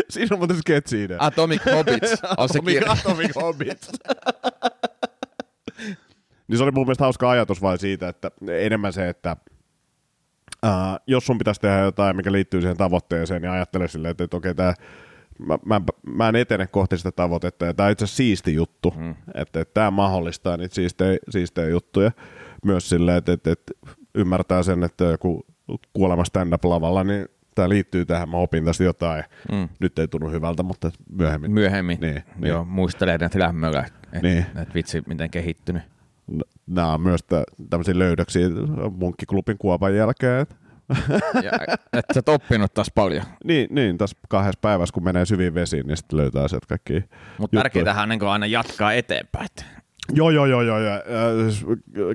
Siinä 0.09 0.27
on 0.31 0.39
muuten 0.39 0.57
sketsi-idea. 0.57 1.17
Atomic 1.19 1.61
Hobbits 1.75 2.11
on 2.37 2.49
se 2.49 2.57
Atomic, 2.59 2.73
kirja. 2.73 2.91
Atomic 2.91 3.35
Hobbits. 3.35 3.91
niin 6.47 6.57
se 6.57 6.63
oli 6.63 6.71
mun 6.71 6.85
mielestä 6.85 7.03
hauska 7.03 7.29
ajatus 7.29 7.61
vain 7.61 7.79
siitä, 7.79 8.07
että 8.09 8.31
enemmän 8.47 8.93
se, 8.93 9.09
että 9.09 9.37
uh, 10.65 10.99
jos 11.07 11.25
sun 11.25 11.37
pitäisi 11.37 11.61
tehdä 11.61 11.79
jotain, 11.79 12.15
mikä 12.15 12.31
liittyy 12.31 12.61
siihen 12.61 12.77
tavoitteeseen, 12.77 13.41
niin 13.41 13.51
ajattele 13.51 13.87
silleen, 13.87 14.11
että, 14.11 14.23
että 14.23 14.37
okei, 14.37 14.55
tää, 14.55 14.73
mä, 15.39 15.57
mä, 15.65 15.81
mä 16.07 16.29
en 16.29 16.35
etene 16.35 16.67
kohti 16.67 16.97
sitä 16.97 17.11
tavoitetta, 17.11 17.65
ja 17.65 17.73
tämä 17.73 17.85
on 17.87 17.91
itse 17.91 18.05
asiassa 18.05 18.17
siisti 18.17 18.53
juttu, 18.53 18.93
mm. 18.97 19.15
että, 19.33 19.59
että 19.59 19.73
tämä 19.73 19.91
mahdollistaa 19.91 20.57
niitä 20.57 20.75
siistejä, 20.75 21.17
siistejä 21.29 21.67
juttuja 21.69 22.11
myös 22.65 22.89
silleen, 22.89 23.17
että, 23.17 23.31
että, 23.33 23.51
että 23.51 23.73
ymmärtää 24.15 24.63
sen, 24.63 24.83
että 24.83 25.03
joku 25.05 25.45
kuolema 25.93 26.25
stand-up-lavalla, 26.25 27.03
niin 27.03 27.25
tämä 27.55 27.69
liittyy 27.69 28.05
tähän, 28.05 28.29
mä 28.29 28.37
opin 28.37 28.65
tästä 28.65 28.83
jotain, 28.83 29.23
mm. 29.51 29.69
nyt 29.79 29.99
ei 29.99 30.07
tunnu 30.07 30.29
hyvältä, 30.29 30.63
mutta 30.63 30.91
myöhemmin. 31.11 31.51
Myöhemmin. 31.51 31.97
Niin, 32.01 32.23
niin. 32.35 32.49
Joo, 32.49 32.65
muistelee 32.65 33.17
näitä 33.17 33.39
lämmöllä, 33.39 33.79
että 34.13 34.19
Niin. 34.21 34.45
et 34.61 34.73
vitsi, 34.73 35.03
miten 35.07 35.29
kehittynyt. 35.29 35.83
Nämä 36.67 36.93
on 36.93 37.01
myös 37.01 37.23
tä- 37.23 37.43
tämmöisiä 37.69 37.99
löydöksiä 37.99 38.47
munkkiklubin 38.99 39.57
kuopan 39.57 39.95
jälkeen. 39.95 40.41
Et- 40.41 40.55
Ja, 41.43 41.51
että 41.93 42.13
sä 42.13 42.21
oppinut 42.27 42.73
taas 42.73 42.91
paljon. 42.95 43.23
Niin, 43.43 43.67
niin, 43.71 43.97
tässä 43.97 44.17
kahdessa 44.29 44.59
päivässä, 44.61 44.93
kun 44.93 45.03
menee 45.03 45.25
syviin 45.25 45.53
vesiin, 45.53 45.87
niin 45.87 45.97
sitten 45.97 46.17
löytää 46.17 46.47
sieltä 46.47 46.65
kaikki 46.67 47.03
Mutta 47.37 47.57
tärkeintähän 47.57 48.03
on 48.03 48.09
niin 48.09 48.23
aina 48.29 48.45
jatkaa 48.45 48.93
eteenpäin. 48.93 49.47
Joo, 50.13 50.29
joo, 50.29 50.45
joo, 50.45 50.61
joo. 50.61 50.79
Ja, 50.79 50.93
äh, 50.95 51.01
siis 51.49 51.65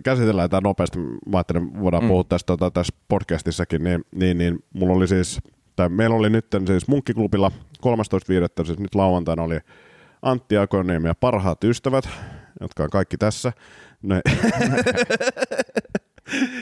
käsitellään 0.04 0.50
tämä 0.50 0.60
nopeasti. 0.60 0.98
Mä 0.98 1.16
ajattelin, 1.34 1.80
voidaan 1.80 2.02
mm. 2.02 2.08
puhua 2.08 2.24
tästä 2.24 2.46
tota, 2.46 2.70
tässä 2.70 2.94
podcastissakin. 3.08 3.84
Niin, 3.84 4.04
niin, 4.14 4.38
niin 4.38 4.64
mulla 4.72 4.94
oli 4.94 5.08
siis, 5.08 5.40
tai 5.76 5.88
meillä 5.88 6.16
oli 6.16 6.30
nyt 6.30 6.46
siis 6.66 6.88
Munkkiklubilla 6.88 7.50
13.5. 7.86 8.66
siis 8.66 8.78
nyt 8.78 8.94
lauantaina 8.94 9.42
oli 9.42 9.58
Antti 10.22 10.56
Akoniemi 10.56 11.08
ja 11.08 11.14
parhaat 11.14 11.64
ystävät, 11.64 12.08
jotka 12.60 12.82
on 12.82 12.90
kaikki 12.90 13.16
tässä. 13.16 13.52
Ne. 14.02 14.20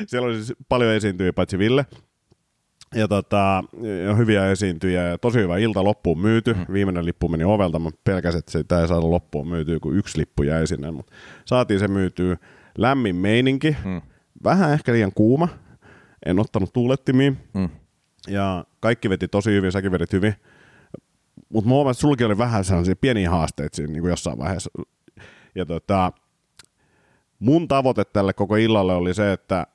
Siellä 0.06 0.28
oli 0.28 0.36
siis 0.36 0.52
paljon 0.68 0.92
esiintyjiä, 0.92 1.32
paitsi 1.32 1.58
Ville. 1.58 1.86
Ja 2.94 3.08
tota, 3.08 3.64
ja 4.06 4.14
hyviä 4.14 4.50
esiintyjiä 4.50 5.02
ja 5.02 5.18
tosi 5.18 5.38
hyvä 5.38 5.58
ilta 5.58 5.84
loppuun 5.84 6.20
myyty. 6.20 6.54
Mm. 6.54 6.66
Viimeinen 6.72 7.04
lippu 7.04 7.28
meni 7.28 7.44
ovelta, 7.44 7.78
mä 7.78 7.90
pelkäsin, 8.04 8.38
että 8.38 8.52
sitä 8.52 8.80
ei 8.80 8.88
saada 8.88 9.10
loppuun 9.10 9.48
myytyä, 9.48 9.78
kun 9.80 9.96
yksi 9.96 10.18
lippu 10.18 10.42
jäi 10.42 10.66
sinne. 10.66 10.90
Mutta 10.90 11.12
saatiin 11.44 11.80
se 11.80 11.88
myytyä. 11.88 12.36
Lämmin 12.78 13.16
meininki, 13.16 13.76
mm. 13.84 14.00
vähän 14.44 14.72
ehkä 14.72 14.92
liian 14.92 15.12
kuuma. 15.14 15.48
En 16.26 16.38
ottanut 16.38 16.72
tuulettimia. 16.72 17.32
Mm. 17.54 17.68
Ja 18.28 18.64
kaikki 18.80 19.10
veti 19.10 19.28
tosi 19.28 19.50
hyvin, 19.50 19.72
säkin 19.72 19.92
vedit 19.92 20.12
hyvin. 20.12 20.34
Mutta 21.48 21.68
mä 21.68 21.74
huomasin, 21.74 21.98
että 21.98 22.00
sulki 22.00 22.24
oli 22.24 22.38
vähän 22.38 22.64
sellaisia 22.64 22.96
pieniä 22.96 23.30
haasteita 23.30 23.76
siinä 23.76 23.92
niin 23.92 24.00
kuin 24.02 24.10
jossain 24.10 24.38
vaiheessa. 24.38 24.70
Ja 25.54 25.66
tota, 25.66 26.12
mun 27.38 27.68
tavoite 27.68 28.04
tälle 28.04 28.32
koko 28.32 28.56
illalle 28.56 28.94
oli 28.94 29.14
se, 29.14 29.32
että 29.32 29.66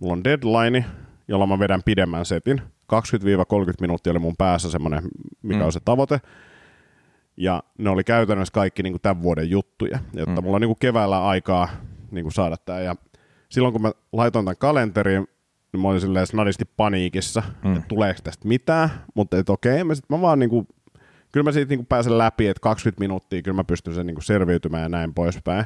mulla 0.00 0.12
on 0.12 0.24
deadline, 0.24 0.84
jolla 1.28 1.46
mä 1.46 1.58
vedän 1.58 1.82
pidemmän 1.84 2.26
setin. 2.26 2.62
20-30 2.92 2.94
minuuttia 3.80 4.10
oli 4.10 4.18
mun 4.18 4.36
päässä 4.36 4.70
semmoinen, 4.70 5.02
mikä 5.42 5.60
mm. 5.60 5.66
on 5.66 5.72
se 5.72 5.80
tavoite. 5.84 6.20
Ja 7.36 7.62
ne 7.78 7.90
oli 7.90 8.04
käytännössä 8.04 8.52
kaikki 8.52 8.82
niin 8.82 8.92
kuin 8.92 9.00
tämän 9.00 9.22
vuoden 9.22 9.50
juttuja, 9.50 9.98
jotta 10.12 10.40
mm. 10.40 10.44
mulla 10.44 10.56
on 10.56 10.60
niin 10.60 10.68
kuin 10.68 10.78
keväällä 10.78 11.26
aikaa 11.26 11.68
niin 12.10 12.24
kuin 12.24 12.32
saada 12.32 12.56
tämä. 12.56 12.80
Ja 12.80 12.96
silloin 13.48 13.72
kun 13.72 13.82
mä 13.82 13.92
laitoin 14.12 14.44
tämän 14.44 14.56
kalenteriin, 14.56 15.26
niin 15.72 15.80
mä 15.80 15.88
olin 15.88 16.00
silleen 16.00 16.26
snadisti 16.26 16.64
paniikissa, 16.76 17.42
mm. 17.64 17.76
että 17.76 17.88
tuleeko 17.88 18.20
tästä 18.24 18.48
mitään, 18.48 18.90
mutta 19.14 19.36
okei, 19.48 19.84
mä, 19.84 19.94
sit 19.94 20.04
mä 20.08 20.20
vaan 20.20 20.38
niin 20.38 20.50
kuin, 20.50 20.66
kyllä 21.34 21.44
mä 21.44 21.52
siitä 21.52 21.68
niin 21.68 21.78
kuin 21.78 21.86
pääsen 21.86 22.18
läpi, 22.18 22.46
että 22.46 22.60
20 22.60 23.00
minuuttia, 23.00 23.42
kyllä 23.42 23.56
mä 23.56 23.64
pystyn 23.64 23.94
sen 23.94 24.06
niin 24.06 24.14
kuin 24.14 24.24
selviytymään 24.24 24.82
ja 24.82 24.88
näin 24.88 25.14
poispäin. 25.14 25.64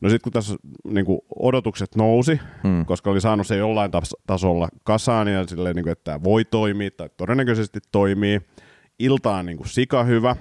No 0.00 0.08
sitten 0.08 0.22
kun 0.22 0.32
tässä 0.32 0.56
niin 0.84 1.06
kuin 1.06 1.20
odotukset 1.38 1.96
nousi, 1.96 2.40
hmm. 2.62 2.86
koska 2.86 3.10
oli 3.10 3.20
saanut 3.20 3.46
se 3.46 3.56
jollain 3.56 3.90
tas- 3.90 4.22
tasolla 4.26 4.68
kasaan 4.84 5.28
ja 5.28 5.46
silleen, 5.46 5.76
niin 5.76 5.82
kuin, 5.82 5.92
että 5.92 6.04
tämä 6.04 6.22
voi 6.22 6.44
toimia 6.44 6.90
tai 6.90 7.08
todennäköisesti 7.16 7.80
toimii. 7.92 8.40
Ilta 8.98 9.36
on 9.36 9.46
niin 9.46 9.56
kuin 9.56 9.68
sika 9.68 10.04
hyvä, 10.04 10.36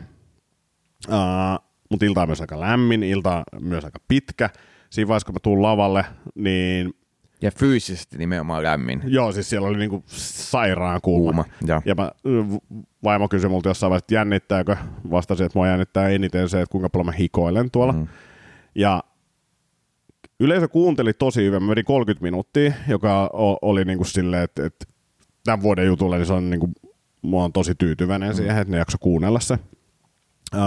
uh, 1.07 1.15
mutta 1.89 2.05
ilta 2.05 2.21
on 2.21 2.29
myös 2.29 2.41
aika 2.41 2.59
lämmin, 2.59 3.03
ilta 3.03 3.43
on 3.53 3.63
myös 3.63 3.85
aika 3.85 3.99
pitkä. 4.07 4.49
Siinä 4.89 5.07
vaiheessa, 5.07 5.25
kun 5.25 5.35
mä 5.35 5.39
tuun 5.39 5.61
lavalle, 5.61 6.05
niin 6.35 6.93
Ja 7.43 7.51
fyysisesti 7.51 8.17
nimenomaan 8.17 8.63
lämmin. 8.63 9.01
joo, 9.05 9.31
siis 9.31 9.49
siellä 9.49 9.67
oli 9.67 9.77
niinku 9.77 10.03
sairaan 10.07 11.01
kuuma. 11.01 11.43
Kuuma, 11.43 11.45
joo. 11.67 11.81
Ja 11.85 11.95
mä, 11.95 12.11
vaimo 13.03 13.27
kysyi 13.27 13.49
multa 13.49 13.69
jossain 13.69 13.89
vaiheessa, 13.89 14.05
että 14.05 14.13
jännittääkö. 14.13 14.75
Vastasin, 15.11 15.45
että 15.45 15.59
mua 15.59 15.67
jännittää 15.67 16.09
eniten 16.09 16.49
se, 16.49 16.61
että 16.61 16.71
kuinka 16.71 16.89
paljon 16.89 17.05
mä 17.05 17.11
hikoilen 17.11 17.71
tuolla. 17.71 17.93
Mm. 17.93 18.07
Ja 18.75 19.03
yleisö 20.39 20.67
kuunteli 20.67 21.13
tosi 21.13 21.43
hyvin. 21.43 21.63
Mä 21.63 21.69
vedin 21.69 21.85
30 21.85 22.23
minuuttia, 22.23 22.73
joka 22.87 23.29
oli 23.61 23.85
niinku 23.85 24.03
silleen, 24.03 24.43
että, 24.43 24.65
että 24.65 24.85
tämän 25.45 25.61
vuoden 25.61 25.85
jutulle 25.85 26.17
niin 26.17 26.25
se 26.25 26.33
on 26.33 26.49
niinku, 26.49 26.69
mä 27.21 27.37
oon 27.37 27.53
tosi 27.53 27.75
tyytyväinen 27.75 28.29
mm. 28.29 28.35
siihen, 28.35 28.57
että 28.57 28.71
ne 28.71 28.77
jakso 28.77 28.97
kuunnella 28.97 29.39
se. 29.39 29.53
Uh, 30.55 30.59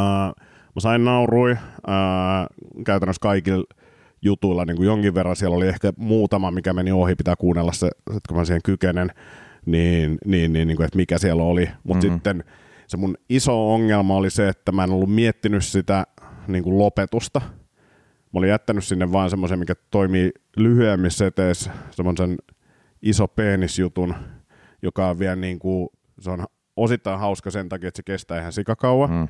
mä 0.75 0.81
sain 0.81 1.05
naurui 1.05 1.53
uh, 1.53 2.85
käytännössä 2.85 3.21
kaikilla 3.21 3.65
jutuilla 4.27 4.65
niin 4.65 4.77
kuin 4.77 4.87
jonkin 4.87 5.15
verran. 5.15 5.37
Siellä 5.37 5.57
oli 5.57 5.69
ehkä 5.69 5.93
muutama, 5.97 6.51
mikä 6.51 6.73
meni 6.73 6.93
ohi, 6.93 7.15
pitää 7.15 7.37
kuunnella 7.37 7.73
se, 7.73 7.87
että 7.87 8.29
kun 8.29 8.37
mä 8.37 8.45
siihen 8.45 8.63
kykenen, 8.65 9.11
niin, 9.67 10.19
niin, 10.25 10.53
niin, 10.53 10.69
niin 10.69 10.77
kuin, 10.77 10.85
että 10.85 10.97
mikä 10.97 11.19
siellä 11.19 11.43
oli. 11.43 11.71
Mutta 11.85 12.07
mm-hmm. 12.07 12.17
sitten 12.17 12.45
se 12.87 12.97
mun 12.97 13.15
iso 13.29 13.75
ongelma 13.75 14.17
oli 14.17 14.31
se, 14.31 14.49
että 14.49 14.73
mä 14.73 14.85
en 14.85 14.91
ollut 14.91 15.15
miettinyt 15.15 15.65
sitä 15.65 16.07
niin 16.49 16.65
kuin 16.65 16.79
lopetusta. 16.79 17.41
Mä 18.33 18.39
olin 18.39 18.51
jättänyt 18.51 18.85
sinne 18.85 19.13
vaan 19.13 19.31
semmoisen, 19.31 19.59
mikä 19.59 19.75
toimii 19.91 20.31
lyhyemmissä 20.57 21.19
seteissä, 21.19 21.71
semmoisen 21.91 22.37
iso 23.03 23.29
penisjutun, 23.29 24.15
joka 24.83 25.09
on 25.09 25.19
vielä 25.19 25.37
niin 25.37 25.59
kuin, 25.59 25.89
se 26.21 26.31
on 26.31 26.45
osittain 26.77 27.19
hauska 27.19 27.51
sen 27.51 27.69
takia, 27.69 27.89
että 27.89 27.99
se 27.99 28.03
kestää 28.03 28.41
ihan 28.41 28.53
sikakauan. 28.53 29.11
Mm. 29.11 29.29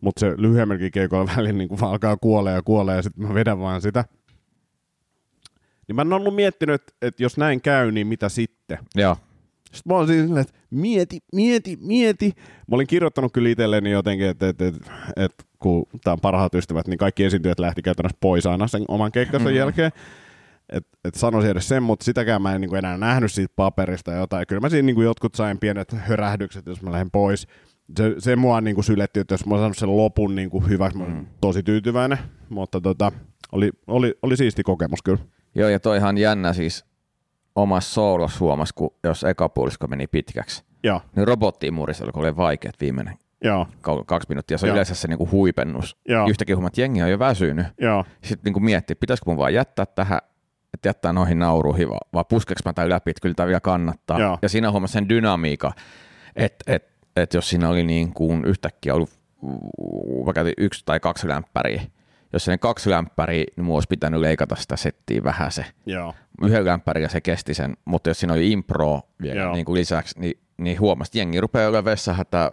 Mutta 0.00 0.20
se 0.20 0.34
lyhyemmälläkin 0.36 0.90
keikolla 0.90 1.30
välillä 1.36 1.58
niin 1.58 1.68
kuin 1.68 1.80
vaan 1.80 1.92
alkaa 1.92 2.16
kuolee 2.16 2.54
ja 2.54 2.62
kuolee 2.62 2.96
ja 2.96 3.02
sitten 3.02 3.26
mä 3.26 3.34
vedän 3.34 3.58
vaan 3.58 3.82
sitä. 3.82 4.04
Niin 5.88 5.96
mä 5.96 6.02
en 6.02 6.12
ollut 6.12 6.34
miettinyt, 6.34 6.82
että, 7.02 7.22
jos 7.22 7.36
näin 7.36 7.60
käy, 7.60 7.92
niin 7.92 8.06
mitä 8.06 8.28
sitten? 8.28 8.78
Joo. 8.94 9.16
Sitten 9.72 9.92
mä 9.92 9.96
olin 9.96 10.08
siinä 10.08 10.26
silleen, 10.26 10.42
että 10.42 10.60
mieti, 10.70 11.18
mieti, 11.32 11.78
mieti. 11.80 12.32
Mä 12.68 12.74
olin 12.74 12.86
kirjoittanut 12.86 13.32
kyllä 13.32 13.48
itselleni 13.48 13.90
jotenkin, 13.90 14.26
että, 14.26 14.48
että, 14.48 14.66
että, 14.66 14.90
että 15.16 15.44
kun 15.58 15.86
tämä 16.04 16.12
on 16.12 16.20
parhaat 16.20 16.54
ystävät, 16.54 16.86
niin 16.88 16.98
kaikki 16.98 17.24
esiintyjät 17.24 17.58
lähti 17.58 17.82
käytännössä 17.82 18.18
pois 18.20 18.46
aina 18.46 18.66
sen 18.66 18.84
oman 18.88 19.12
keikkansa 19.12 19.44
mm-hmm. 19.44 19.58
jälkeen. 19.58 19.92
Että 20.68 20.98
et 21.04 21.14
sanoisin 21.14 21.50
edes 21.50 21.68
sen, 21.68 21.82
mutta 21.82 22.04
sitäkään 22.04 22.42
mä 22.42 22.54
en 22.54 22.60
niin 22.60 22.68
kuin 22.68 22.78
enää 22.78 22.96
nähnyt 22.96 23.32
siitä 23.32 23.52
paperista 23.56 24.12
jotain. 24.12 24.46
Kyllä 24.46 24.60
mä 24.60 24.68
siinä 24.68 24.86
niin 24.86 24.94
kuin 24.94 25.04
jotkut 25.04 25.34
sain 25.34 25.58
pienet 25.58 25.92
hörähdykset, 25.92 26.66
jos 26.66 26.82
mä 26.82 26.92
lähden 26.92 27.10
pois. 27.10 27.46
Se, 27.96 28.14
se 28.18 28.36
mua 28.36 28.60
niin 28.60 28.74
kuin 28.74 28.84
syletti, 28.84 29.20
että 29.20 29.34
jos 29.34 29.46
mä 29.46 29.54
oon 29.54 29.60
saanut 29.62 29.76
sen 29.78 29.96
lopun 29.96 30.34
niin 30.34 30.50
kuin 30.50 30.68
hyväksi, 30.68 30.98
mä 30.98 31.04
olen 31.04 31.28
tosi 31.40 31.62
tyytyväinen. 31.62 32.18
Mutta 32.48 32.80
tota, 32.80 33.12
oli, 33.52 33.70
oli, 33.86 34.14
oli 34.22 34.36
siisti 34.36 34.62
kokemus 34.62 35.02
kyllä. 35.02 35.18
Joo, 35.54 35.68
ja 35.68 35.80
toihan 35.80 36.18
jännä 36.18 36.52
siis 36.52 36.84
omassa 37.54 37.94
soolos 37.94 38.40
huomasi, 38.40 38.74
kun 38.74 38.94
jos 39.04 39.24
eka 39.24 39.48
puolisko 39.48 39.86
meni 39.86 40.06
pitkäksi. 40.06 40.64
Joo, 40.82 41.00
Niin 41.16 41.28
robottiimurissa 41.28 42.04
oli, 42.04 42.12
kun 42.12 42.22
oli 42.22 42.36
vaikeat 42.36 42.74
viimeinen 42.80 43.14
joo, 43.44 43.66
kaksi 44.06 44.28
minuuttia. 44.28 44.58
Se 44.58 44.66
on 44.66 44.68
Joo. 44.68 44.74
yleensä 44.74 44.94
se 44.94 45.08
niinku 45.08 45.28
huipennus. 45.32 45.96
Joo. 46.08 46.26
Yhtäkkiä 46.28 46.56
huomaat, 46.56 46.70
että 46.70 46.80
jengi 46.80 47.02
on 47.02 47.10
jo 47.10 47.18
väsynyt. 47.18 47.66
joo, 47.80 48.04
Sitten 48.24 48.44
niinku 48.44 48.60
miettii, 48.60 48.92
että 48.92 49.00
pitäisikö 49.00 49.30
mun 49.30 49.38
vaan 49.38 49.54
jättää 49.54 49.86
tähän, 49.86 50.18
että 50.74 50.88
jättää 50.88 51.12
noihin 51.12 51.38
nauruihin, 51.38 51.88
vai, 51.88 51.98
vai 52.12 52.24
puskeks 52.28 52.62
mä 52.64 52.72
tämän 52.72 52.90
läpi, 52.90 53.10
että 53.10 53.20
kyllä 53.20 53.34
tämä 53.34 53.46
vielä 53.46 53.60
kannattaa. 53.60 54.20
Joo. 54.20 54.38
Ja 54.42 54.48
siinä 54.48 54.70
huomasi 54.70 54.92
sen 54.92 55.08
dynamiikan, 55.08 55.72
että 56.36 56.72
et, 56.74 56.90
et 57.22 57.34
jos 57.34 57.50
siinä 57.50 57.68
oli 57.68 57.84
niin 57.84 58.12
kuin 58.14 58.44
yhtäkkiä 58.44 58.94
ollut 58.94 59.10
mä 60.26 60.32
käytin 60.32 60.54
yksi 60.58 60.82
tai 60.84 61.00
kaksi 61.00 61.28
lämpäriä, 61.28 61.82
jos 62.32 62.44
sen 62.44 62.58
kaksi 62.58 62.90
lämpäriä, 62.90 63.44
niin 63.56 63.64
mun 63.64 63.74
olisi 63.74 63.88
pitänyt 63.88 64.20
leikata 64.20 64.56
sitä 64.56 64.76
settiä 64.76 65.24
vähän 65.24 65.52
se. 65.52 65.64
joo, 65.86 66.14
Yhden 66.42 66.64
lämpärillä 66.64 67.08
se 67.08 67.20
kesti 67.20 67.54
sen, 67.54 67.76
mutta 67.84 68.10
jos 68.10 68.20
siinä 68.20 68.32
oli 68.32 68.52
impro 68.52 69.00
vielä 69.22 69.40
Joo. 69.40 69.54
niin 69.54 69.64
kuin 69.64 69.78
lisäksi, 69.78 70.20
niin, 70.20 70.40
niin 70.58 70.80
huomasi, 70.80 71.08
että 71.08 71.18
jengi 71.18 71.40
rupeaa 71.40 71.68
olemaan 71.68 71.84
vessahätä, 71.84 72.52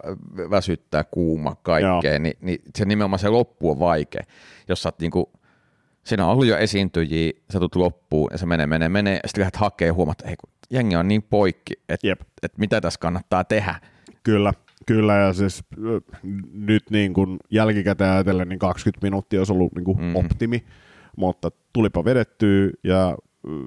väsyttää, 0.50 1.04
kuuma, 1.04 1.56
kaikkea, 1.62 2.18
niin, 2.18 2.36
niin 2.40 2.58
se 2.76 2.84
nimenomaan 2.84 3.18
se 3.18 3.28
loppu 3.28 3.70
on 3.70 3.78
vaikea. 3.78 4.22
Jos 4.68 4.82
sä 4.82 4.88
oot 4.88 5.00
niin 5.00 5.10
kuin, 5.10 5.26
Siinä 6.08 6.24
on 6.24 6.32
ollut 6.32 6.46
jo 6.46 6.56
esiintyjiä, 6.56 7.32
sä 7.52 7.58
tulet 7.58 7.76
loppuun 7.76 8.28
ja 8.32 8.38
se 8.38 8.46
menee, 8.46 8.66
menee, 8.66 8.88
menee, 8.88 9.14
ja 9.22 9.28
sitten 9.28 9.40
lähdet 9.40 9.56
hakemaan 9.56 9.94
huomata, 9.94 10.24
että 10.24 10.48
jengi 10.70 10.96
on 10.96 11.08
niin 11.08 11.22
poikki, 11.22 11.74
että 11.88 12.06
Jep. 12.06 12.20
et 12.42 12.58
mitä 12.58 12.80
tässä 12.80 13.00
kannattaa 13.00 13.44
tehdä. 13.44 13.74
Kyllä, 14.28 14.52
kyllä 14.86 15.14
ja 15.14 15.32
siis 15.32 15.64
nyt 16.52 16.90
niin 16.90 17.12
kuin 17.14 17.36
jälkikäteen 17.50 18.12
ajatellen, 18.12 18.48
niin 18.48 18.58
20 18.58 19.06
minuuttia 19.06 19.40
olisi 19.40 19.52
ollut 19.52 19.74
niin 19.74 19.84
kuin 19.84 19.98
Mhm. 20.00 20.16
optimi, 20.16 20.64
mutta 21.16 21.50
tulipa 21.72 22.04
vedettyä 22.04 22.70
ja 22.84 23.16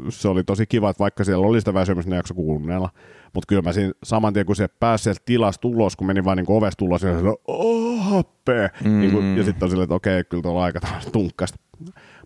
se 0.09 0.27
oli 0.27 0.43
tosi 0.43 0.67
kiva, 0.67 0.89
että 0.89 0.99
vaikka 1.03 1.23
siellä 1.23 1.47
oli 1.47 1.61
sitä 1.61 1.73
väsymystä, 1.73 2.09
ne 2.09 2.15
jakso 2.15 2.33
kuunnella, 2.33 2.89
mutta 3.33 3.47
kyllä 3.47 3.61
mä 3.61 3.73
siinä 3.73 3.93
saman 4.03 4.33
tien, 4.33 4.45
kun 4.45 4.55
se 4.55 4.67
pääsi 4.67 5.03
sieltä 5.03 5.21
tilasta 5.25 5.67
ulos, 5.67 5.95
kun 5.95 6.07
menin 6.07 6.25
vaan 6.25 6.37
niin 6.37 6.45
ovesta 6.49 6.85
ulos, 6.85 7.03
ja 7.03 7.19
se 7.19 7.27
oli, 7.27 7.35
oh, 7.47 8.03
happea. 8.03 8.69
Mm. 8.83 8.99
Niin 8.99 9.11
kuin, 9.11 9.37
ja 9.37 9.43
sitten 9.43 9.65
on 9.65 9.69
silleen, 9.69 9.83
että 9.83 9.95
okei, 9.95 10.23
kyllä 10.23 10.43
tuolla 10.43 10.63
aika 10.63 10.79
tunkkasta. 11.11 11.57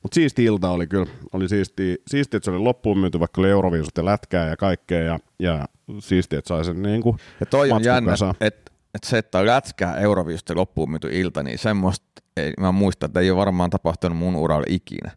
Mutta 0.03 0.16
siisti 0.16 0.43
ilta 0.43 0.70
oli 0.70 0.88
kyllä, 0.88 1.06
oli 1.34 1.49
siisti, 1.49 2.01
siisti, 2.08 2.38
että 2.38 2.45
se 2.45 2.51
oli 2.51 2.60
loppuun 2.60 2.99
myyty, 2.99 3.20
vaikka 3.20 3.41
oli 3.41 3.49
Euroviisut 3.49 3.97
ja 3.97 4.06
lätkää 4.06 4.49
ja 4.49 4.58
kaikkea, 4.58 5.03
ja, 5.03 5.20
ja 5.39 5.66
siisti, 5.99 6.36
että 6.36 6.47
sai 6.47 6.66
sen 6.66 6.82
niin 6.82 7.01
kuin 7.01 7.18
Ja 7.39 7.45
toi 7.45 7.72
on 7.72 7.84
jännä, 7.84 8.14
että 8.41 8.72
et 8.95 9.03
se, 9.03 9.18
että 9.18 9.39
on 9.39 9.45
lätkää 9.45 9.97
Euroviisusta 9.97 10.56
loppuun 10.56 10.91
myyty 10.91 11.10
ilta, 11.12 11.43
niin 11.43 11.60
semmoista, 11.60 12.06
ei, 12.38 12.53
mä 12.60 12.72
muistan, 12.72 13.08
että 13.08 13.20
ei 13.20 13.32
ole 13.32 13.38
varmaan 13.38 13.70
tapahtunut 13.70 14.18
mun 14.18 14.36
uralla 14.36 14.66
ikinä. 14.70 15.12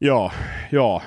Joo, 0.00 0.30
joo. 0.72 1.02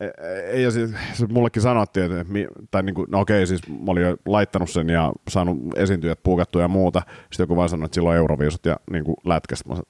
E- 0.00 0.06
e- 0.52 0.60
Ja 0.60 0.70
siis, 0.70 0.90
se 1.12 1.26
mullekin 1.26 1.62
sanottiin, 1.62 2.12
että 2.12 2.24
tai 2.70 2.82
niin 2.82 2.94
kuin, 2.94 3.06
no 3.10 3.20
okei, 3.20 3.46
siis 3.46 3.68
mä 3.68 3.76
olin 3.86 4.02
jo 4.02 4.16
laittanut 4.26 4.70
sen 4.70 4.88
ja 4.88 5.12
saanut 5.28 5.58
esiintyjät 5.76 6.22
puukattua 6.22 6.62
ja 6.62 6.68
muuta. 6.68 7.02
Sitten 7.20 7.44
joku 7.44 7.56
vaan 7.56 7.68
sanoi, 7.68 7.84
että 7.84 7.94
silloin 7.94 8.16
euroviisut 8.16 8.66
ja 8.66 8.76
niin 8.90 9.04
kuin 9.04 9.16
lätkästä. 9.24 9.68
Mä 9.68 9.74
sanoin, 9.74 9.88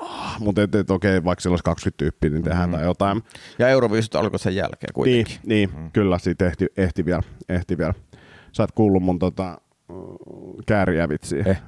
ah, 0.00 0.40
mutta 0.40 0.62
et, 0.62 0.74
et, 0.74 0.90
okei, 0.90 1.24
vaikka 1.24 1.40
siellä 1.40 1.52
olisi 1.52 1.64
20 1.64 1.98
tyyppiä, 1.98 2.30
niin 2.30 2.42
tehdään 2.42 2.68
mm. 2.68 2.76
tai 2.76 2.84
jotain. 2.84 3.22
Ja 3.58 3.68
Euroviisut 3.68 4.16
alkoi 4.16 4.38
sen 4.38 4.56
jälkeen 4.56 4.80
Niin, 4.80 4.94
kuitenkin. 4.94 5.36
niin 5.46 5.70
mm. 5.76 5.90
kyllä, 5.92 6.18
siitä 6.18 6.46
ehti, 6.46 6.66
ehti, 6.76 7.04
vielä, 7.04 7.22
ehti 7.48 7.78
vielä. 7.78 7.94
Sä 8.52 8.64
et 8.64 8.72
kuullut 8.72 9.02
mun 9.02 9.18
tota, 9.18 9.60
mm, 9.88 9.96
kääriävitsiä. 10.66 11.42
Eh. 11.46 11.62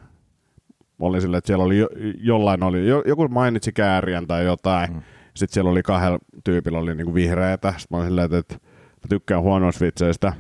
Mä 0.98 1.06
olin 1.06 1.20
silleen, 1.20 1.38
että 1.38 1.46
siellä 1.46 1.64
oli 1.64 1.78
jo, 1.78 1.88
jollain 2.20 2.62
oli, 2.62 2.88
jo, 2.88 3.02
joku 3.06 3.28
mainitsi 3.28 3.72
kääriän 3.72 4.26
tai 4.26 4.44
jotain. 4.44 4.92
Mm. 4.92 5.02
Sitten 5.34 5.54
siellä 5.54 5.70
oli 5.70 5.82
kahdella 5.82 6.18
tyypillä 6.44 6.78
oli 6.78 6.94
niinku 6.94 7.14
vihreätä. 7.14 7.74
Sitten 7.78 7.86
mä 7.90 7.96
olin 7.96 8.08
silleen, 8.08 8.24
että, 8.24 8.38
että 8.38 8.54
mä 9.04 9.08
tykkään 9.08 9.42
huonoista 9.42 9.84
vitseistä. 9.84 10.32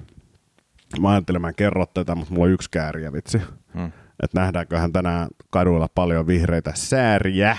Mä 1.00 1.10
ajattelin, 1.10 1.40
mä 1.40 1.48
en 1.48 1.54
kerro 1.54 1.86
tätä, 1.86 2.14
mutta 2.14 2.34
mulla 2.34 2.46
on 2.46 2.52
yksi 2.52 2.70
kääriä 2.70 3.12
vitsi. 3.12 3.38
Mm. 3.74 3.92
Että 4.22 4.40
nähdäänköhän 4.40 4.92
tänään 4.92 5.28
kaduilla 5.50 5.88
paljon 5.94 6.26
vihreitä 6.26 6.72
sääriä. 6.74 7.56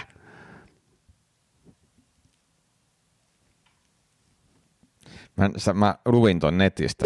Mä, 5.36 5.49
sä, 5.57 5.73
mä 5.73 5.95
luin 6.05 6.39
ton 6.39 6.57
netistä. 6.57 7.05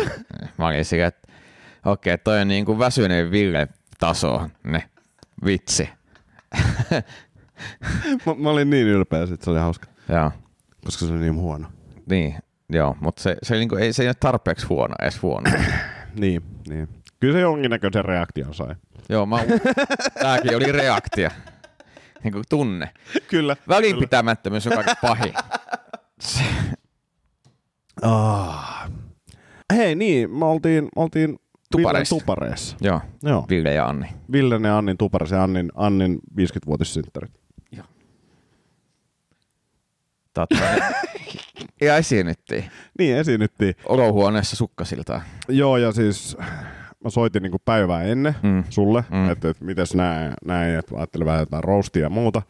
Mä 0.58 0.68
olin 0.68 0.86
sillä, 0.86 1.08
että 1.08 1.28
okei, 1.86 2.14
okay, 2.14 2.24
toi 2.24 2.42
on 2.42 2.48
niin 2.48 2.66
kuin 2.66 2.80
väsyneen 2.80 3.32
Ville 3.32 3.68
taso, 4.00 4.48
ne 4.64 4.90
vitsi. 5.46 5.90
mä, 8.26 8.34
mä, 8.38 8.50
olin 8.50 8.70
niin 8.70 8.88
ylpeä, 8.88 9.24
että 9.24 9.46
se 9.46 9.52
oli 9.52 9.60
hauska, 9.60 9.88
Joo, 10.10 10.32
koska 10.86 11.06
se 11.06 11.14
oli 11.14 11.22
niin 11.22 11.36
huono. 11.36 11.68
niin, 12.10 12.36
joo, 12.70 12.98
mutta 13.00 13.22
se, 13.22 13.38
se, 13.44 13.56
niin 13.56 13.70
kuin, 13.70 13.84
ei, 13.84 13.94
se 13.94 14.04
ei 14.04 14.10
ole 14.10 14.16
tarpeeksi 14.20 14.66
huono, 14.68 14.96
edes 15.02 15.22
huono. 15.22 15.52
Niin, 16.16 16.42
niin. 16.70 16.88
Kyllä 17.20 17.34
se 17.34 17.40
jonkinnäköisen 17.40 18.06
reaktion 18.06 18.54
sai. 18.54 18.76
joo, 19.10 19.26
mä, 19.26 19.38
tääkin 20.22 20.56
oli 20.56 20.72
reaktio. 20.72 21.30
Niin 22.24 22.32
kuin 22.32 22.44
tunne. 22.50 22.90
Kyllä. 23.28 23.56
Välinpitämättömyys 23.68 24.68
on 24.68 24.74
kaikki 24.74 24.94
pahin. 25.02 25.34
Ah. 28.02 28.92
Hei 29.74 29.96
niin, 29.96 30.32
me 30.32 30.46
oltiin, 30.46 30.84
me 30.84 30.90
oltiin 31.02 31.40
Tupareissa. 31.72 32.16
Villen 32.16 32.26
tupareissa. 32.26 32.76
joo, 32.82 33.02
Joo. 33.24 33.46
Ville 33.50 33.74
ja 33.74 33.86
Anni. 33.88 34.08
Villen 34.32 34.64
ja 34.64 34.78
Annin 34.78 34.98
tupareissa 34.98 35.36
ja 35.36 35.44
Annin, 35.44 35.72
Annin 35.76 36.20
50-vuotissynttärit. 36.40 37.32
Totta. 40.34 40.56
ja 41.82 41.98
esiinnyttiin. 41.98 42.64
Niin, 43.00 43.18
esiinnyttiin. 43.18 43.76
Olohuoneessa 43.86 44.56
sukkasiltaan. 44.56 45.22
Joo, 45.50 45.78
ja 45.78 45.92
siis 45.92 46.38
mä 47.04 47.10
soitin 47.10 47.44
niinku 47.44 47.58
päivää 47.66 48.04
ennen 48.04 48.36
Mm. 48.44 48.64
sulle, 48.70 49.04
Mm. 49.12 49.30
että 49.30 49.50
et, 49.50 49.62
mites 49.62 49.96
näin, 49.96 50.34
näin, 50.46 50.76
että 50.76 50.96
ajattelin 50.98 51.26
vähän 51.26 51.40
jotain 51.40 51.64
roastia 51.64 52.02
ja 52.04 52.10
muuta. 52.10 52.42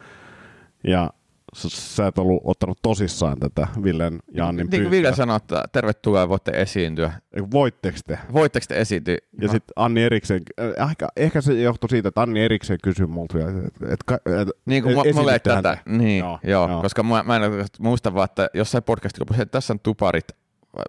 Ja 0.84 1.10
sä 1.56 2.08
et 2.08 2.18
ollut 2.18 2.42
ottanut 2.44 2.80
tosissaan 2.82 3.40
tätä 3.40 3.68
Villen 3.84 4.20
ja 4.34 4.48
Annin 4.48 4.68
Niin 4.72 4.82
kuin 4.82 4.92
Ville 4.92 5.16
sanoi, 5.16 5.38
että 5.38 5.64
tervetuloa, 5.72 6.30
voitte 6.30 6.52
esiintyä. 6.52 7.14
Voitteko 7.52 7.98
te? 8.08 8.20
Voitteko 8.34 8.66
te 8.70 8.80
esiintyä? 8.80 9.18
Ja 9.42 9.50
sitten 9.50 9.74
Anni 9.76 10.04
erikseen, 10.04 10.42
äh, 10.62 10.90
ehkä, 10.90 11.08
ehkä 11.16 11.42
se 11.42 11.54
johtui 11.54 11.90
siitä, 11.90 12.08
että 12.10 12.22
Anni 12.22 12.44
erikseen 12.44 12.80
kysyi 12.84 13.08
multa, 13.08 13.38
että 13.94 14.16
et, 14.16 14.40
et, 14.42 14.50
Niin 14.66 14.84
kuin 14.84 15.08
et, 15.08 15.16
mulle 15.16 15.40
tätä, 15.40 15.78
niin, 15.86 16.20
joo, 16.20 16.40
Joo, 16.44 16.70
joo, 16.70 16.82
koska 16.82 17.04
mä, 17.04 17.24
mä 17.24 17.36
en 17.36 17.42
muista 17.80 18.14
vaan, 18.14 18.26
että 18.26 18.50
jossain 18.54 18.84
podcastin 18.84 19.22
lopussa, 19.22 19.44
että 19.44 19.52
tässä 19.52 19.74
on 19.74 19.80
tuparit, 19.80 20.28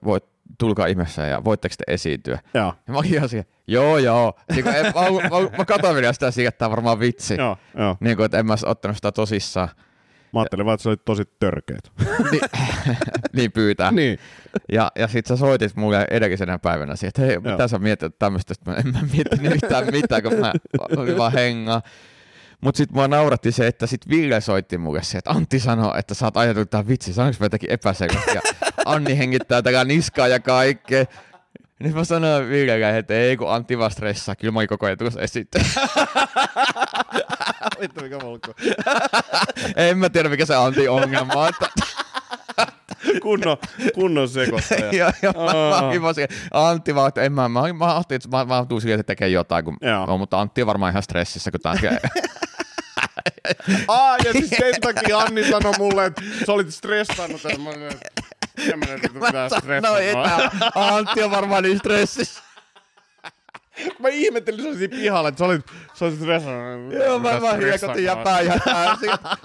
voit, 0.05 0.25
tulkaa 0.59 0.87
ihmeessä 0.87 1.27
ja 1.27 1.45
voitteko 1.45 1.75
te 1.79 1.93
esiintyä. 1.93 2.39
Joo, 2.55 2.75
Ja 2.87 2.93
mä 2.93 2.99
olin 2.99 3.15
ihan 3.15 3.29
siihen, 3.29 3.47
joo 3.67 3.99
joo, 3.99 4.33
niin 4.53 4.65
kuin, 4.65 4.77
en, 4.77 4.85
mä, 4.85 4.91
mä, 5.41 5.57
mä 5.59 5.65
katsoin 5.65 5.97
vielä 5.97 6.13
sitä 6.13 6.31
siihen, 6.31 6.49
että 6.49 6.59
tämä 6.59 6.67
on 6.67 6.71
varmaan 6.71 7.01
vitsi. 7.01 7.35
joo, 7.37 7.57
joo. 7.79 7.97
Niin 8.01 8.17
kuin, 8.17 8.25
että 8.25 8.39
en 8.39 8.47
mä 8.47 8.55
ottanut 8.67 8.97
sitä 8.97 9.13
tosissaan. 9.13 9.69
Mä 10.33 10.41
ajattelin 10.41 10.67
vaan, 10.67 10.75
että 10.75 10.83
se 10.83 10.89
oli 10.89 10.97
tosi 10.97 11.23
törkeet. 11.41 11.93
niin, 12.31 12.41
niin 13.37 13.53
pyytää. 13.53 13.93
niin. 13.93 14.19
Ja, 14.73 14.93
ja 14.97 15.09
sit 15.09 15.27
sä 15.27 15.37
soitit 15.37 15.77
mulle 15.77 16.07
edellisenä 16.11 16.59
päivänä 16.59 16.97
siihen, 16.97 17.09
että 17.09 17.23
hei, 17.23 17.33
Joo. 17.33 17.41
mitä 17.41 17.69
sä 17.69 17.79
mietit 17.79 18.19
tämmöistä, 18.19 18.53
että 18.59 18.71
mä 18.71 18.77
en 18.77 18.93
mä 18.93 19.01
miettinyt 19.13 19.55
yhtään 19.55 19.87
mitään, 19.93 20.23
kun 20.23 20.33
mä 20.33 20.53
olin 20.97 21.19
vaan 21.19 21.33
hengaa. 21.33 21.83
Mut 22.61 22.77
sit 22.77 22.93
mua 22.93 23.09
nauratti 23.09 23.53
se, 23.53 23.67
että 23.67 23.87
sit 23.87 24.09
Ville 24.09 24.41
soitti 24.41 24.79
mulle 24.79 25.03
se, 25.03 25.19
että 25.19 25.31
Antti 25.31 25.61
sanoi, 25.61 25.99
että 25.99 26.15
sä 26.15 26.27
oot 26.27 26.37
ajatellut 26.37 26.71
tää 26.71 26.89
vitsi, 26.89 27.13
sanoinko 27.13 27.37
mä 27.41 27.45
jotakin 27.45 27.71
epäselvästi, 27.71 28.35
ja 28.35 28.41
Anni 28.85 29.19
hengittää 29.19 29.63
tätä 29.63 29.85
niskaa 29.85 30.29
ja 30.29 30.41
kaikkea. 30.41 31.05
Niin 31.83 31.95
mä 31.95 32.05
sanoin 32.05 32.49
Villelle, 32.49 32.99
että 32.99 33.15
ei 33.15 33.37
kun 33.37 33.53
Antti 33.53 33.79
vaan 33.79 33.91
stressaa, 33.91 34.37
kyllä 34.37 34.53
mä 34.53 34.59
olin 34.59 34.69
koko 34.69 34.87
ajan 34.87 34.99
tuossa 34.99 35.21
esittää. 35.21 35.63
Vittu 37.81 38.03
mikä 38.03 38.19
mulkku. 38.23 38.55
en 39.77 39.99
mä 39.99 40.11
tiedä 40.11 40.29
mikä 40.29 40.47
se 40.47 40.55
Antti 40.55 40.89
ongelma 40.89 41.33
on, 41.35 41.49
että 41.49 41.69
Kunnon, 43.23 43.57
kunnon 43.95 44.29
sekoittaja. 44.29 44.93
ja, 44.93 45.13
ja 45.23 45.33
mä, 45.33 45.53
mä, 45.71 46.69
Antti 46.69 46.95
vaan, 46.95 47.09
että 47.09 47.23
en 47.23 47.33
mä, 47.33 47.49
mä, 47.49 47.73
mä, 47.73 47.95
ajattelin, 47.95 48.17
että 48.17 48.29
mä, 48.29 48.45
mä 48.45 48.67
tuun 48.69 48.89
että 48.89 49.03
tekee 49.03 49.29
jotain, 49.29 49.65
kun, 49.65 49.77
Joo. 49.81 50.07
no, 50.07 50.19
mutta 50.19 50.41
Antti 50.41 50.63
on 50.63 50.67
varmaan 50.67 50.91
ihan 50.91 51.03
stressissä, 51.03 51.51
kun 51.51 51.61
tää 51.61 51.75
Aa, 53.89 54.17
ja 54.25 54.33
siis 54.33 54.51
sen 54.51 54.75
takia 54.81 55.19
Anni 55.19 55.51
sanoi 55.51 55.73
mulle, 55.79 56.07
että 56.07 56.23
sä 56.47 56.53
olit 56.53 56.75
stressannut. 56.75 57.45
Ja 57.45 57.59
mä 57.59 57.69
olin, 57.71 57.83
että 57.83 58.23
en 58.73 58.79
mä 58.79 58.87
nyt 58.87 59.15
mitään 59.15 59.51
No 59.83 59.97
ei, 59.97 60.15
Antti 60.75 61.23
on 61.23 61.31
varmaan 61.31 61.63
niin 61.63 61.79
stressissä. 61.79 62.43
Mä 63.99 64.09
ihmettelin, 64.09 64.59
että 64.61 64.63
sä 64.63 64.69
olisit 64.69 64.91
pihalla, 64.91 65.29
että 65.29 65.39
sä 65.39 65.45
olit, 65.45 65.65
sä 65.95 66.05
olit 66.05 66.17
stressannut. 66.17 66.93
Joo, 66.95 67.19
mä, 67.19 67.41
mä 67.41 67.53
hiekotin 67.53 68.05
ja 68.05 68.17
pää 68.17 68.41
ja 68.41 68.55
pää. 68.65 68.97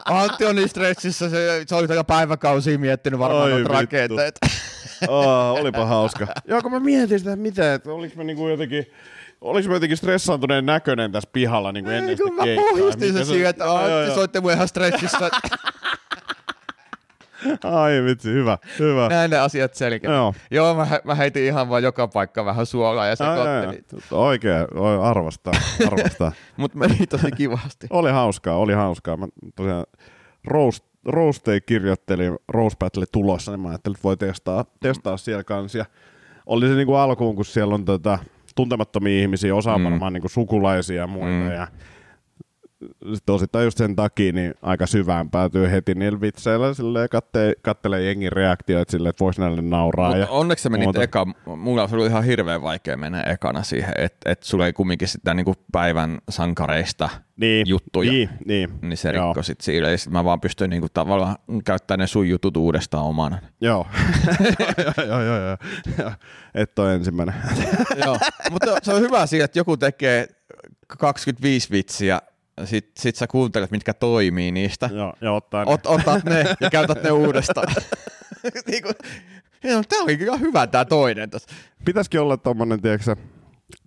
Antti 0.05 0.45
on 0.45 0.55
niin 0.55 0.69
stressissä, 0.69 1.29
se, 1.29 1.63
se 1.67 1.75
oli 1.75 1.87
tällä 1.87 2.03
päiväkausia 2.03 2.79
miettinyt 2.79 3.19
varmaan 3.19 3.43
Oi 3.43 3.51
noita 3.51 3.73
rakenteita. 3.73 4.39
Oh, 5.07 5.59
olipa 5.61 5.85
hauska. 5.85 6.27
Joo, 6.47 6.61
kun 6.61 6.71
mä 6.71 6.79
mietin 6.79 7.19
sitä, 7.19 7.31
että 7.31 7.41
mitä, 7.41 7.73
että 7.73 7.91
oliks 7.91 8.15
mä 8.15 8.23
niinku 8.23 8.47
jotenkin, 8.49 8.85
oliks 9.41 9.67
mä 9.67 9.73
jotenkin 9.73 9.97
stressaantuneen 9.97 10.65
näköinen 10.65 11.11
tässä 11.11 11.29
pihalla 11.33 11.71
niinku 11.71 11.89
ennen 11.89 12.09
Ei, 12.09 12.17
sitä 12.17 12.27
kun 12.27 12.35
mä 12.35 12.43
keikkaa. 12.43 12.69
pohjustin 12.69 13.13
se 13.13 13.25
siihen, 13.25 13.49
että 13.49 13.63
Joo, 13.63 13.87
joo, 13.87 13.97
Antti 13.97 14.07
joo. 14.07 14.15
soitti 14.15 14.41
mun 14.41 14.51
ihan 14.51 14.67
stressissä. 14.67 15.29
Ai 17.63 18.03
vitsi, 18.03 18.29
hyvä, 18.29 18.57
hyvä. 18.79 19.07
Näin 19.09 19.31
ne 19.31 19.37
asiat 19.37 19.73
selkeä. 19.73 20.11
Joo. 20.11 20.33
Joo, 20.51 20.75
mä, 20.75 20.87
mä 21.03 21.15
heitin 21.15 21.43
ihan 21.43 21.69
vaan 21.69 21.83
joka 21.83 22.07
paikka 22.07 22.45
vähän 22.45 22.65
suolaa 22.65 23.07
ja 23.07 23.15
se 23.15 23.23
kotteli. 23.23 23.83
Oikein, 24.11 24.67
oi, 24.75 24.99
arvostaa, 25.03 25.53
arvostaa. 25.87 26.31
Mut 26.57 26.75
meni 26.75 27.07
tosi 27.07 27.31
kivasti. 27.31 27.87
oli 27.89 28.11
hauskaa, 28.11 28.57
oli 28.57 28.73
hauskaa. 28.73 29.17
Mä 29.17 29.27
tosiaan 29.55 29.85
roast, 30.45 30.83
roastei 31.05 31.61
kirjoittelin 31.61 32.37
Roast 32.47 32.79
Battle 32.79 33.05
tulossa, 33.11 33.51
niin 33.51 33.59
mä 33.59 33.69
ajattelin, 33.69 33.95
että 33.95 34.03
voi 34.03 34.17
testaa, 34.17 34.65
testaa 34.79 35.17
siellä 35.17 35.43
kanssa. 35.43 35.77
Ja 35.77 35.85
oli 36.45 36.67
se 36.67 36.73
niinku 36.73 36.95
alkuun, 36.95 37.35
kun 37.35 37.45
siellä 37.45 37.75
on 37.75 37.85
tota, 37.85 38.19
tuntemattomia 38.55 39.21
ihmisiä, 39.21 39.55
osa 39.55 39.73
on 39.73 39.81
Mm. 39.81 39.85
varmaan 39.85 40.13
niinku 40.13 40.29
sukulaisia 40.29 41.01
ja 41.01 41.07
muita. 41.07 41.27
Mm. 41.49 41.51
Ja 41.51 41.67
sit 43.13 43.29
osittain 43.29 43.65
just 43.65 43.77
sen 43.77 43.95
takia 43.95 44.33
niin 44.33 44.53
aika 44.61 44.85
syvään 44.85 45.29
päätyy 45.29 45.71
heti 45.71 45.95
niillä 45.95 46.21
vitseillä 46.21 46.73
silleen 46.73 47.09
katte, 47.09 47.53
kattelee 47.61 48.03
jengin 48.03 48.31
reaktioita 48.31 48.91
silleen, 48.91 49.09
että 49.09 49.23
voisi 49.23 49.41
näille 49.41 49.61
nauraa. 49.61 50.17
Ja 50.17 50.27
onneksi 50.27 50.63
sä 50.63 50.69
menit 50.69 50.85
muuta. 50.85 51.03
eka, 51.03 51.25
mulla 51.57 51.81
olisi 51.81 51.95
ollut 51.95 52.07
ihan 52.07 52.23
hirveän 52.23 52.61
vaikea 52.61 52.97
mennä 52.97 53.21
ekana 53.21 53.63
siihen, 53.63 53.93
että 53.97 54.31
et 54.31 54.43
sulla 54.43 54.65
ei 54.65 54.73
kumminkin 54.73 55.07
sitä 55.07 55.33
niinku 55.33 55.53
päivän 55.71 56.19
sankareista 56.29 57.09
niin, 57.37 57.67
juttuja. 57.67 58.11
Niin, 58.11 58.29
niin. 58.45 58.69
niin 58.81 58.97
se 58.97 59.11
Joo. 59.11 59.27
rikkoi 59.27 59.43
sit 59.43 59.61
siinä. 59.61 59.89
Ja 59.89 59.97
sit 59.97 60.11
mä 60.11 60.23
vaan 60.23 60.41
pystyin 60.41 60.69
niinku 60.69 60.87
tavallaan 60.93 61.35
käyttämään 61.65 61.99
ne 61.99 62.07
sun 62.07 62.29
jutut 62.29 62.57
uudestaan 62.57 63.05
omana. 63.05 63.37
Joo. 63.61 63.87
joo, 64.77 65.07
joo, 65.07 65.21
joo, 65.21 65.37
joo, 65.37 65.57
joo. 65.97 66.11
Et 66.55 66.79
ole 66.79 66.95
ensimmäinen. 66.95 67.35
Joo, 68.05 68.17
mutta 68.51 68.77
se 68.83 68.93
on 68.93 69.01
hyvä 69.01 69.25
siinä, 69.25 69.45
että 69.45 69.59
joku 69.59 69.77
tekee 69.77 70.27
25 70.87 71.71
vitsiä, 71.71 72.21
sit, 72.65 72.91
sit 72.99 73.15
sä 73.15 73.27
kuuntelet, 73.27 73.71
mitkä 73.71 73.93
toimii 73.93 74.51
niistä. 74.51 74.89
joo, 74.93 75.13
ja 75.21 75.31
ottaa 75.31 75.65
ne. 75.65 75.71
Ot, 75.71 75.85
otat 75.85 76.23
ne 76.23 76.45
ja 76.59 76.69
käytät 76.69 77.03
ne 77.03 77.11
uudestaan. 77.11 77.67
niinku, 78.67 78.91
joo, 79.63 79.83
tää 79.89 79.99
oli 79.99 80.17
kyllä 80.17 80.37
hyvä 80.37 80.67
tää 80.67 80.85
toinen 80.85 81.29
tässä. 81.29 81.49
Pitäisikin 81.85 82.21
olla 82.21 82.37
tommonen, 82.37 82.81
tiedätkö 82.81 83.15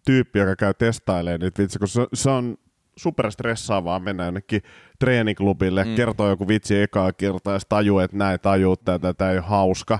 tyyppi, 0.06 0.38
joka 0.38 0.56
käy 0.56 0.74
testailemaan 0.74 1.40
niitä 1.40 1.62
vitsi, 1.62 1.78
kun 1.78 1.88
se, 1.88 2.06
se 2.14 2.30
on 2.30 2.56
super 2.96 3.32
stressaavaa 3.32 4.00
mennä 4.00 4.24
jonnekin 4.24 4.62
treeniklubille, 4.98 5.84
mm. 5.84 5.94
kertoo 5.94 6.28
joku 6.28 6.48
vitsi 6.48 6.82
ekaa 6.82 7.12
kertaa 7.12 7.54
ja 7.54 7.60
tajuu, 7.68 7.98
että 7.98 8.16
näin 8.16 8.40
tajuu, 8.40 8.72
että 8.72 9.14
tämä 9.14 9.30
ei 9.30 9.38
ole 9.38 9.46
hauska, 9.46 9.98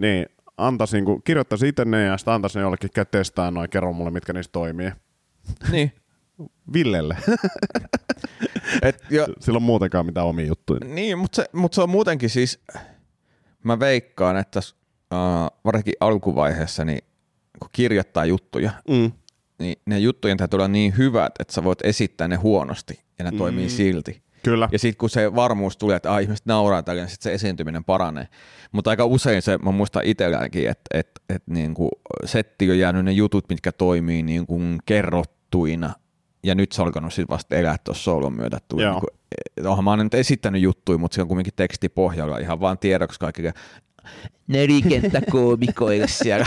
niin 0.00 0.26
antaisi, 0.56 1.00
niin 1.00 1.22
kirjoittaisi 1.22 1.68
itse 1.68 1.84
ne 1.84 2.04
ja 2.04 2.16
sitten 2.16 2.34
antaisi 2.34 2.58
ne 2.58 2.62
jollekin 2.62 2.90
käy 2.94 3.04
testaa 3.04 3.50
noin, 3.50 3.70
kerro 3.70 3.92
mulle, 3.92 4.10
mitkä 4.10 4.32
niistä 4.32 4.52
toimii. 4.52 4.90
Niin. 5.70 5.92
Villelle. 6.72 7.16
Et, 8.82 9.04
jo, 9.10 9.26
Sillä 9.40 9.56
on 9.56 9.62
muutenkaan 9.62 10.06
mitään 10.06 10.26
omia 10.26 10.46
juttuja. 10.46 10.80
niin, 10.84 11.18
mutta 11.18 11.36
se, 11.36 11.44
mut 11.52 11.72
se 11.72 11.82
on 11.82 11.90
muutenkin 11.90 12.30
siis, 12.30 12.60
mä 13.64 13.80
veikkaan, 13.80 14.36
että 14.36 14.58
uh, 14.58 15.58
varsinkin 15.64 15.94
alkuvaiheessa, 16.00 16.84
niin 16.84 16.98
kun 17.60 17.68
kirjoittaa 17.72 18.24
juttuja, 18.24 18.70
Mm. 18.88 19.12
niin 19.58 19.76
ne 19.86 19.98
juttujen 19.98 20.36
täytyy 20.36 20.56
olla 20.56 20.68
niin 20.68 20.96
hyvät, 20.96 21.32
että 21.38 21.54
sä 21.54 21.64
voit 21.64 21.78
esittää 21.84 22.28
ne 22.28 22.36
huonosti 22.36 23.00
ja 23.18 23.24
ne 23.24 23.30
mm. 23.30 23.38
toimii 23.38 23.68
silti. 23.68 24.22
Kyllä. 24.42 24.68
Ja 24.72 24.78
sitten 24.78 24.98
kun 24.98 25.10
se 25.10 25.34
varmuus 25.34 25.76
tulee, 25.76 25.96
että 25.96 26.12
ah, 26.14 26.22
ihmiset 26.22 26.46
nauraa 26.46 26.82
tällä, 26.82 27.02
niin 27.02 27.10
sitten 27.10 27.30
se 27.30 27.34
esiintyminen 27.34 27.84
paranee. 27.84 28.28
Mutta 28.72 28.90
aika 28.90 29.04
usein 29.04 29.42
se, 29.42 29.58
mä 29.58 29.70
muistan 29.70 30.02
itselläänkin, 30.04 30.68
että 30.68 30.98
et, 30.98 31.10
et 31.28 31.42
niinku 31.46 31.90
setti 32.24 32.70
on 32.70 32.78
jäänyt 32.78 33.04
ne 33.04 33.12
jutut, 33.12 33.44
mitkä 33.48 33.72
toimii 33.72 34.22
niinku 34.22 34.60
kerrottuina, 34.86 35.94
ja 36.42 36.54
nyt 36.54 36.72
se 36.72 36.82
on 36.82 36.86
alkanut 36.86 37.12
sitten 37.12 37.34
vasta 37.34 37.56
elää 37.56 37.76
tuossa 37.84 38.04
soolon 38.04 38.32
myötä. 38.32 38.58
Tuli 38.68 38.82
Joo. 38.82 38.92
niinku, 38.92 39.06
et 39.56 39.66
onhan 39.66 39.84
mä 39.84 39.96
nyt 39.96 40.14
esittänyt 40.14 40.62
juttuja, 40.62 40.98
mutta 40.98 41.14
se 41.14 41.22
on 41.22 41.28
kuitenkin 41.28 41.54
teksti 41.56 41.88
pohjalla 41.88 42.38
ihan 42.38 42.60
vaan 42.60 42.78
tiedoksi 42.78 43.20
kaikille 43.20 43.54
nelikenttäkoomikoille 44.46 46.08
siellä 46.08 46.46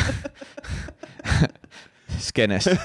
skenessä. 2.28 2.78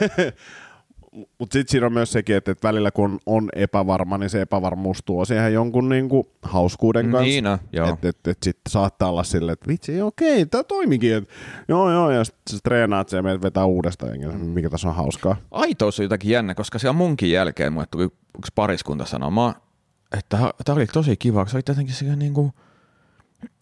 Mutta 1.39 1.53
sitten 1.53 1.71
siinä 1.71 1.87
on 1.87 1.93
myös 1.93 2.13
sekin, 2.13 2.37
että, 2.37 2.51
että 2.53 2.69
välillä 2.69 2.91
kun 2.91 3.19
on 3.27 3.49
epävarma, 3.57 4.19
niin 4.19 4.31
se 4.31 4.41
epävarmuus 4.41 4.99
tuo 5.05 5.25
siihen 5.25 5.53
jonkun 5.53 5.89
niinku 5.89 6.31
hauskuuden 6.43 7.11
kanssa. 7.11 7.23
Niin 7.23 7.47
on, 7.47 7.59
joo. 7.73 7.89
Että 7.89 8.09
et, 8.09 8.27
et 8.27 8.39
sitten 8.43 8.71
saattaa 8.71 9.11
olla 9.11 9.25
silleen, 9.25 9.53
että 9.53 9.69
vitsi, 9.69 10.03
okei, 10.03 10.47
tämä 10.47 10.65
toimikin. 10.65 11.15
Et, 11.15 11.29
joo, 11.69 11.91
joo, 11.91 12.11
ja 12.11 12.25
sitten 12.25 12.59
treenaat 12.65 13.09
sen 13.09 13.19
ja 13.19 13.23
menet 13.23 13.43
vetää 13.43 13.65
uudestaan, 13.65 14.39
mikä 14.39 14.71
tässä 14.71 14.89
on 14.89 14.95
hauskaa. 14.95 15.37
aitous 15.51 16.01
on 16.01 16.05
jotakin 16.05 16.31
jännä, 16.31 16.55
koska 16.55 16.79
siellä 16.79 16.93
munkin 16.93 17.31
jälkeen 17.31 17.73
mulle 17.73 17.87
tuli 17.91 18.05
yksi 18.39 18.53
pariskunta 18.55 19.05
sanomaan, 19.05 19.55
että 20.19 20.53
tämä 20.65 20.77
oli 20.77 20.87
tosi 20.87 21.17
kiva, 21.17 21.41
kun 21.41 21.51
sä 21.51 21.57
olit 21.57 21.69
jotenkin 21.69 21.95
siellä 21.95 22.17
niinku, 22.17 22.53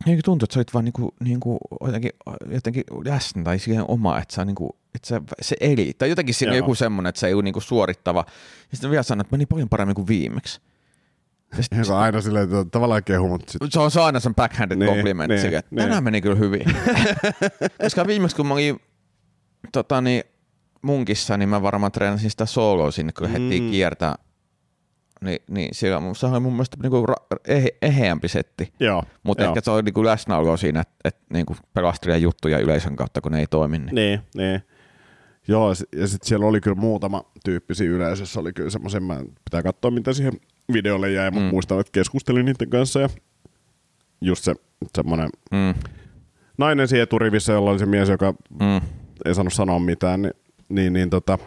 niin 0.07 0.21
tuntui, 0.25 0.45
että 0.47 0.55
sä 0.55 0.59
olit 0.61 0.75
vaan 0.75 0.85
niinku, 0.85 1.15
niinku 1.21 1.59
jotenkin, 1.87 2.11
jotenkin 2.51 2.85
läsnä 3.05 3.43
tai 3.45 3.59
siihen 3.59 3.85
oma, 3.89 4.19
että 4.19 4.35
sä 4.35 4.45
niinku, 4.45 4.77
että 4.95 5.09
se, 5.09 5.21
se 5.41 5.57
eli, 5.61 5.93
tai 5.99 6.09
jotenkin 6.09 6.35
siinä 6.35 6.53
Joo. 6.53 6.57
joku 6.59 6.75
semmoinen, 6.75 7.09
että 7.09 7.19
se 7.21 7.27
ei 7.27 7.35
ole 7.35 7.43
niinku 7.43 7.61
suorittava. 7.61 8.25
Ja 8.71 8.77
sitten 8.77 8.91
vielä 8.91 9.03
sanoin, 9.03 9.21
että 9.27 9.35
meni 9.35 9.47
paljon 9.47 9.69
paremmin 9.69 9.95
kuin 9.95 10.07
viimeksi. 10.09 10.61
Se 11.83 11.93
on 11.93 11.99
aina 11.99 12.21
silleen, 12.21 12.45
että 12.45 12.65
tavallaan 12.71 13.05
kehu, 13.05 13.29
mutta 13.29 13.53
sit, 13.53 13.61
se 13.69 13.81
on 13.81 13.91
se 13.91 14.01
aina 14.01 14.21
sen 14.21 14.35
backhanded 14.35 14.79
Niin, 14.79 14.91
compliment, 14.95 15.29
niin, 15.29 15.55
että 15.55 15.69
niin. 15.71 15.83
tänään 15.85 16.05
meni 16.05 16.21
kyllä 16.21 16.37
hyvin. 16.37 16.63
Koska 17.83 18.07
viimeksi 18.07 18.37
kun 18.37 18.47
mä 18.47 18.55
olin 18.55 18.81
tota, 19.73 20.01
niin, 20.01 20.25
munkissa, 20.83 21.37
niin 21.37 21.49
mä 21.49 21.63
varmaan 21.63 21.93
treenasin 21.93 22.31
sitä 22.31 22.47
soloa 22.47 22.91
sinne, 22.91 23.13
kun 23.13 23.29
heti 23.29 23.61
Mm. 23.61 23.71
kiertää. 23.71 24.15
Niin, 25.25 25.39
niin 25.51 25.69
siellä 25.73 26.01
mun- 26.01 26.17
se 26.17 26.27
oli 26.27 26.41
mun 26.41 26.53
mielestä 26.53 26.77
niinku 26.83 27.07
ra- 27.07 27.37
ehe, 27.49 27.69
eheämpi 27.83 28.29
setti. 28.29 28.73
joo. 28.81 29.03
Mutta 29.23 29.45
ehkä 29.45 29.61
se 29.61 29.71
oli 29.71 29.83
niinku 29.83 30.05
läsnäolo 30.05 30.57
siinä, 30.57 30.81
että 30.81 30.95
et, 31.05 31.17
niinku 31.33 31.57
pelasteli 31.75 32.23
juttuja 32.23 32.59
yleisön 32.59 32.97
kautta, 32.97 33.21
kun 33.21 33.33
ne 33.33 33.39
ei 33.41 33.47
toimi. 33.47 33.79
Niin. 33.79 33.95
Niin, 33.95 34.21
niin. 34.37 34.61
Joo, 35.49 35.69
ja 35.69 35.75
sit- 35.75 35.89
ja 35.97 36.07
sitten 36.07 36.29
siellä 36.29 36.47
oli 36.47 36.61
kyllä 36.61 36.77
muutama 36.77 37.25
tyyppi 37.45 37.75
siinä 37.75 37.95
yleisössä, 37.95 38.41
oli 38.41 38.53
kyllä 38.53 38.71
semmoisen, 38.71 39.03
mä 39.03 39.21
pitää 39.45 39.63
katsoa 39.63 39.91
mitä 39.91 40.13
siihen 40.13 40.33
videolle 40.73 41.11
jäi, 41.11 41.31
mutta 41.31 41.45
Mm. 41.47 41.51
muistan, 41.51 41.81
että 41.81 41.93
keskustelin 41.93 42.45
niiden 42.47 42.71
kanssa 42.71 43.01
ja 43.01 43.09
just 44.21 44.45
se 44.45 44.55
semmoinen 44.97 45.29
Mm, 45.51 45.75
nainen 46.59 46.89
siinä 46.89 47.03
eturivissä, 47.03 47.53
jolla 47.53 47.71
oli 47.71 47.79
se 47.79 47.87
mies, 47.87 48.09
joka 48.09 48.35
mm, 48.61 48.81
ei 49.25 49.35
saanut 49.35 49.53
sanoa 49.53 49.79
mitään, 49.79 50.23
niin, 50.23 50.33
niin, 50.69 50.93
niin 50.93 51.11
tota, 51.11 51.39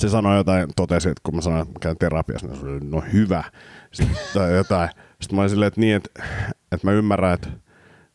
se 0.00 0.08
sanoi 0.08 0.36
jotain, 0.36 0.68
totesi, 0.76 1.08
että 1.08 1.20
kun 1.22 1.34
mä 1.34 1.40
sanoin, 1.40 1.62
että 1.62 1.72
mä 1.72 1.78
käyn 1.80 1.98
terapiassa, 1.98 2.46
niin 2.46 2.68
oli, 2.68 2.80
no 2.82 3.02
hyvä. 3.12 3.44
Sitten, 3.92 4.16
tai 4.34 4.56
jotain. 4.56 4.88
Sitten 5.20 5.36
mä 5.36 5.40
olin 5.40 5.50
silleen, 5.50 5.68
että 5.68 5.80
niin, 5.80 5.96
että, 5.96 6.22
että 6.72 6.86
mä 6.86 6.92
ymmärrän, 6.92 7.34
että 7.34 7.48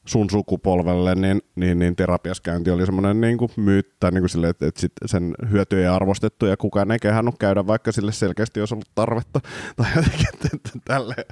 sun 0.05 0.29
sukupolvelle, 0.29 1.15
niin, 1.15 1.41
niin, 1.55 1.79
niin 1.79 1.95
terapiassa 1.95 2.43
käynti 2.43 2.71
oli 2.71 2.86
semmoinen 2.86 3.21
niin 3.21 3.38
kuin 3.38 3.51
myyt, 3.55 3.99
tai 3.99 4.11
niin 4.11 4.21
kuin 4.21 4.29
silleen, 4.29 4.51
että, 4.51 4.67
että 4.67 4.81
sit 4.81 4.91
sen 5.05 5.36
hyötyä 5.51 5.79
ei 5.79 5.88
arvostettu 5.88 6.45
ja 6.45 6.57
kukaan 6.57 6.91
ei 6.91 6.99
kehannut 6.99 7.36
käydä, 7.39 7.67
vaikka 7.67 7.91
sille 7.91 8.11
selkeästi 8.11 8.59
olisi 8.59 8.73
ollut 8.73 8.91
tarvetta. 8.95 9.39
Tai 9.75 9.88
jotenkin, 9.95 10.71
tälleen. 10.86 11.25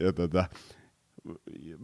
Ja, 0.00 0.12
tota, 0.12 0.44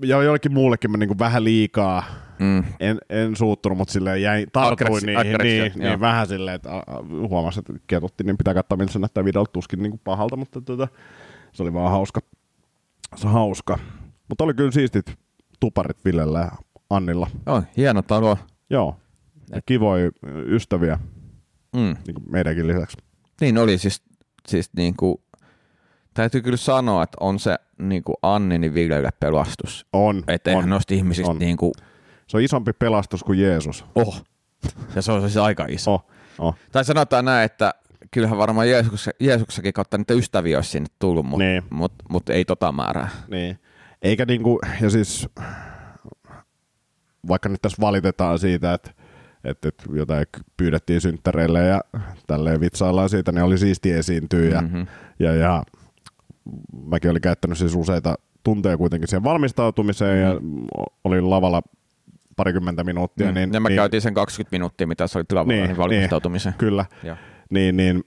ja 0.04 0.22
jollekin 0.22 0.52
muullekin 0.52 0.90
mä 0.90 0.96
niin 0.96 1.08
kuin 1.08 1.18
vähän 1.18 1.44
liikaa 1.44 2.04
mm. 2.38 2.64
en, 2.80 2.98
en 3.08 3.36
suuttunut, 3.36 3.78
mutta 3.78 3.92
silleen 3.92 4.22
jäi, 4.22 4.46
tartuin 4.52 5.02
niihin, 5.06 5.20
aggressio, 5.20 5.64
niin, 5.64 5.72
joo. 5.76 5.88
niin 5.90 6.00
vähän 6.00 6.26
silleen, 6.26 6.54
että 6.54 6.70
huomasin, 7.28 7.60
että 7.60 7.84
ketutti, 7.86 8.24
niin 8.24 8.38
pitää 8.38 8.54
katsoa, 8.54 8.76
miltä 8.78 8.92
se 8.92 8.98
näyttää 8.98 9.24
videolta 9.24 9.52
tuskin 9.52 9.82
niin 9.82 9.90
kuin 9.90 10.00
pahalta, 10.04 10.36
mutta 10.36 10.60
tota, 10.60 10.88
se 11.52 11.62
oli 11.62 11.72
vaan 11.72 11.90
hauska. 11.90 12.20
Se 13.16 13.26
on 13.26 13.32
hauska. 13.32 13.78
Mutta 14.28 14.44
oli 14.44 14.54
kyllä 14.54 14.70
siistit 14.70 15.18
tuparit 15.60 16.04
Villellä 16.04 16.38
ja 16.38 16.50
Annilla. 16.90 17.30
Joo, 17.46 17.62
hieno 17.76 18.02
talo. 18.02 18.38
Joo. 18.70 18.96
Ja 19.54 19.60
kivoja 19.66 20.10
ystäviä 20.46 20.98
Mm. 21.74 21.96
niin 22.06 22.14
kuin 22.14 22.24
meidänkin 22.30 22.66
lisäksi. 22.66 22.96
Niin 23.40 23.58
oli 23.58 23.78
siis, 23.78 24.02
siis 24.48 24.70
niinku, 24.76 25.22
täytyy 26.14 26.40
kyllä 26.40 26.56
sanoa, 26.56 27.02
että 27.02 27.16
on 27.20 27.38
se 27.38 27.56
niinku 27.78 28.14
Annini 28.22 28.74
Villelle 28.74 29.10
pelastus. 29.20 29.86
On, 29.92 30.22
Että 30.28 30.50
eihän 30.50 30.64
on. 30.64 30.70
noista 30.70 30.94
ihmisistä 30.94 31.30
on. 31.30 31.38
niinku, 31.38 31.72
Se 32.26 32.36
on 32.36 32.42
isompi 32.42 32.72
pelastus 32.72 33.22
kuin 33.24 33.38
Jeesus. 33.40 33.84
oh. 33.94 34.24
Ja 34.94 35.02
se 35.02 35.12
on 35.12 35.20
siis 35.20 35.36
aika 35.36 35.66
iso. 35.68 35.92
Oh, 35.94 36.04
oh. 36.38 36.54
Tai 36.72 36.84
sanotaan 36.84 37.24
näin, 37.24 37.44
että 37.44 37.74
kyllähän 38.10 38.38
varmaan 38.38 38.70
Jeesus, 38.70 39.10
Jeesuksenkin 39.20 39.72
kautta 39.72 39.98
niitä 39.98 40.14
ystäviä 40.14 40.58
olisi 40.58 40.70
sinne 40.70 40.88
tullut, 40.98 41.26
mutta 41.26 41.44
Niin. 41.44 41.62
mut, 41.70 41.92
mut 42.08 42.28
ei 42.30 42.44
tota 42.44 42.72
määrää. 42.72 43.08
Niin. 43.28 43.58
Eikä 44.02 44.24
niinku, 44.26 44.58
ja 44.80 44.90
siis 44.90 45.28
vaikka 47.28 47.48
nyt 47.48 47.62
tässä 47.62 47.80
valitetaan 47.80 48.38
siitä, 48.38 48.74
että 48.74 48.90
että 49.44 49.68
että 49.68 49.84
jotain 49.94 50.26
pyydettiin 50.56 51.00
synttäreille 51.00 51.60
ja 51.66 51.80
tälleen 52.26 52.60
vitsaillaan 52.60 53.08
siitä, 53.08 53.32
niin 53.32 53.42
oli 53.44 53.58
siisti 53.58 53.92
esiintyä 53.92 54.48
ja, 54.48 54.60
Mhm. 54.60 54.82
ja, 55.18 55.34
ja 55.34 55.62
mäkin 56.86 57.10
olin 57.10 57.22
käyttänyt 57.22 57.58
siis 57.58 57.74
useita 57.74 58.14
tunteja 58.44 58.76
kuitenkin 58.76 59.08
siihen 59.08 59.24
valmistautumiseen 59.24 60.22
ja 60.22 60.30
olin 61.04 61.30
lavalla 61.30 61.62
parikymmentä 62.36 62.84
minuuttia. 62.84 63.28
Mm. 63.28 63.34
Niin, 63.34 63.52
ja 63.52 63.60
mä 63.60 63.68
niin, 63.68 63.76
käytin 63.76 64.00
sen 64.00 64.14
20 64.14 64.54
minuuttia, 64.54 64.86
mitä 64.86 65.06
se 65.06 65.18
oli 65.18 65.24
tilavalla 65.28 65.52
niin, 65.52 65.68
niin 65.68 65.76
valmistautumiseen. 65.76 66.54
Kyllä, 66.58 66.86
Joo. 67.02 67.16
niin, 67.50 67.76
niin 67.76 68.04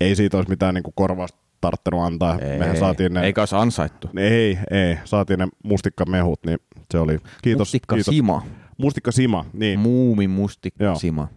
ei 0.00 0.16
siitä 0.16 0.36
olisi 0.36 0.50
mitään 0.50 0.74
niin 0.74 0.84
korvausta 0.94 1.38
tarttunut 1.60 2.02
antaa. 2.02 2.38
Mehän 2.58 2.76
saatiin 2.76 3.14
ne, 3.14 3.20
Eikä 3.20 3.40
olisi 3.40 3.56
ansaittu. 3.56 4.10
ei, 4.16 4.58
ei, 4.70 4.98
saatiin 5.04 5.38
ne 5.38 5.48
mustikkamehut, 5.64 6.40
niin 6.46 6.58
se 6.90 6.98
oli, 6.98 7.18
kiitos. 7.42 7.60
Mustikka 7.60 7.94
kiitos. 7.94 8.14
Sima. 8.14 8.42
Mustikka 8.78 9.12
Sima, 9.12 9.44
niin. 9.52 9.78
Muumi 9.78 10.28
mustikka 10.28 10.84
Joo. 10.84 10.94
Sima. 10.94 11.28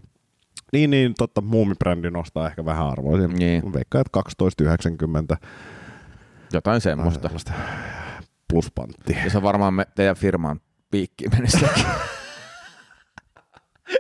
Niin, 0.74 0.90
niin, 0.90 1.14
totta, 1.18 1.42
muumibrändi 1.42 2.12
nostaa 2.12 2.48
ehkä 2.48 2.66
vähän 2.66 2.88
arvoa. 2.88 3.18
Niin. 3.18 3.74
Veikkaa, 3.74 4.02
että 4.02 4.20
12,90 5.36 5.48
Jotain 6.54 6.82
semmoista. 6.82 7.22
sellaista 7.28 7.52
pluspantti. 8.50 9.18
Ja 9.24 9.30
se 9.30 9.38
on 9.38 9.44
varmaan 9.44 9.74
me, 9.74 9.86
teidän 9.96 10.16
firman 10.16 10.60
piikkiin 10.92 11.32
mennessä. 11.32 11.68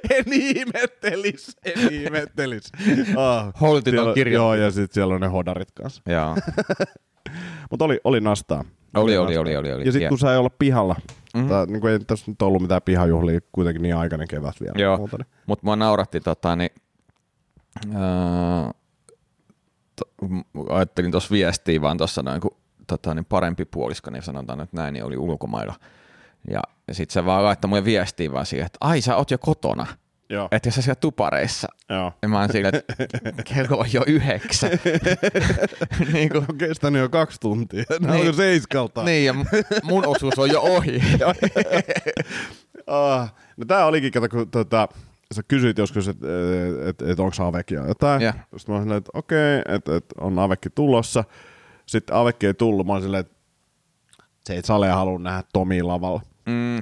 en 0.10 0.24
ihmettelis, 0.32 1.58
en 1.66 1.93
ihmettelis. 1.93 2.72
Ah, 3.18 3.54
Holtiton 3.62 3.99
siellä- 3.99 4.14
kirja. 4.14 4.34
Joo, 4.34 4.56
ja 4.56 4.72
sitten 4.72 4.93
siellä 4.93 5.16
on 5.16 5.22
ne 5.22 5.28
hodarit 5.28 5.72
kanssa. 5.72 6.01
Joo. 6.06 6.36
Mutta 7.72 7.86
oli, 7.86 7.99
oli 8.04 8.22
nastaa. 8.22 8.66
Oli, 8.95 9.18
oli, 9.18 9.38
oli, 9.38 9.56
oli, 9.58 9.74
oli. 9.74 9.86
Ja 9.86 9.91
sitten 9.91 10.10
kun 10.10 10.20
sai 10.20 10.38
olla 10.38 10.49
pihalla, 10.49 10.95
Mhm. 10.99 11.10
mm-hmm. 11.36 11.49
tai, 11.49 11.66
niin 11.66 11.88
ei 11.88 11.99
tässä 11.99 12.32
nyt 12.32 12.41
ollut 12.41 12.62
mitään 12.62 12.82
pihajuhlia, 12.82 13.39
kuitenkin 13.51 13.82
niin 13.82 13.95
aikainen 13.95 14.28
kevät 14.28 14.56
vielä. 14.62 14.74
Joo. 14.78 14.97
Niin. 14.97 15.26
Mutta 15.45 15.66
mua 15.66 15.76
nauratti 15.76 16.20
tota, 16.20 16.56
niin, 16.56 16.70
m- 17.88 17.93
ajattelin 20.70 21.12
tuossa 21.12 21.32
viestiä 21.32 21.82
vaan 21.82 21.98
tuossa 21.98 22.22
noin, 22.24 22.41
kun 22.41 22.58
tota, 22.88 23.14
niin 23.14 23.26
parempi 23.26 23.66
puolisko, 23.66 24.12
niin 24.12 24.24
sanotaan 24.24 24.60
nyt 24.60 24.74
näin, 24.74 24.94
niin 24.94 25.04
oli 25.06 25.18
ulkomailla. 25.18 25.76
Ja, 26.50 26.62
ja 26.88 26.94
sitten 26.94 27.14
se 27.14 27.26
vaan 27.26 27.44
laittoi 27.44 27.70
mulle 27.70 27.86
viestiä 27.86 28.32
vaan 28.32 28.46
siihen, 28.46 28.66
että 28.66 28.78
ai 28.82 29.02
sä 29.02 29.16
oot 29.16 29.32
jo 29.32 29.38
kotona, 29.38 29.86
Joo. 30.30 30.48
että 30.52 30.68
jos 30.68 30.76
sä 30.76 30.82
siellä 30.82 31.00
tupareissa. 31.00 31.68
Joo. 31.89 32.12
Ja 32.22 32.28
mä 32.28 32.39
oon 32.39 32.50
siinä, 32.52 32.70
että 32.70 33.44
kello 33.44 33.78
on 33.78 33.86
jo 33.94 34.04
yhdeksän. 34.08 34.70
niin, 36.14 36.30
kuin, 36.30 36.46
On 36.50 36.58
kestänyt 36.58 37.02
jo 37.02 37.10
kaksi 37.10 37.39
tuntia. 37.39 37.84
Ne 37.89 37.98
Niin. 38.00 38.20
on 38.22 38.26
jo 38.26 38.34
seiskalta. 38.34 39.04
niin, 39.04 39.26
ja 39.26 39.36
mun 39.84 40.08
osuus 40.08 40.39
on 40.39 40.50
jo 40.50 40.62
ohi. 40.62 41.02
Ah, 42.88 43.34
no 43.58 43.66
tää 43.66 43.86
olikin, 43.86 44.12
kato, 44.12 44.30
kun 44.30 44.52
tota, 44.52 44.88
sä 45.34 45.44
kysyit 45.48 45.78
joskus, 45.78 46.08
että 46.08 46.28
et, 46.28 46.88
et, 46.88 47.10
et 47.10 47.20
onko 47.20 47.36
Avekia 47.40 47.88
jotain. 47.88 48.22
Joo. 48.22 48.34
Sitten 48.34 48.74
mä 48.74 48.76
olin 48.76 48.84
silleen, 48.84 48.98
että 48.98 49.12
okei, 49.14 49.62
että 49.68 49.96
et 49.96 50.06
on 50.20 50.40
Avekki 50.40 50.70
tulossa. 50.70 51.24
Sitten 51.86 52.16
Avekki 52.16 52.48
ei 52.48 52.54
tullut. 52.54 52.88
Mä 52.88 52.94
olin 52.94 53.04
silleen, 53.04 53.22
että 53.22 53.36
se 54.46 54.54
ei 54.54 54.62
Sale 54.64 54.90
halua 54.90 55.20
nähdä 55.20 55.44
Tomi 55.54 55.82
lavalla. 55.82 56.22
Mm, 56.46 56.54
mm, 56.54 56.80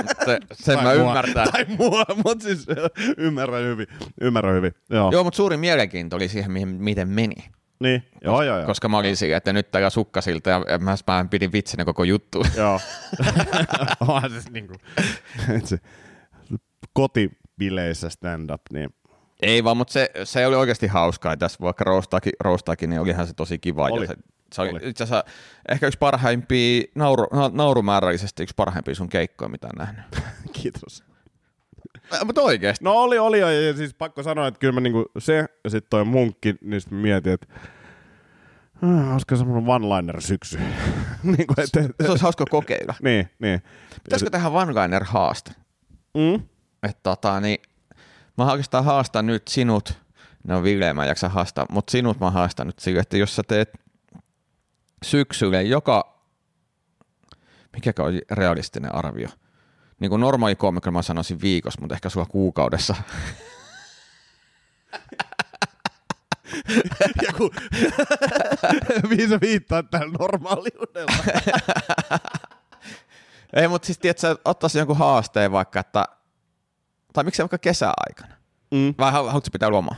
se, 0.26 0.38
sen 0.52 0.76
Tai 0.76 0.84
mä 0.84 1.02
mua. 1.02 1.08
ymmärtän. 1.08 1.48
Tai 1.52 1.66
mua, 1.78 2.04
mutta 2.24 2.44
siis 2.44 2.66
ymmärrän 3.18 3.64
hyvin. 3.64 3.86
Ymmärrän 4.20 4.54
hyvin. 4.54 4.72
Joo. 4.90 5.10
Joo, 5.12 5.24
mutta 5.24 5.36
suuri 5.36 5.56
mielenkiinto 5.56 6.16
oli 6.16 6.28
siihen, 6.28 6.52
mihin, 6.52 6.68
miten 6.68 7.08
meni. 7.08 7.34
Niin. 7.80 8.02
Joo, 8.24 8.42
joo, 8.42 8.56
joo. 8.56 8.66
Koska 8.66 8.88
mä 8.88 8.98
olin 8.98 9.16
siinä, 9.16 9.36
että 9.36 9.52
nyt 9.52 9.70
täällä 9.70 9.90
sukkasilta 9.90 10.50
ja 10.50 10.78
mä, 10.78 10.96
mä 11.06 11.26
pidin 11.30 11.52
vitsinä 11.52 11.84
koko 11.84 12.04
juttu. 12.04 12.46
Joo. 12.56 12.80
Onhan 14.08 14.30
se 14.42 14.50
niinku, 14.50 14.74
et 15.56 15.66
se 15.66 15.78
kotibileissä 17.54 18.10
stand-up, 18.10 18.60
niin 18.72 18.94
Ei 19.42 19.64
vaan, 19.64 19.76
mutta 19.76 19.92
se, 19.92 20.10
se 20.24 20.46
oli 20.46 20.56
oikeasti 20.56 20.86
hauskaa. 20.86 21.36
Tässä 21.36 21.58
vaikka 21.60 21.84
roostaakin, 21.84 22.32
roostaakin 22.40 22.90
niin 22.90 23.00
olihan 23.00 23.26
se 23.26 23.34
tosi 23.34 23.58
kiva. 23.58 23.84
Oli. 23.84 24.04
Ja 24.04 24.08
se, 24.08 24.16
se 24.52 24.62
oli, 24.62 24.70
Oli. 24.70 24.80
itse 24.82 25.04
asiassa 25.04 25.24
ehkä 25.68 25.86
yksi 25.86 25.98
parhaimpia, 25.98 26.82
nauru, 26.94 27.26
na- 27.32 27.50
naurumäärällisesti 27.52 28.42
yksi 28.42 28.54
parhaimpia 28.54 28.94
sun 28.94 29.08
keikkoja, 29.08 29.48
mitä 29.48 29.66
on 29.66 29.78
nähnyt. 29.78 30.04
kiitos. 30.62 31.04
Äh, 32.14 32.24
mutta 32.24 32.42
oikeasti. 32.42 32.84
No 32.84 32.92
oli, 32.92 33.18
oli 33.18 33.40
ja, 33.40 33.74
siis 33.76 33.94
pakko 33.94 34.22
sanoa, 34.22 34.46
että 34.46 34.60
kyllä 34.60 34.72
mä 34.72 34.80
niinku 34.80 35.04
se 35.18 35.46
ja 35.64 35.70
sitten 35.70 35.90
toi 35.90 36.04
munkki, 36.04 36.54
niin 36.60 36.80
sit 36.80 36.90
mä 36.90 36.98
mietin, 36.98 37.32
että 37.32 37.46
ah, 38.82 39.12
olisiko 39.12 39.36
semmoinen 39.36 39.64
one-liner 39.70 40.20
syksy. 40.20 40.58
niin 41.36 41.46
kuin, 41.46 41.60
et, 41.60 41.84
et, 41.84 41.90
Se 42.02 42.10
olisi 42.10 42.22
hauska 42.22 42.44
kokeilla. 42.50 42.94
niin, 43.02 43.30
niin. 43.38 43.62
Pitäisikö 44.04 44.30
tehdä 44.30 44.48
one-liner 44.48 45.04
haaste? 45.04 45.50
Mm? 46.14 46.42
Että 46.84 47.00
tota, 47.02 47.40
niin, 47.40 47.58
mä 48.38 48.50
oikeastaan 48.50 48.84
haastan 48.84 49.26
nyt 49.26 49.48
sinut, 49.48 49.98
no 50.44 50.62
Ville 50.62 50.92
mä 50.92 51.02
en 51.02 51.08
jaksa 51.08 51.28
haastaa, 51.28 51.66
mutta 51.70 51.90
sinut 51.90 52.20
mä 52.20 52.30
haastan 52.30 52.66
nyt 52.66 52.78
sille, 52.78 53.00
että 53.00 53.16
jos 53.16 53.36
sä 53.36 53.42
teet 53.48 53.70
syksylle 55.04 55.62
joka, 55.62 56.20
mikä 57.72 57.92
on 57.98 58.20
realistinen 58.30 58.94
arvio? 58.94 59.28
Niin 60.00 60.10
kuin 60.10 60.20
normaali 60.20 60.56
koomikko 60.56 60.90
mä 60.90 61.02
sanoisin 61.02 61.40
viikossa, 61.40 61.80
mutta 61.80 61.94
ehkä 61.94 62.08
sulla 62.08 62.26
kuukaudessa. 62.26 62.94
Ja 67.26 67.32
kun, 67.32 67.50
mihin 69.10 69.28
sä 69.28 69.40
viittaat 69.40 69.90
tällä 69.90 70.12
normaaliudella? 70.18 71.24
Ei, 73.52 73.68
mutta 73.68 73.86
siis 73.86 73.98
tiedätkö, 73.98 74.36
ottaisin 74.44 74.78
jonkun 74.78 74.98
haasteen 74.98 75.52
vaikka, 75.52 75.80
että, 75.80 76.08
tai 77.14 77.24
miksei 77.24 77.42
vaikka 77.44 77.58
kesäaikana. 77.58 78.34
Mm. 78.70 78.94
Vai 78.98 79.12
halu- 79.12 79.26
haluatko 79.26 79.48
pitää 79.52 79.70
lomaa? 79.70 79.96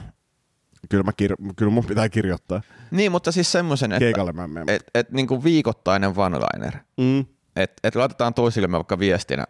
Kyllä, 0.89 1.05
mä 1.05 1.11
kir- 1.23 1.53
kyllä 1.57 1.73
mun 1.73 1.85
pitää 1.85 2.09
kirjoittaa 2.09 2.63
Niin, 2.91 3.13
mutta 3.13 3.33
siis 3.33 3.53
semmoisen, 3.53 3.93
että 3.93 3.99
keikalle 3.99 4.33
mä 4.33 4.47
menen. 4.49 4.75
et, 4.75 4.83
et, 4.95 5.11
niin 5.11 5.27
kuin 5.27 5.45
viikoittainen 5.45 6.11
one-liner. 6.11 6.77
Mm. 6.97 7.25
että 7.57 7.89
et 7.89 7.95
laitetaan 7.95 8.35
toisillemme 8.35 8.77
vaikka 8.77 8.99
viestinä 8.99 9.45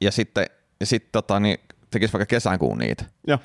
ja 0.00 0.12
sitten 0.12 0.46
ja 0.80 0.86
sit, 0.86 1.12
tota, 1.12 1.40
niin, 1.40 1.58
tekisi 1.90 2.12
vaikka 2.12 2.26
kesäkuun 2.26 2.78
niitä. 2.78 3.04
Joo. 3.26 3.38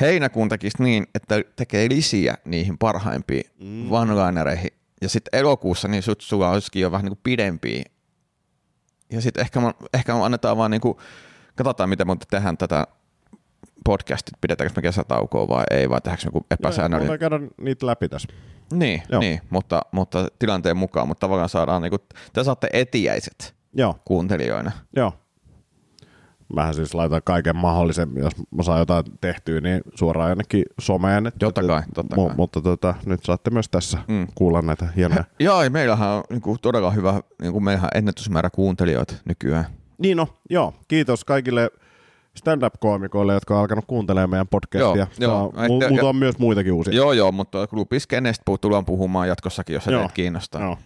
Heinäkuun 0.00 0.48
tekisi 0.48 0.82
niin, 0.82 1.06
että 1.14 1.40
tekee 1.56 1.88
lisiä 1.88 2.34
niihin 2.44 2.78
parhaimpiin 2.78 3.44
mm. 3.60 3.90
one-linereihin. 3.92 4.70
Ja 5.02 5.08
sitten 5.08 5.38
elokuussa 5.40 5.88
niin 5.88 6.02
sut, 6.02 6.20
sulla 6.20 6.50
olisikin 6.50 6.82
jo 6.82 6.90
vähän 6.90 7.04
niin 7.04 7.10
kuin 7.10 7.20
pidempiä. 7.22 7.82
Ja 9.12 9.20
sitten 9.20 9.40
ehkä, 9.40 9.60
ehkä 9.94 10.14
annetaan 10.24 10.56
vaan 10.56 10.70
niin 10.70 10.80
kuin, 10.80 10.96
katsotaan 11.56 11.88
miten 11.88 12.06
monta 12.06 12.26
tehdään 12.30 12.56
tätä 12.58 12.86
podcastit, 13.84 14.34
pidetäänkö 14.40 14.72
me 14.76 14.82
kesätaukoa 14.82 15.48
vai 15.48 15.64
ei, 15.70 15.90
vai 15.90 16.00
tehdäänkö 16.00 16.24
me 16.24 16.28
joku 16.28 16.46
epäsäännöllinen. 16.50 17.08
Voidaan 17.08 17.30
käydä 17.30 17.46
niitä 17.60 17.86
läpi 17.86 18.08
tässä. 18.08 18.28
Niin, 18.72 19.02
Joo. 19.08 19.20
niin 19.20 19.40
mutta, 19.50 19.82
mutta, 19.92 20.28
tilanteen 20.38 20.76
mukaan, 20.76 21.08
mutta 21.08 21.20
tavallaan 21.20 21.48
saadaan, 21.48 21.82
niin 21.82 21.90
kuin, 21.90 22.00
te 22.32 22.44
saatte 22.44 22.68
etiäiset 22.72 23.54
Joo, 23.74 23.94
kuuntelijoina. 24.04 24.70
joo. 24.96 25.12
Mähän 26.54 26.74
siis 26.74 26.94
laitan 26.94 27.20
kaiken 27.24 27.56
mahdollisen, 27.56 28.08
jos 28.16 28.32
mä 28.50 28.62
saan 28.62 28.78
jotain 28.78 29.04
tehtyä, 29.20 29.60
niin 29.60 29.80
suoraan 29.94 30.28
jonnekin 30.28 30.64
someen. 30.80 31.32
Totta 31.38 31.62
kai, 31.62 31.82
totta 31.94 32.16
kai. 32.16 32.30
Mutta 32.36 32.60
tota, 32.60 32.94
nyt 33.06 33.24
saatte 33.24 33.50
myös 33.50 33.68
tässä 33.68 33.98
Mm. 34.08 34.26
kuulla 34.34 34.62
näitä 34.62 34.88
hienoja. 34.96 35.24
Joo, 35.40 35.62
ja 35.62 35.70
meillähän 35.70 36.08
on 36.08 36.22
niin 36.30 36.40
kuin, 36.40 36.58
todella 36.62 36.90
hyvä, 36.90 37.20
niin 37.42 37.52
kuin 37.52 37.64
meillähän 37.64 37.90
ennätysmäärä 37.94 38.50
kuuntelijoita 38.50 39.14
nykyään. 39.24 39.66
Niin 39.98 40.16
no, 40.16 40.28
joo. 40.50 40.74
Kiitos 40.88 41.24
kaikille 41.24 41.70
stand-up-koomikoille, 42.36 43.34
jotka 43.34 43.54
on 43.54 43.60
alkanut 43.60 43.84
kuuntelemaan 43.86 44.30
meidän 44.30 44.48
podcastia. 44.48 45.06
Joo, 45.18 45.52
joo. 45.52 45.52
Mu- 45.90 46.04
on 46.04 46.16
myös 46.16 46.38
muitakin 46.38 46.72
uusia. 46.72 46.94
Joo, 46.94 47.12
joo, 47.12 47.32
mutta 47.32 47.66
klubiskenestä 47.66 48.42
tullaan 48.60 48.84
puhumaan 48.84 49.28
jatkossakin, 49.28 49.74
jos 49.74 49.84
se 49.84 49.90
Joo, 49.90 50.00
teitä 50.00 50.14
kiinnostaa. 50.14 50.62
Joo. 50.62 50.78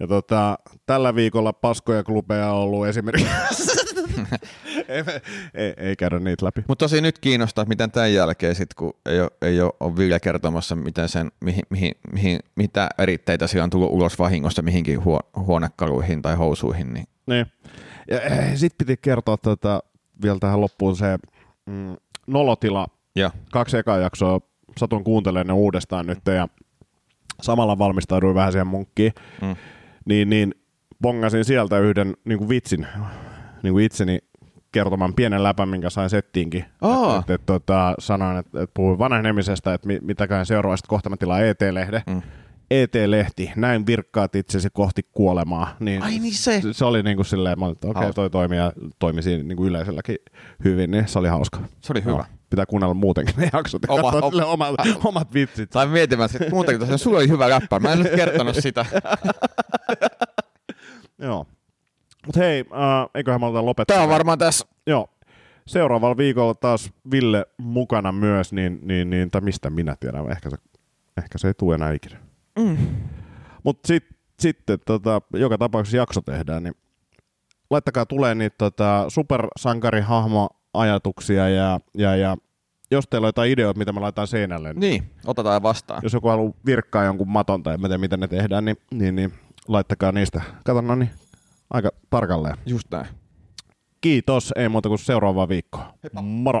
Ja 0.00 0.06
tota, 0.06 0.58
tällä 0.86 1.14
viikolla 1.14 1.52
paskoja 1.52 2.02
klubeja 2.02 2.52
on 2.52 2.58
ollut 2.58 2.86
esimerkiksi. 2.86 3.28
ei, 4.88 5.04
ei, 5.54 5.74
ei, 5.76 5.96
käydä 5.96 6.18
niitä 6.18 6.46
läpi. 6.46 6.64
Mutta 6.68 6.84
tosi 6.84 7.00
nyt 7.00 7.18
kiinnostaa, 7.18 7.62
että 7.62 7.68
miten 7.68 7.90
tämän 7.90 8.14
jälkeen, 8.14 8.54
sit, 8.54 8.74
kun 8.74 8.94
ei 9.06 9.20
ole, 9.20 9.30
ei 9.42 9.60
ole, 9.60 9.96
Ville 9.96 10.20
kertomassa, 10.20 10.76
miten 10.76 11.08
sen, 11.08 11.32
mihin, 11.40 11.62
mihin, 11.70 11.92
mihin, 12.12 12.40
mitä 12.56 12.88
eritteitä 12.98 13.46
siellä 13.46 13.64
on 13.64 13.70
tullut 13.70 13.90
ulos 13.90 14.18
vahingossa 14.18 14.62
mihinkin 14.62 15.04
huo, 15.04 15.20
huonekaluihin 15.36 16.22
tai 16.22 16.34
housuihin. 16.34 16.94
Niin. 16.94 17.06
Niin. 17.26 17.46
Ja 18.10 18.56
sitten 18.58 18.86
piti 18.86 18.98
kertoa 19.02 19.36
tota, 19.36 19.82
vielä 20.22 20.38
tähän 20.38 20.60
loppuun 20.60 20.96
se 20.96 21.18
mm, 21.66 21.96
nolotila. 22.26 22.86
Ja, 23.16 23.30
Kaksi 23.52 23.76
ekaa 23.76 23.98
jaksoa 23.98 24.40
satun 24.76 25.04
kuuntelemaan 25.04 25.46
ne 25.46 25.52
uudestaan 25.52 26.06
nyt 26.06 26.18
ja 26.26 26.48
samalla 27.42 27.78
valmistauduin 27.78 28.34
vähän 28.34 28.52
siihen 28.52 28.66
munkkiin. 28.66 29.12
Mm. 29.42 29.56
Niin, 30.04 30.30
niin 30.30 30.54
bongasin 31.02 31.44
sieltä 31.44 31.78
yhden 31.78 32.16
niin 32.24 32.38
kuin 32.38 32.48
vitsin 32.48 32.86
niin 33.62 33.72
kuin 33.72 33.84
itseni 33.84 34.18
kertoman 34.72 35.14
pienen 35.14 35.42
läpän, 35.42 35.68
minkä 35.68 35.90
sain 35.90 36.10
settiinkin. 36.10 36.64
Aa. 36.80 37.18
Et, 37.18 37.30
et, 37.30 37.30
et, 37.30 37.46
tota, 37.46 37.94
sanoin, 37.98 38.36
että 38.36 38.62
et 38.62 38.70
puhuin 38.74 38.98
vanhenemisesta, 38.98 39.74
että 39.74 39.86
mi, 39.86 39.98
mitäkään 40.02 40.46
seuraavasta 40.46 40.88
kohta 40.88 41.10
mä 41.10 41.16
tilaan 41.16 41.44
ET-lehden. 41.44 42.02
Mm. 42.06 42.22
ET-lehti, 42.70 43.52
näin 43.56 43.86
virkkaat 43.86 44.34
itsesi 44.34 44.68
kohti 44.72 45.02
kuolemaa. 45.12 45.76
Niin 45.80 46.02
Ai 46.02 46.18
niin 46.18 46.34
se. 46.34 46.62
se 46.72 46.84
oli 46.84 47.02
niin 47.02 47.16
kuin 47.16 47.26
silleen, 47.26 47.58
mä 47.58 47.64
olin, 47.64 47.72
että 47.72 47.88
okei, 47.88 48.00
okay, 48.00 48.12
toi 48.12 48.30
toimii 48.30 48.58
ja 48.58 48.72
toimi 48.98 49.22
siinä 49.22 49.42
niin 49.42 49.56
kuin 49.56 49.68
yleisölläkin 49.68 50.16
hyvin, 50.64 50.90
niin 50.90 51.08
se 51.08 51.18
oli 51.18 51.28
hauska. 51.28 51.60
Se 51.80 51.92
oli 51.92 52.04
hyvä. 52.04 52.16
Joo. 52.16 52.24
Pitää 52.50 52.66
kuunnella 52.66 52.94
muutenkin 52.94 53.34
ne 53.38 53.50
jaksot 53.52 53.82
ja 53.82 53.94
Oma- 53.94 54.12
sille 54.30 54.44
omat, 54.44 54.74
omat 55.04 55.34
vitsit. 55.34 55.72
Sain 55.72 55.90
miettimään, 55.90 56.30
että 56.34 56.50
muutenkin 56.50 56.80
tosiaan, 56.80 56.98
sulla 56.98 57.18
oli 57.18 57.28
hyvä 57.28 57.50
läppä. 57.50 57.78
Mä 57.78 57.92
en 57.92 57.98
nyt 57.98 58.12
kertonut 58.16 58.56
sitä. 58.56 58.86
Joo. 61.18 61.46
Mut 62.26 62.36
hei, 62.36 62.60
äh, 62.60 63.10
eiköhän 63.14 63.40
me 63.40 63.46
aloita 63.46 63.66
lopettaa. 63.66 63.94
Tämä 63.94 64.04
on 64.04 64.10
varmaan 64.10 64.38
tässä. 64.38 64.66
Joo. 64.86 65.08
Seuraavalla 65.66 66.16
viikolla 66.16 66.54
taas 66.54 66.90
Ville 67.10 67.46
mukana 67.56 68.12
myös, 68.12 68.52
niin, 68.52 68.78
niin, 68.82 69.10
niin 69.10 69.30
tai 69.30 69.40
mistä 69.40 69.70
minä 69.70 69.96
tiedän, 70.00 70.30
ehkä 70.30 70.50
se, 70.50 70.56
ehkä 71.18 71.38
se 71.38 71.48
ei 71.48 71.54
tule 71.54 71.74
enää 71.74 71.92
ikinä. 71.92 72.27
Mm. 72.58 72.76
Mutta 73.64 73.86
sit, 73.86 74.04
sitten 74.40 74.78
tota, 74.86 75.20
joka 75.32 75.58
tapauksessa 75.58 75.96
jakso 75.96 76.20
tehdään, 76.20 76.62
niin 76.62 76.74
laittakaa 77.70 78.06
tulee 78.06 78.34
niitä 78.34 78.54
tota, 78.58 79.04
supersankarihahmo-ajatuksia 79.08 81.48
ja, 81.48 81.80
ja, 81.94 82.16
ja 82.16 82.36
jos 82.90 83.04
teillä 83.10 83.24
on 83.24 83.28
jotain 83.28 83.52
ideoita, 83.52 83.78
mitä 83.78 83.92
mä 83.92 84.00
laitan 84.00 84.26
seinälle, 84.26 84.72
niin 84.72 84.80
Niin, 84.80 85.10
otetaan 85.26 85.62
vastaan. 85.62 86.00
jos 86.02 86.12
joku 86.12 86.28
haluaa 86.28 86.52
virkkaa 86.66 87.04
jonkun 87.04 87.28
maton 87.28 87.62
tai 87.62 87.74
en 87.74 87.80
mä 87.80 87.88
tiedä, 87.88 87.98
miten 87.98 88.20
ne 88.20 88.28
tehdään, 88.28 88.64
niin, 88.64 88.76
niin, 88.94 89.16
niin 89.16 89.32
laittakaa 89.68 90.12
niistä. 90.12 90.42
Kato, 90.64 90.80
no 90.80 90.94
niin, 90.94 91.10
aika 91.70 91.90
tarkalleen. 92.10 92.56
Just 92.66 92.90
näin. 92.90 93.06
Kiitos, 94.00 94.52
ei 94.56 94.68
muuta 94.68 94.88
kuin 94.88 94.98
seuraavaa 94.98 95.48
viikkoa. 95.48 95.94
Heippa. 96.02 96.22
Moro! 96.22 96.60